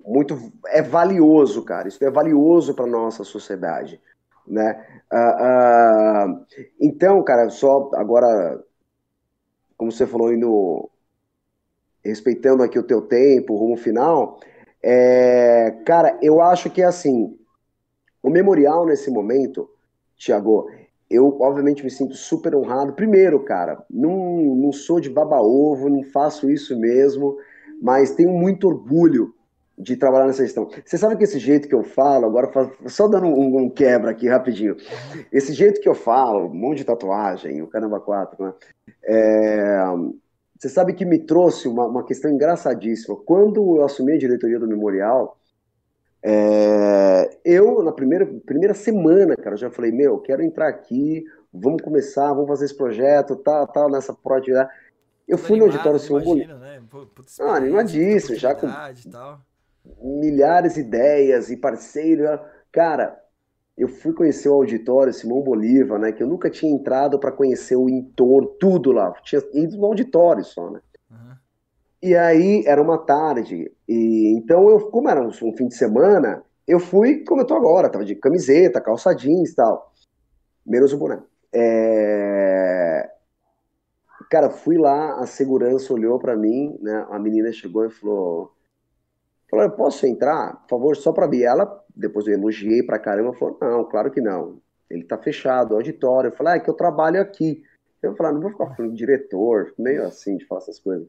[0.05, 1.89] muito, é valioso, cara.
[1.89, 4.01] Isso é valioso para nossa sociedade,
[4.47, 4.87] né?
[5.13, 6.47] Uh, uh,
[6.81, 8.63] então, cara, só agora,
[9.77, 10.91] como você falou, indo
[12.05, 14.41] respeitando aqui o teu tempo, rumo final,
[14.83, 17.39] é, cara, eu acho que é assim,
[18.23, 19.71] o memorial nesse momento,
[20.17, 20.69] Tiago,
[21.09, 22.95] eu obviamente me sinto super honrado.
[22.95, 27.37] Primeiro, cara, não, não sou de baba-ovo, não faço isso mesmo,
[27.81, 29.35] mas tenho muito orgulho
[29.79, 30.69] de trabalhar nessa gestão.
[30.85, 32.51] Você sabe que esse jeito que eu falo, agora
[32.87, 34.77] só dando um, um, quebra aqui rapidinho,
[35.33, 38.55] esse jeito que eu falo, um monte de tatuagem, o caramba quatro, né?
[39.05, 39.83] É,
[40.59, 43.17] você sabe que me trouxe uma, uma questão engraçadíssima.
[43.17, 45.37] Quando eu assumi a diretoria do Memorial,
[46.23, 52.33] é, eu, na primeira, primeira semana, cara, já falei, meu, quero entrar aqui, vamos começar,
[52.33, 54.71] vamos fazer esse projeto, tal, tal, nessa proatividade.
[55.27, 56.59] Eu fui no auditório Simão Bolívar.
[56.59, 56.81] Né?
[57.41, 58.69] Ah, animadíssimo, já com
[60.01, 62.41] milhares de ideias e parceiros.
[62.71, 63.21] Cara,
[63.77, 66.13] eu fui conhecer o auditório Simão Bolívar, né?
[66.13, 69.13] Que eu nunca tinha entrado para conhecer o entorno, tudo lá.
[69.23, 70.81] Tinha ido no auditório só, né?
[71.11, 71.35] Uhum.
[72.03, 76.43] E aí era uma tarde, e então eu, como era um, um, fim de semana,
[76.67, 79.93] eu fui como eu tô agora, tava de camiseta, calça jeans e tal,
[80.67, 81.23] menos o boné.
[81.53, 83.11] É...
[84.31, 87.07] Cara, fui lá, a segurança olhou para mim, né?
[87.11, 88.53] A menina chegou e falou:
[89.53, 91.43] falou, eu posso entrar, por favor, só para ver.
[91.43, 94.59] Ela depois eu elogiei pra caramba, falou, não, claro que não.
[94.91, 96.29] Ele tá fechado, auditório.
[96.29, 97.63] Eu falei, ah, é que eu trabalho aqui.
[98.03, 101.07] Eu falei, ah, não vou ficar falando diretor, meio assim de falar essas coisas.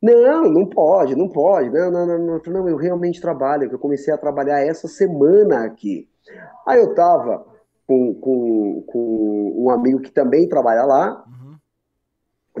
[0.00, 1.70] Não, não pode, não pode.
[1.70, 2.40] Não, não, não, não.
[2.44, 6.08] não eu realmente trabalho, eu comecei a trabalhar essa semana aqui.
[6.66, 7.44] Aí eu tava
[7.86, 11.56] com, com, com um amigo que também trabalha lá, uhum.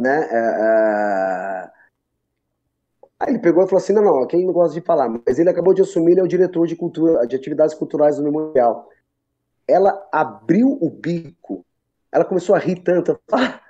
[0.02, 0.28] né?
[0.30, 1.71] É, é...
[3.22, 5.38] Aí ele pegou e falou assim: não, não, aqui ele não gosta de falar, mas
[5.38, 8.88] ele acabou de assumir, ele é o diretor de, cultura, de atividades culturais do memorial.
[9.66, 11.64] Ela abriu o bico,
[12.10, 13.16] ela começou a rir tanto.
[13.30, 13.60] Ah,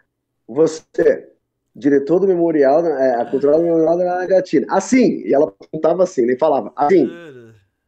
[0.49, 1.29] você,
[1.77, 4.66] diretor do memorial, é, a cultural do memorial da Gatina.
[4.70, 7.11] Assim, e ela apontava assim, nem falava, assim,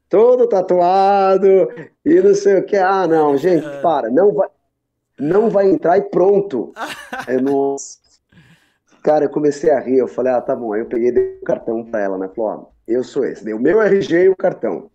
[0.07, 1.47] todo tatuado
[2.05, 2.77] e não sei o que.
[2.77, 4.49] Ah, não, gente, para, não vai,
[5.19, 6.75] não vai entrar e pronto.
[7.27, 8.04] É, nossa.
[9.05, 10.73] Cara, eu comecei a rir, eu falei, ah, tá bom.
[10.73, 12.27] Aí eu peguei dei o cartão pra ela, né?
[12.35, 13.45] Falou, ó, eu sou esse.
[13.45, 14.91] Dei o meu RG e o cartão.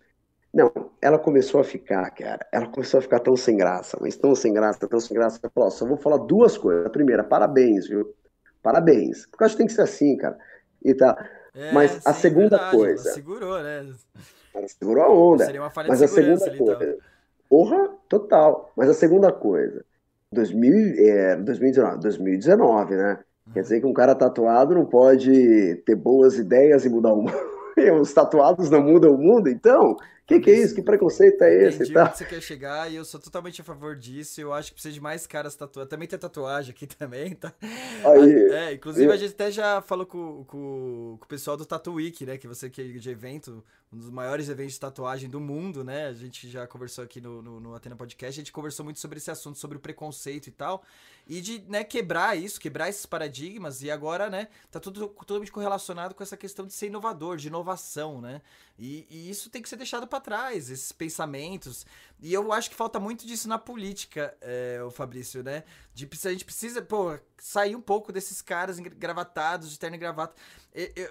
[0.52, 4.34] Não, ela começou a ficar, cara, ela começou a ficar tão sem graça, mas tão
[4.34, 5.40] sem graça, tão sem graça.
[5.44, 6.88] Ela falou, ó, só vou falar duas coisas.
[6.88, 8.12] A primeira, parabéns, viu?
[8.64, 9.28] Parabéns.
[9.28, 10.36] Porque eu acho que tem que ser assim, cara.
[10.84, 11.16] E tá.
[11.54, 13.12] É, mas sim, a segunda verdade, coisa.
[13.12, 13.86] segurou, né?
[14.56, 15.46] Ela segurou a onda.
[15.46, 16.84] Seria uma falha mas de a segunda ali, coisa.
[16.84, 16.98] Então.
[17.48, 18.72] Porra, total.
[18.76, 19.86] Mas a segunda coisa.
[20.32, 23.20] 2000, é, 2019, 2019, né?
[23.54, 27.34] Quer dizer que um cara tatuado não pode ter boas ideias e mudar o mundo.
[28.02, 29.96] Os tatuados não mudam o mundo, então?
[30.30, 30.76] Que, que é isso?
[30.76, 31.84] Que preconceito é esse?
[31.84, 34.40] Entendi você quer chegar e eu sou totalmente a favor disso.
[34.40, 35.90] Eu acho que precisa de mais caras tatuados.
[35.90, 37.52] Também tem tatuagem aqui também, tá?
[38.06, 41.96] Aí, é, inclusive a gente até já falou com, com, com o pessoal do Tattoo
[41.96, 42.38] Week, né?
[42.38, 46.08] Que você que é de evento, um dos maiores eventos de tatuagem do mundo, né?
[46.08, 49.18] A gente já conversou aqui no, no, no Atena Podcast, a gente conversou muito sobre
[49.18, 50.84] esse assunto, sobre o preconceito e tal.
[51.28, 56.14] E de né, quebrar isso, quebrar esses paradigmas, e agora, né, tá tudo totalmente correlacionado
[56.14, 58.42] com essa questão de ser inovador, de inovação, né?
[58.78, 61.86] E, e isso tem que ser deixado para trás, esses pensamentos.
[62.22, 65.64] E eu acho que falta muito disso na política, é, o Fabrício, né?
[65.94, 70.36] De, a gente precisa, pô, sair um pouco desses caras gravatados, de terno e gravata.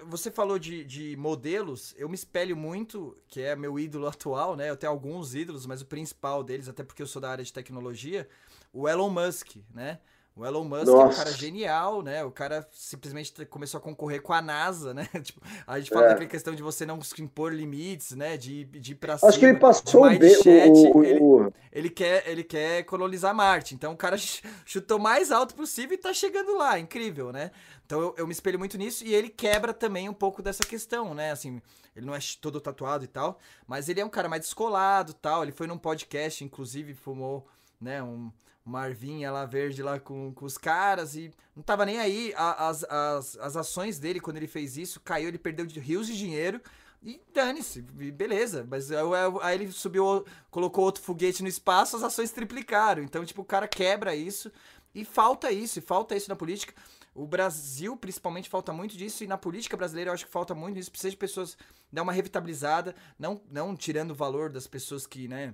[0.05, 4.69] você falou de, de modelos, eu me espelho muito, que é meu ídolo atual, né?
[4.69, 7.51] Eu tenho alguns ídolos, mas o principal deles, até porque eu sou da área de
[7.51, 8.29] tecnologia,
[8.71, 9.99] o Elon Musk, né?
[10.39, 11.01] O Elon Musk Nossa.
[11.01, 12.23] é um cara genial, né?
[12.23, 15.05] O cara simplesmente começou a concorrer com a NASA, né?
[15.21, 16.09] tipo, a gente fala é.
[16.11, 18.37] daquela questão de você não impor limites, né?
[18.37, 19.37] De, de ir pra Acho cima.
[19.37, 23.75] que ele passou o, chat, o, o, ele, ele, quer, ele quer colonizar Marte.
[23.75, 24.15] Então o cara
[24.63, 26.79] chutou mais alto possível e tá chegando lá.
[26.79, 27.51] Incrível, né?
[27.85, 31.13] Então eu, eu me espelho muito nisso e ele quebra também um pouco dessa questão,
[31.13, 31.31] né?
[31.31, 31.61] Assim,
[31.93, 35.43] ele não é todo tatuado e tal, mas ele é um cara mais descolado tal.
[35.43, 37.45] Ele foi num podcast, inclusive, fumou,
[37.81, 38.01] né?
[38.01, 38.31] Um
[38.65, 42.33] uma arvinha lá verde lá com, com os caras e não tava nem aí.
[42.35, 46.61] As, as, as ações dele, quando ele fez isso, caiu, ele perdeu rios de dinheiro.
[47.01, 48.65] E dane-se, beleza.
[48.69, 53.01] Mas aí ele subiu, colocou outro foguete no espaço, as ações triplicaram.
[53.01, 54.51] Então, tipo, o cara quebra isso.
[54.93, 56.73] E falta isso, e falta isso na política.
[57.13, 60.75] o Brasil, principalmente, falta muito disso, e na política brasileira eu acho que falta muito
[60.75, 60.91] disso.
[60.91, 61.57] Precisa de pessoas
[61.91, 65.53] dar uma revitalizada, não, não tirando o valor das pessoas que, né,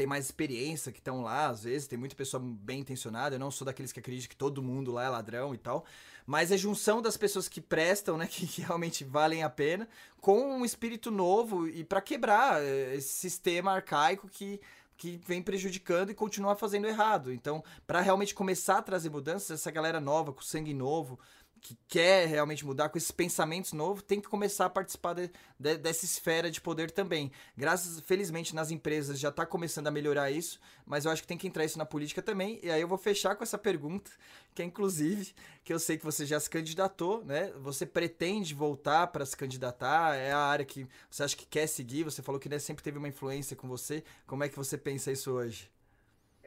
[0.00, 3.34] tem mais experiência, que estão lá, às vezes, tem muita pessoa bem intencionada.
[3.34, 5.84] Eu não sou daqueles que acreditam que todo mundo lá é ladrão e tal.
[6.24, 9.86] Mas é junção das pessoas que prestam, né, que, que realmente valem a pena,
[10.18, 14.58] com um espírito novo e para quebrar eh, esse sistema arcaico que
[14.96, 17.32] que vem prejudicando e continua fazendo errado.
[17.32, 21.18] Então, para realmente começar a trazer mudanças, essa galera nova, com sangue novo,
[21.60, 25.76] que quer realmente mudar, com esses pensamentos novos, tem que começar a participar de, de,
[25.76, 27.30] dessa esfera de poder também.
[27.56, 31.36] Graças, felizmente, nas empresas já está começando a melhorar isso, mas eu acho que tem
[31.36, 32.58] que entrar isso na política também.
[32.62, 34.10] E aí eu vou fechar com essa pergunta,
[34.54, 37.52] que é inclusive, que eu sei que você já se candidatou, né?
[37.58, 40.16] Você pretende voltar para se candidatar?
[40.16, 42.04] É a área que você acha que quer seguir?
[42.04, 44.02] Você falou que né, sempre teve uma influência com você.
[44.26, 45.70] Como é que você pensa isso hoje?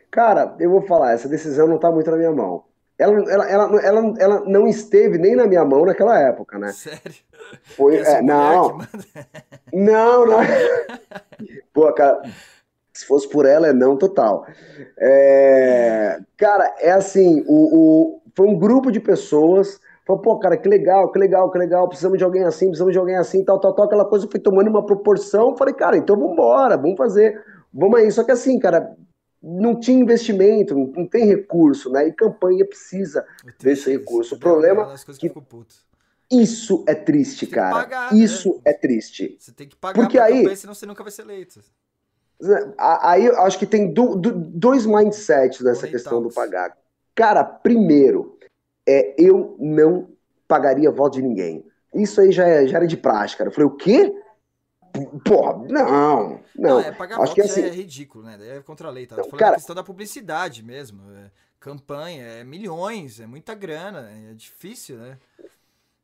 [0.10, 2.66] Cara, eu vou falar, essa decisão não está muito na minha mão.
[2.98, 6.72] Ela, ela, ela, ela, ela não esteve nem na minha mão naquela época, né?
[6.72, 7.16] Sério?
[7.76, 8.78] Foi, é, não.
[9.74, 10.40] não, não.
[11.74, 12.22] Pô, cara,
[12.94, 14.46] se fosse por ela, é não total.
[14.98, 19.82] É, cara, é assim, o, o, foi um grupo de pessoas.
[20.06, 23.00] Falou, pô, cara, que legal, que legal, que legal, precisamos de alguém assim, precisamos de
[23.00, 23.86] alguém assim, tal, tal, tal.
[23.86, 25.56] Aquela coisa foi tomando uma proporção.
[25.56, 27.42] Falei, cara, então vamos embora, vamos fazer,
[27.74, 28.12] vamos aí.
[28.12, 28.96] Só que assim, cara,
[29.44, 32.08] não tinha investimento, não tem recurso, né?
[32.08, 33.26] E campanha precisa
[33.60, 34.36] desse recurso.
[34.36, 35.30] O problema é que
[36.32, 37.76] isso é triste, cara.
[37.76, 38.62] Pagar, isso né?
[38.66, 39.36] é triste.
[39.38, 41.60] Você tem que pagar Porque aí, campanha, senão você nunca vai ser eleito.
[42.78, 46.78] Aí eu acho que tem do, do, dois mindsets nessa questão do pagar.
[47.14, 48.38] Cara, primeiro,
[48.88, 50.10] é, eu não
[50.48, 51.66] pagaria voto de ninguém.
[51.94, 53.50] Isso aí já, é, já era de praxe, cara.
[53.50, 54.16] Eu falei, o quê?
[55.24, 56.80] Porra, não, não.
[56.80, 58.38] é, pagar Acho que é, assim, é ridículo, né?
[58.42, 59.16] É contra a lei, tá?
[59.16, 61.02] Não, falando cara, a questão da publicidade mesmo.
[61.12, 61.32] É
[61.64, 65.18] campanha, é milhões, é muita grana, é difícil, né?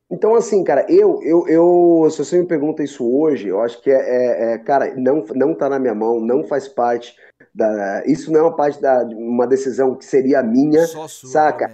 [0.10, 3.92] Então, assim, cara, eu, eu, eu, se você me pergunta isso hoje, eu acho que
[3.92, 7.14] é, é, é cara, não, não tá na minha mão, não faz parte
[7.54, 11.70] da, isso não é uma parte da uma decisão que seria minha, Só sua, saca?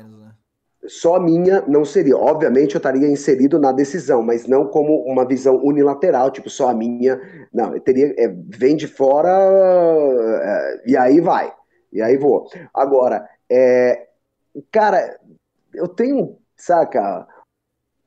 [0.88, 2.18] só minha não seria.
[2.18, 6.74] Obviamente eu estaria inserido na decisão, mas não como uma visão unilateral, tipo, só a
[6.74, 7.20] minha.
[7.56, 8.14] Não, eu teria.
[8.18, 11.54] É, vem de fora é, e aí vai.
[11.92, 12.50] E aí vou.
[12.74, 14.08] Agora, é,
[14.70, 15.18] cara,
[15.74, 17.26] eu tenho, saca,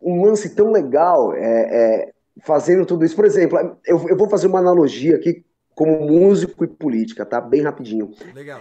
[0.02, 2.12] um lance tão legal é, é,
[2.42, 3.16] fazendo tudo isso.
[3.16, 5.42] Por exemplo, eu, eu vou fazer uma analogia aqui
[5.74, 7.40] como músico e política, tá?
[7.40, 8.10] Bem rapidinho.
[8.34, 8.60] Legal.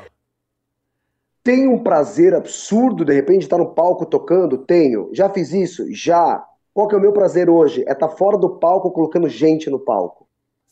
[1.44, 4.58] Tenho um prazer absurdo, de repente, estar no palco tocando?
[4.60, 5.10] Tenho.
[5.14, 5.86] Já fiz isso?
[5.94, 6.46] Já.
[6.74, 7.84] Qual que é o meu prazer hoje?
[7.88, 10.27] É estar fora do palco colocando gente no palco.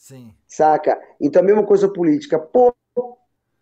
[0.05, 0.35] Sim.
[0.47, 1.01] Saca?
[1.19, 2.37] Então, a mesma coisa política.
[2.37, 2.75] Pô,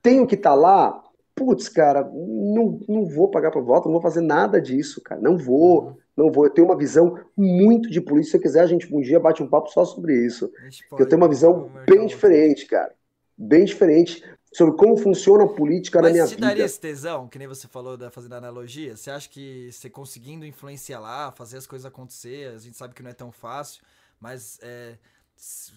[0.02, 1.02] tenho que estar lá?
[1.34, 5.22] Putz, cara, não, não vou pagar por voto, não vou fazer nada disso, cara.
[5.22, 5.98] Não vou, uhum.
[6.18, 6.44] não vou.
[6.44, 8.32] Eu tenho uma visão muito de política.
[8.32, 10.52] Se você quiser, a gente um dia bate um papo só sobre isso.
[11.00, 12.94] eu tenho uma visão bem diferente, cara.
[13.38, 14.22] Bem diferente
[14.52, 16.42] sobre como funciona a política Mas na minha vida.
[16.42, 18.98] Mas te daria esse tesão, que nem você falou da fazendo analogia?
[18.98, 23.02] Você acha que você conseguindo influenciar lá, fazer as coisas acontecer, a gente sabe que
[23.02, 23.82] não é tão fácil,
[24.20, 24.98] mas é,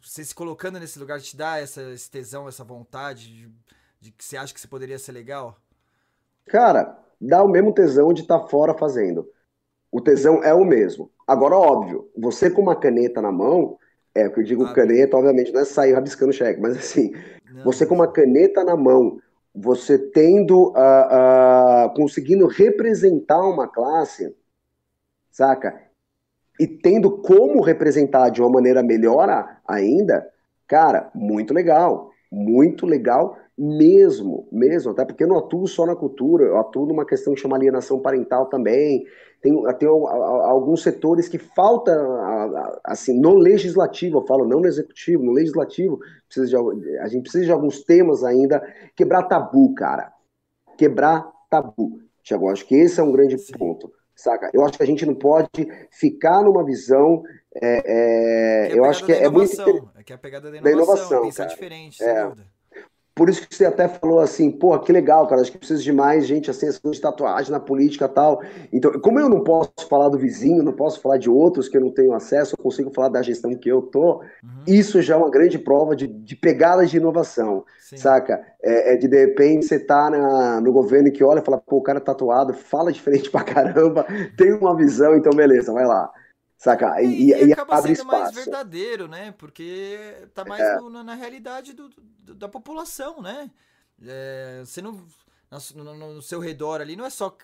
[0.02, 3.50] você se colocando nesse lugar te dá essa, esse tesão, essa vontade de,
[4.00, 5.56] de que você acha que você poderia ser legal?
[6.46, 9.28] Cara, dá o mesmo tesão de estar tá fora fazendo.
[9.90, 11.10] O tesão é o mesmo.
[11.26, 13.78] Agora, óbvio, você com uma caneta na mão,
[14.14, 17.12] é, o que eu digo ah, caneta, obviamente, não é sair rabiscando cheque, mas assim,
[17.56, 17.64] não.
[17.64, 19.20] Você com uma caneta na mão,
[19.54, 24.34] você tendo, uh, uh, conseguindo representar uma classe,
[25.30, 25.85] saca?
[26.58, 30.26] E tendo como representar de uma maneira melhor ainda,
[30.66, 36.44] cara, muito legal, muito legal mesmo, mesmo, até porque eu não atuo só na cultura,
[36.44, 39.06] eu atuo numa questão que chama alienação parental também,
[39.40, 41.92] tem, tem alguns setores que falta,
[42.84, 47.44] assim, no legislativo, eu falo, não no executivo, no legislativo, precisa de, a gente precisa
[47.46, 48.62] de alguns temas ainda,
[48.94, 50.12] quebrar tabu, cara,
[50.76, 52.00] quebrar tabu.
[52.22, 53.56] Tiago, acho que esse é um grande Sim.
[53.56, 54.50] ponto, saca?
[54.52, 55.48] Eu acho que a gente não pode
[55.90, 57.22] ficar numa visão,
[57.54, 59.90] é, é, eu acho que é, muito...
[59.94, 61.54] É que é a pegada da inovação, da inovação pensar cara.
[61.54, 62.24] diferente, sem é.
[62.24, 62.55] dúvida.
[63.16, 65.90] Por isso que você até falou assim, pô, que legal, cara, acho que precisa de
[65.90, 68.42] mais gente assim, essa de tatuagem na política e tal.
[68.70, 71.80] Então, como eu não posso falar do vizinho, não posso falar de outros que eu
[71.80, 74.50] não tenho acesso, eu consigo falar da gestão que eu tô, uhum.
[74.66, 77.96] isso já é uma grande prova de, de pegada de inovação, Sim.
[77.96, 78.38] saca?
[78.62, 81.78] É, é, de de repente você tá na, no governo que olha e fala, pô,
[81.78, 84.04] o cara é tatuado, fala diferente pra caramba,
[84.36, 86.12] tem uma visão, então beleza, vai lá.
[86.56, 87.02] Saca?
[87.02, 88.22] E, e, e, e acaba sendo espaço.
[88.22, 89.32] mais verdadeiro, né?
[89.32, 90.76] Porque tá mais é.
[90.76, 93.50] no, na realidade do, do, da população, né?
[94.02, 95.06] É, você não.
[95.74, 97.36] No, no, seu redor ali não é só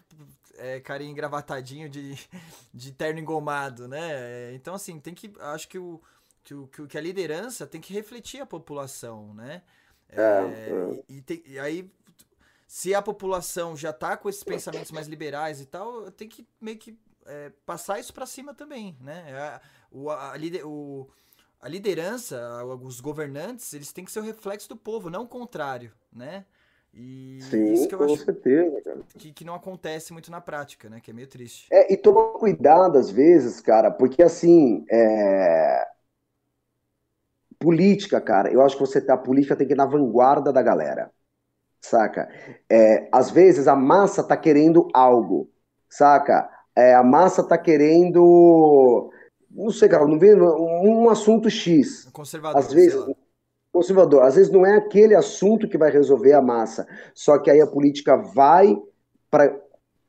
[0.56, 2.18] é, carinha engravatadinho de,
[2.74, 4.54] de terno engomado, né?
[4.54, 5.32] Então, assim, tem que.
[5.38, 6.00] Acho que o,
[6.42, 9.62] que, o, que a liderança tem que refletir a população, né?
[10.08, 11.04] É, é.
[11.08, 11.90] E, tem, e, aí,
[12.66, 16.78] se a população já tá com esses pensamentos mais liberais e tal, tem que meio
[16.78, 19.32] que é, passar isso para cima também, né?
[19.38, 20.34] A, o, a,
[20.64, 21.08] o,
[21.60, 25.92] a liderança, os governantes, eles têm que ser o reflexo do povo, não o contrário,
[26.12, 26.44] né?
[26.94, 29.00] E Sim, isso que eu com acho certeza, cara.
[29.16, 31.00] Que, que não acontece muito na prática, né?
[31.00, 31.72] Que é meio triste.
[31.72, 35.86] É, e toma cuidado às vezes, cara, porque assim, é...
[37.58, 40.62] política, cara, eu acho que você tá, a política tem que ir na vanguarda da
[40.62, 41.12] galera,
[41.80, 42.28] saca?
[42.70, 45.50] É, às vezes a massa tá querendo algo,
[45.88, 46.50] saca?
[46.76, 49.10] É, a massa tá querendo,
[49.50, 52.08] não sei, cara, não vê um, assunto X.
[52.12, 53.04] Conservador, às vezes
[53.72, 54.22] conservador.
[54.22, 57.66] Às vezes não é aquele assunto que vai resolver a massa, só que aí a
[57.66, 58.76] política vai
[59.30, 59.56] para,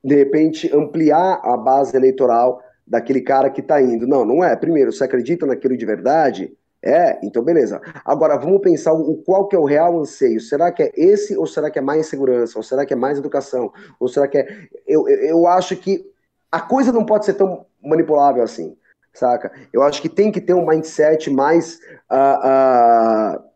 [0.03, 4.05] de repente, ampliar a base eleitoral daquele cara que está indo.
[4.05, 4.55] Não, não é.
[4.55, 6.53] Primeiro, você acredita naquilo de verdade?
[6.85, 7.81] É, então beleza.
[8.03, 10.41] Agora vamos pensar o qual que é o real anseio.
[10.41, 12.59] Será que é esse ou será que é mais segurança?
[12.59, 13.71] Ou será que é mais educação?
[13.97, 14.67] Ou será que é.
[14.85, 16.05] Eu, eu acho que
[16.53, 18.77] a coisa não pode ser tão manipulável assim,
[19.11, 19.51] saca?
[19.73, 21.79] Eu acho que tem que ter um mindset mais.
[22.11, 23.53] Uh, uh,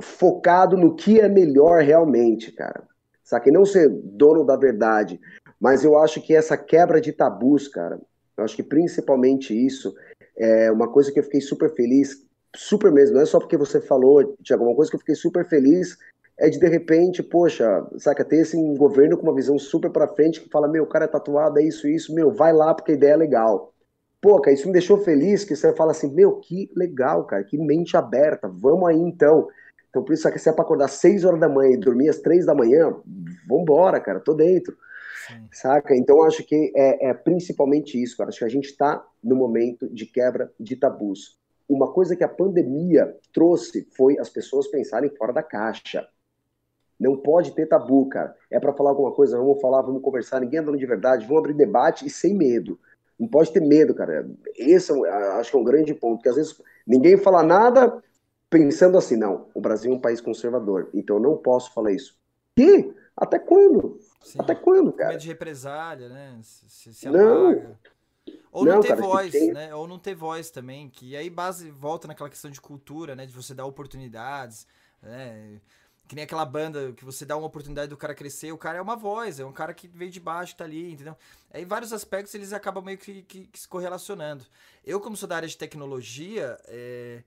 [0.00, 2.84] focado no que é melhor realmente, cara.
[3.24, 3.50] Sabe?
[3.50, 5.20] Não ser dono da verdade.
[5.60, 8.00] Mas eu acho que essa quebra de tabus, cara,
[8.36, 9.92] eu acho que principalmente isso
[10.38, 12.24] é uma coisa que eu fiquei super feliz,
[12.56, 15.44] super mesmo, não é só porque você falou, Tiago, uma coisa que eu fiquei super
[15.46, 15.98] feliz
[16.40, 20.40] é de de repente, poxa, saca, ter esse governo com uma visão super para frente
[20.40, 22.94] que fala, meu, o cara é tatuado, é isso, isso, meu, vai lá porque a
[22.94, 23.74] ideia é legal.
[24.22, 27.58] Pô, cara, isso me deixou feliz que você fala assim, meu, que legal, cara, que
[27.58, 29.48] mente aberta, vamos aí então.
[29.90, 32.18] Então, por isso, que se é para acordar 6 horas da manhã e dormir às
[32.18, 32.94] 3 da manhã,
[33.46, 34.74] vambora, cara, tô dentro.
[35.26, 35.48] Sim.
[35.52, 35.94] Saca?
[35.94, 38.30] Então, acho que é, é, principalmente isso, cara.
[38.30, 41.38] Acho que a gente está no momento de quebra de tabus.
[41.68, 46.08] Uma coisa que a pandemia trouxe foi as pessoas pensarem fora da caixa.
[47.00, 48.36] Não pode ter tabu, cara.
[48.50, 51.40] É para falar alguma coisa, vamos falar, vamos conversar, ninguém é dono de verdade, vamos
[51.40, 52.78] abrir debate e sem medo.
[53.18, 54.28] Não pode ter medo, cara.
[54.54, 58.02] Esse é, acho que é um grande ponto, porque às vezes ninguém fala nada,
[58.50, 62.18] pensando assim, não, o Brasil é um país conservador, então eu não posso falar isso.
[62.54, 62.94] Que?
[63.16, 63.98] Até quando?
[64.22, 64.38] Sim.
[64.38, 65.10] Até quando, cara?
[65.10, 66.38] Medo de represália, né?
[66.42, 67.76] Se, se não.
[68.52, 69.52] Ou não, não ter cara, voz, tem...
[69.52, 69.74] né?
[69.74, 73.24] Ou não ter voz também, que aí base volta naquela questão de cultura, né?
[73.24, 74.66] De você dar oportunidades,
[75.02, 75.60] né?
[76.10, 78.82] Que nem aquela banda que você dá uma oportunidade do cara crescer, o cara é
[78.82, 81.16] uma voz, é um cara que veio de baixo, tá ali, entendeu?
[81.54, 84.44] Aí vários aspectos eles acabam meio que, que, que se correlacionando.
[84.84, 87.22] Eu, como sou da área de tecnologia, é,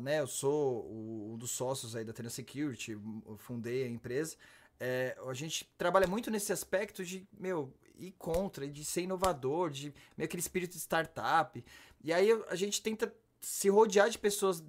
[0.00, 2.98] né, eu sou um dos sócios aí da Tena Security,
[3.36, 4.34] fundei a empresa.
[4.80, 9.92] É, a gente trabalha muito nesse aspecto de, meu, ir contra, de ser inovador, de
[10.16, 11.62] meio aquele espírito de startup.
[12.02, 13.12] E aí a gente tenta
[13.42, 14.64] se rodear de pessoas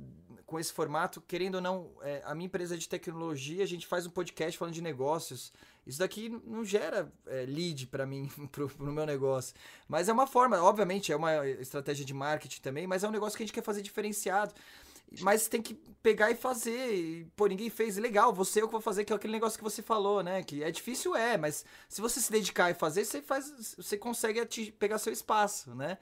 [0.49, 4.07] com esse formato, querendo ou não, é, a minha empresa de tecnologia, a gente faz
[4.07, 5.53] um podcast falando de negócios.
[5.85, 9.53] Isso daqui não gera é, lead para mim, pro, pro meu negócio.
[9.87, 13.37] Mas é uma forma, obviamente, é uma estratégia de marketing também, mas é um negócio
[13.37, 14.51] que a gente quer fazer diferenciado.
[15.21, 16.93] Mas tem que pegar e fazer.
[16.93, 17.97] E, pô, ninguém fez.
[17.97, 20.43] Legal, você é o que vou fazer, que é aquele negócio que você falou, né?
[20.43, 23.75] Que é difícil, é, mas se você se dedicar e fazer, você faz.
[23.75, 25.97] Você consegue pegar seu espaço, né?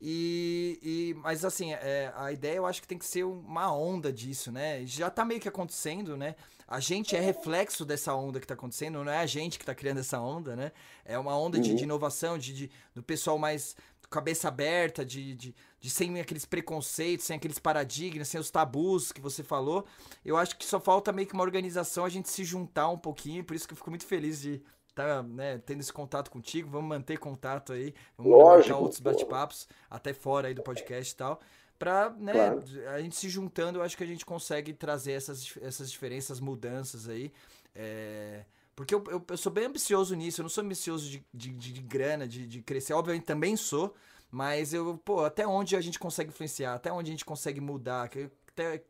[0.00, 4.12] E, e, mas assim, é, a ideia eu acho que tem que ser uma onda
[4.12, 4.84] disso, né?
[4.84, 6.36] Já tá meio que acontecendo, né?
[6.68, 9.74] A gente é reflexo dessa onda que tá acontecendo, não é a gente que tá
[9.74, 10.72] criando essa onda, né?
[11.04, 11.84] É uma onda de, de uhum.
[11.84, 13.76] inovação, de, de, do pessoal mais
[14.10, 19.20] cabeça aberta, de, de, de sem aqueles preconceitos, sem aqueles paradigmas, sem os tabus que
[19.20, 19.86] você falou.
[20.24, 23.44] Eu acho que só falta meio que uma organização, a gente se juntar um pouquinho,
[23.44, 24.62] por isso que eu fico muito feliz de
[24.96, 26.70] tá, né, tendo esse contato contigo.
[26.70, 31.40] Vamos manter contato aí, vamos Lógico, outros bate-papos, até fora aí do podcast e tal.
[31.78, 32.64] Pra, né, claro.
[32.88, 37.06] a gente se juntando, eu acho que a gente consegue trazer essas, essas diferenças, mudanças
[37.06, 37.30] aí.
[37.74, 41.50] É, porque eu, eu, eu, sou bem ambicioso nisso, eu não sou ambicioso de, de,
[41.50, 42.94] de grana, de, de crescer.
[42.94, 43.94] Obviamente também sou,
[44.30, 48.04] mas eu, pô, até onde a gente consegue influenciar, até onde a gente consegue mudar,
[48.04, 48.82] até,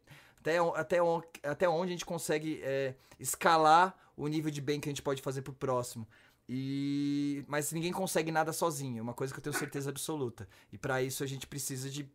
[0.46, 0.98] até, até,
[1.42, 5.20] até onde a gente consegue é, escalar o nível de bem que a gente pode
[5.20, 6.06] fazer pro próximo.
[6.48, 10.46] E mas ninguém consegue nada sozinho, é uma coisa que eu tenho certeza absoluta.
[10.72, 12.08] E para isso a gente precisa de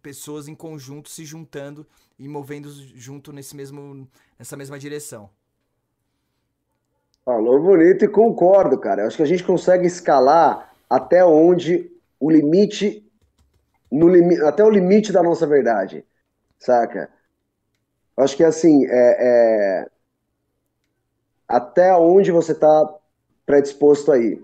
[0.00, 1.84] pessoas em conjunto se juntando
[2.16, 5.28] e movendo junto nesse mesmo nessa mesma direção.
[7.24, 9.02] Falou bonito e concordo, cara.
[9.02, 11.90] Eu acho que a gente consegue escalar até onde
[12.20, 13.04] o limite,
[13.90, 16.04] no limi, até o limite da nossa verdade,
[16.56, 17.10] saca?
[18.16, 19.86] Acho que assim, é, é
[21.48, 22.94] até onde você está
[23.44, 24.42] predisposto aí,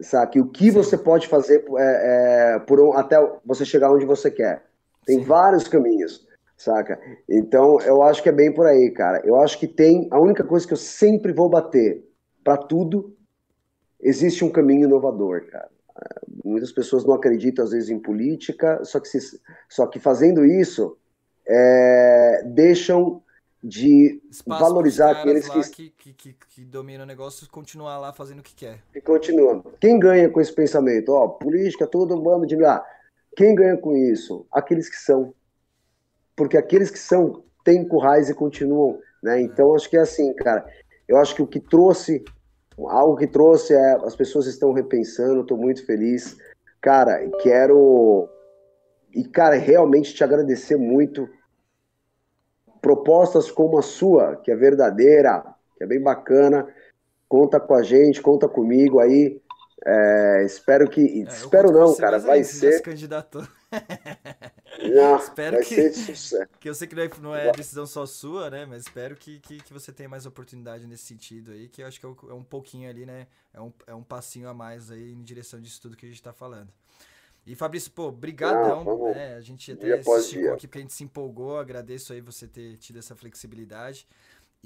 [0.00, 0.40] sabe?
[0.40, 0.70] O que Sim.
[0.70, 4.64] você pode fazer é, é, por um, até você chegar onde você quer.
[5.04, 5.24] Tem Sim.
[5.24, 6.26] vários caminhos,
[6.56, 7.00] saca?
[7.28, 9.20] Então, eu acho que é bem por aí, cara.
[9.24, 10.08] Eu acho que tem.
[10.10, 12.04] A única coisa que eu sempre vou bater
[12.42, 13.16] para tudo,
[14.00, 15.68] existe um caminho inovador, cara.
[16.44, 20.96] Muitas pessoas não acreditam, às vezes, em política, só que, se, só que fazendo isso,
[21.46, 23.22] é, deixam
[23.62, 25.90] de Espaço valorizar aqueles que...
[25.90, 28.82] Que, que, que dominam o negócio continuar lá fazendo o que quer.
[28.94, 29.64] E continua.
[29.80, 31.12] Quem ganha com esse pensamento?
[31.12, 32.62] Ó, política, todo mundo de.
[32.62, 32.84] Ah,
[33.34, 34.46] quem ganha com isso?
[34.52, 35.34] Aqueles que são.
[36.36, 38.98] Porque aqueles que são têm currais e continuam.
[39.22, 39.40] Né?
[39.40, 40.66] Então, acho que é assim, cara.
[41.08, 42.22] Eu acho que o que trouxe,
[42.78, 46.36] algo que trouxe é as pessoas estão repensando, estou muito feliz.
[46.82, 48.28] Cara, quero.
[49.14, 51.28] E, cara, realmente te agradecer muito
[52.80, 55.42] propostas como a sua, que é verdadeira,
[55.76, 56.66] que é bem bacana.
[57.28, 59.40] Conta com a gente, conta comigo aí.
[59.86, 61.00] É, espero que.
[61.00, 62.18] É, espero não, cara.
[62.18, 62.82] Vai ser.
[64.94, 68.50] Não, espero vai que, ser que eu sei que não é, é decisão só sua,
[68.50, 68.66] né?
[68.66, 71.98] Mas espero que, que, que, você tenha mais oportunidade nesse sentido aí, que eu acho
[71.98, 73.26] que é um, é um pouquinho ali, né?
[73.52, 76.22] É um, é um passinho a mais aí em direção disso tudo que a gente
[76.22, 76.72] tá falando.
[77.46, 79.34] E Fabrício, pô, brigadão, né?
[79.34, 82.98] A gente até assistiu aqui porque a gente se empolgou, agradeço aí você ter tido
[82.98, 84.06] essa flexibilidade.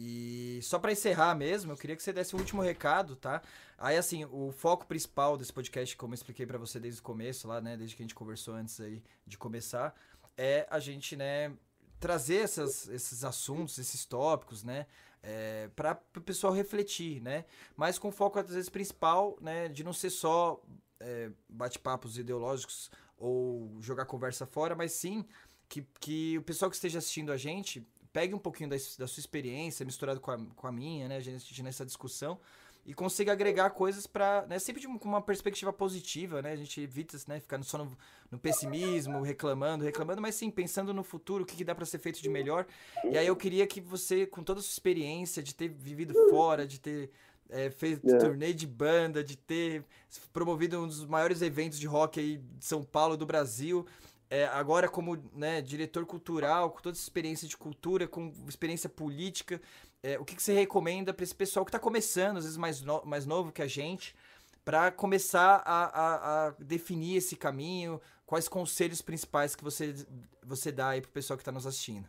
[0.00, 3.42] E só para encerrar mesmo, eu queria que você desse o um último recado, tá?
[3.76, 7.48] Aí assim, o foco principal desse podcast, como eu expliquei para você desde o começo
[7.48, 9.92] lá, né, desde que a gente conversou antes aí de começar,
[10.36, 11.52] é a gente, né,
[11.98, 14.86] trazer essas, esses assuntos, esses tópicos, né,
[15.20, 17.44] é, para o pessoal refletir, né?
[17.76, 20.62] Mas com foco às vezes principal, né, de não ser só
[21.00, 25.24] é, bate-papos ideológicos ou jogar conversa fora, mas sim
[25.68, 29.20] que, que o pessoal que esteja assistindo a gente pegue um pouquinho da, da sua
[29.20, 32.38] experiência misturado com a, com a minha, né, a gente nessa discussão
[32.86, 37.18] e consiga agregar coisas para, né, sempre com uma perspectiva positiva, né, a gente evita,
[37.26, 37.98] né, ficar só no,
[38.30, 41.98] no pessimismo, reclamando, reclamando, mas sim pensando no futuro, o que, que dá para ser
[41.98, 42.66] feito de melhor.
[43.04, 46.66] E aí eu queria que você, com toda a sua experiência de ter vivido fora,
[46.66, 47.10] de ter
[47.50, 48.18] é, fez é.
[48.18, 49.84] turnê de banda, de ter
[50.32, 53.86] promovido um dos maiores eventos de rock aí de São Paulo, do Brasil.
[54.30, 59.60] É, agora como né, diretor cultural, com toda essa experiência de cultura, com experiência política,
[60.02, 62.82] é, o que, que, você recomenda para esse pessoal que está começando, às vezes mais,
[62.82, 64.14] no, mais novo que a gente,
[64.64, 68.00] para começar a, a, a, definir esse caminho?
[68.26, 69.94] Quais conselhos principais que você,
[70.42, 72.06] você dá aí para o pessoal que está nos assistindo?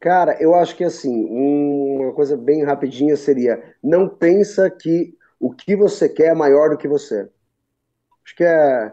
[0.00, 1.73] Cara, eu acho que assim, uma
[2.14, 6.88] coisa bem rapidinha seria: não pensa que o que você quer é maior do que
[6.88, 7.28] você.
[8.24, 8.92] Acho que é.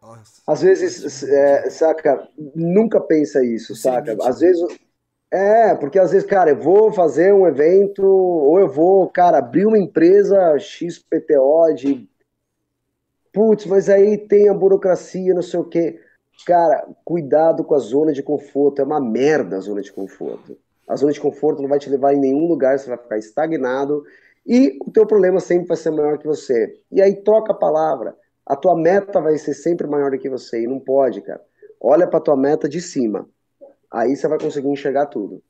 [0.00, 0.42] Nossa.
[0.46, 4.16] Às vezes, é, saca, nunca pensa isso, saca?
[4.22, 4.62] Às vezes.
[5.30, 9.66] É, porque às vezes, cara, eu vou fazer um evento, ou eu vou, cara, abrir
[9.66, 12.08] uma empresa XPTO de.
[13.32, 15.98] Putz, mas aí tem a burocracia, não sei o quê.
[16.46, 18.80] Cara, cuidado com a zona de conforto.
[18.80, 20.58] É uma merda a zona de conforto.
[20.88, 24.04] A zona de conforto não vai te levar em nenhum lugar, você vai ficar estagnado
[24.46, 26.80] e o teu problema sempre vai ser maior que você.
[26.90, 28.16] E aí troca a palavra.
[28.44, 31.40] A tua meta vai ser sempre maior do que você e não pode, cara.
[31.80, 33.28] Olha para tua meta de cima.
[33.90, 35.42] Aí você vai conseguir enxergar tudo.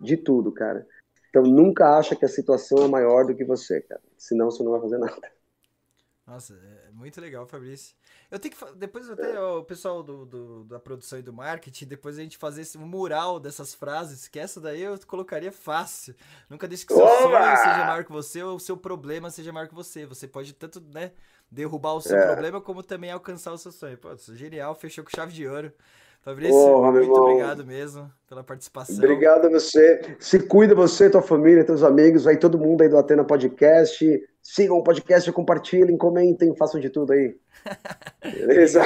[0.00, 0.86] De tudo, cara.
[1.30, 4.02] Então nunca acha que a situação é maior do que você, cara.
[4.18, 5.30] Senão você não vai fazer nada.
[6.26, 7.94] Nossa, é muito legal, Fabrício.
[8.30, 8.74] Eu tenho que.
[8.76, 12.62] Depois até o pessoal do, do, da produção e do marketing, depois a gente fazer
[12.62, 16.14] esse, um mural dessas frases, que essa daí eu colocaria fácil.
[16.48, 17.20] Nunca deixe que o seu Oba!
[17.20, 20.06] sonho seja maior que você ou o seu problema seja maior que você.
[20.06, 21.12] Você pode tanto, né,
[21.50, 22.26] derrubar o seu é.
[22.26, 23.98] problema, como também alcançar o seu sonho.
[23.98, 25.72] Pô, isso é genial, fechou com chave de ouro.
[26.22, 28.96] Fabrício, Porra, muito obrigado mesmo pela participação.
[28.96, 30.16] Obrigado a você.
[30.20, 34.22] Se cuida você, tua família, teus amigos, aí todo mundo aí do Atena Podcast.
[34.42, 37.36] Sigam o podcast, compartilhem, comentem, façam de tudo aí.
[38.22, 38.82] Beleza?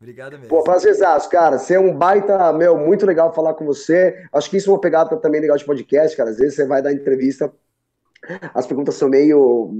[0.00, 0.48] Obrigado mesmo.
[0.48, 1.58] Pô, prazerzaço, cara.
[1.58, 4.26] Você é um baita, meu, muito legal falar com você.
[4.32, 6.30] Acho que isso é uma pegada também legal de podcast, cara.
[6.30, 7.52] Às vezes você vai dar entrevista,
[8.52, 9.70] as perguntas são meio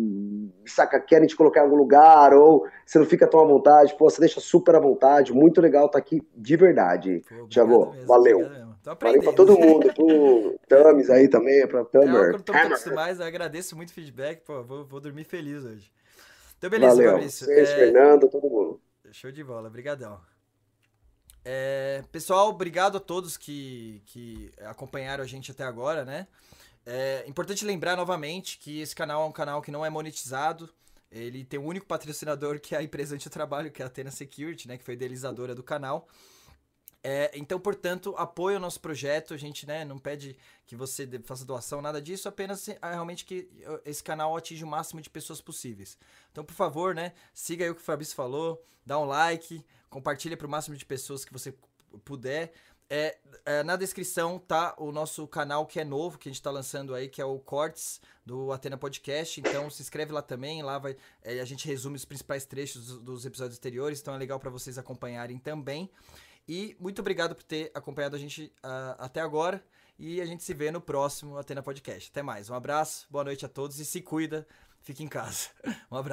[0.66, 4.08] saca, querem te colocar em algum lugar, ou você não fica tão à vontade, pô,
[4.08, 7.22] você deixa super à vontade, muito legal estar tá aqui de verdade.
[7.48, 8.48] Tiago, valeu.
[8.82, 12.32] Valeu pra todo mundo, pro Tamis aí também, pra Tamer.
[12.32, 12.52] Eu tô
[12.92, 15.92] mais, eu agradeço muito o feedback, pô, vou, vou dormir feliz hoje.
[16.58, 17.12] Então, beleza, valeu.
[17.12, 17.46] Fabrício.
[17.46, 17.76] Vocês, é...
[17.76, 18.80] Fernando, todo mundo.
[19.12, 20.20] Show de bola, brigadão.
[21.44, 26.26] É, pessoal, obrigado a todos que, que acompanharam a gente até agora, né?
[26.84, 30.68] É importante lembrar novamente que esse canal é um canal que não é monetizado.
[31.10, 33.88] Ele tem um único patrocinador que é a empresa onde eu trabalho, que é a
[33.88, 36.08] Athena Security, né, que foi idealizadora do canal.
[37.04, 39.34] É, então, portanto, apoie o nosso projeto.
[39.34, 43.48] A gente né, não pede que você faça doação, nada disso, apenas é, realmente que
[43.84, 45.98] esse canal atinja o máximo de pessoas possíveis.
[46.30, 50.36] Então, por favor, né, siga aí o que o Fabrício falou, dá um like, compartilha
[50.36, 51.54] para o máximo de pessoas que você
[52.04, 52.52] puder.
[52.94, 53.16] É,
[53.46, 56.94] é, na descrição tá o nosso canal que é novo, que a gente está lançando
[56.94, 59.40] aí, que é o Cortes do Atena Podcast.
[59.40, 62.98] Então se inscreve lá também, lá vai é, a gente resume os principais trechos dos,
[62.98, 65.90] dos episódios anteriores, então é legal para vocês acompanharem também.
[66.48, 69.62] E muito obrigado por ter acompanhado a gente uh, até agora.
[69.98, 72.10] E a gente se vê no próximo Atena Podcast.
[72.10, 72.50] Até mais.
[72.50, 74.46] Um abraço, boa noite a todos e se cuida,
[74.80, 75.48] fique em casa.
[75.90, 76.10] Um abraço.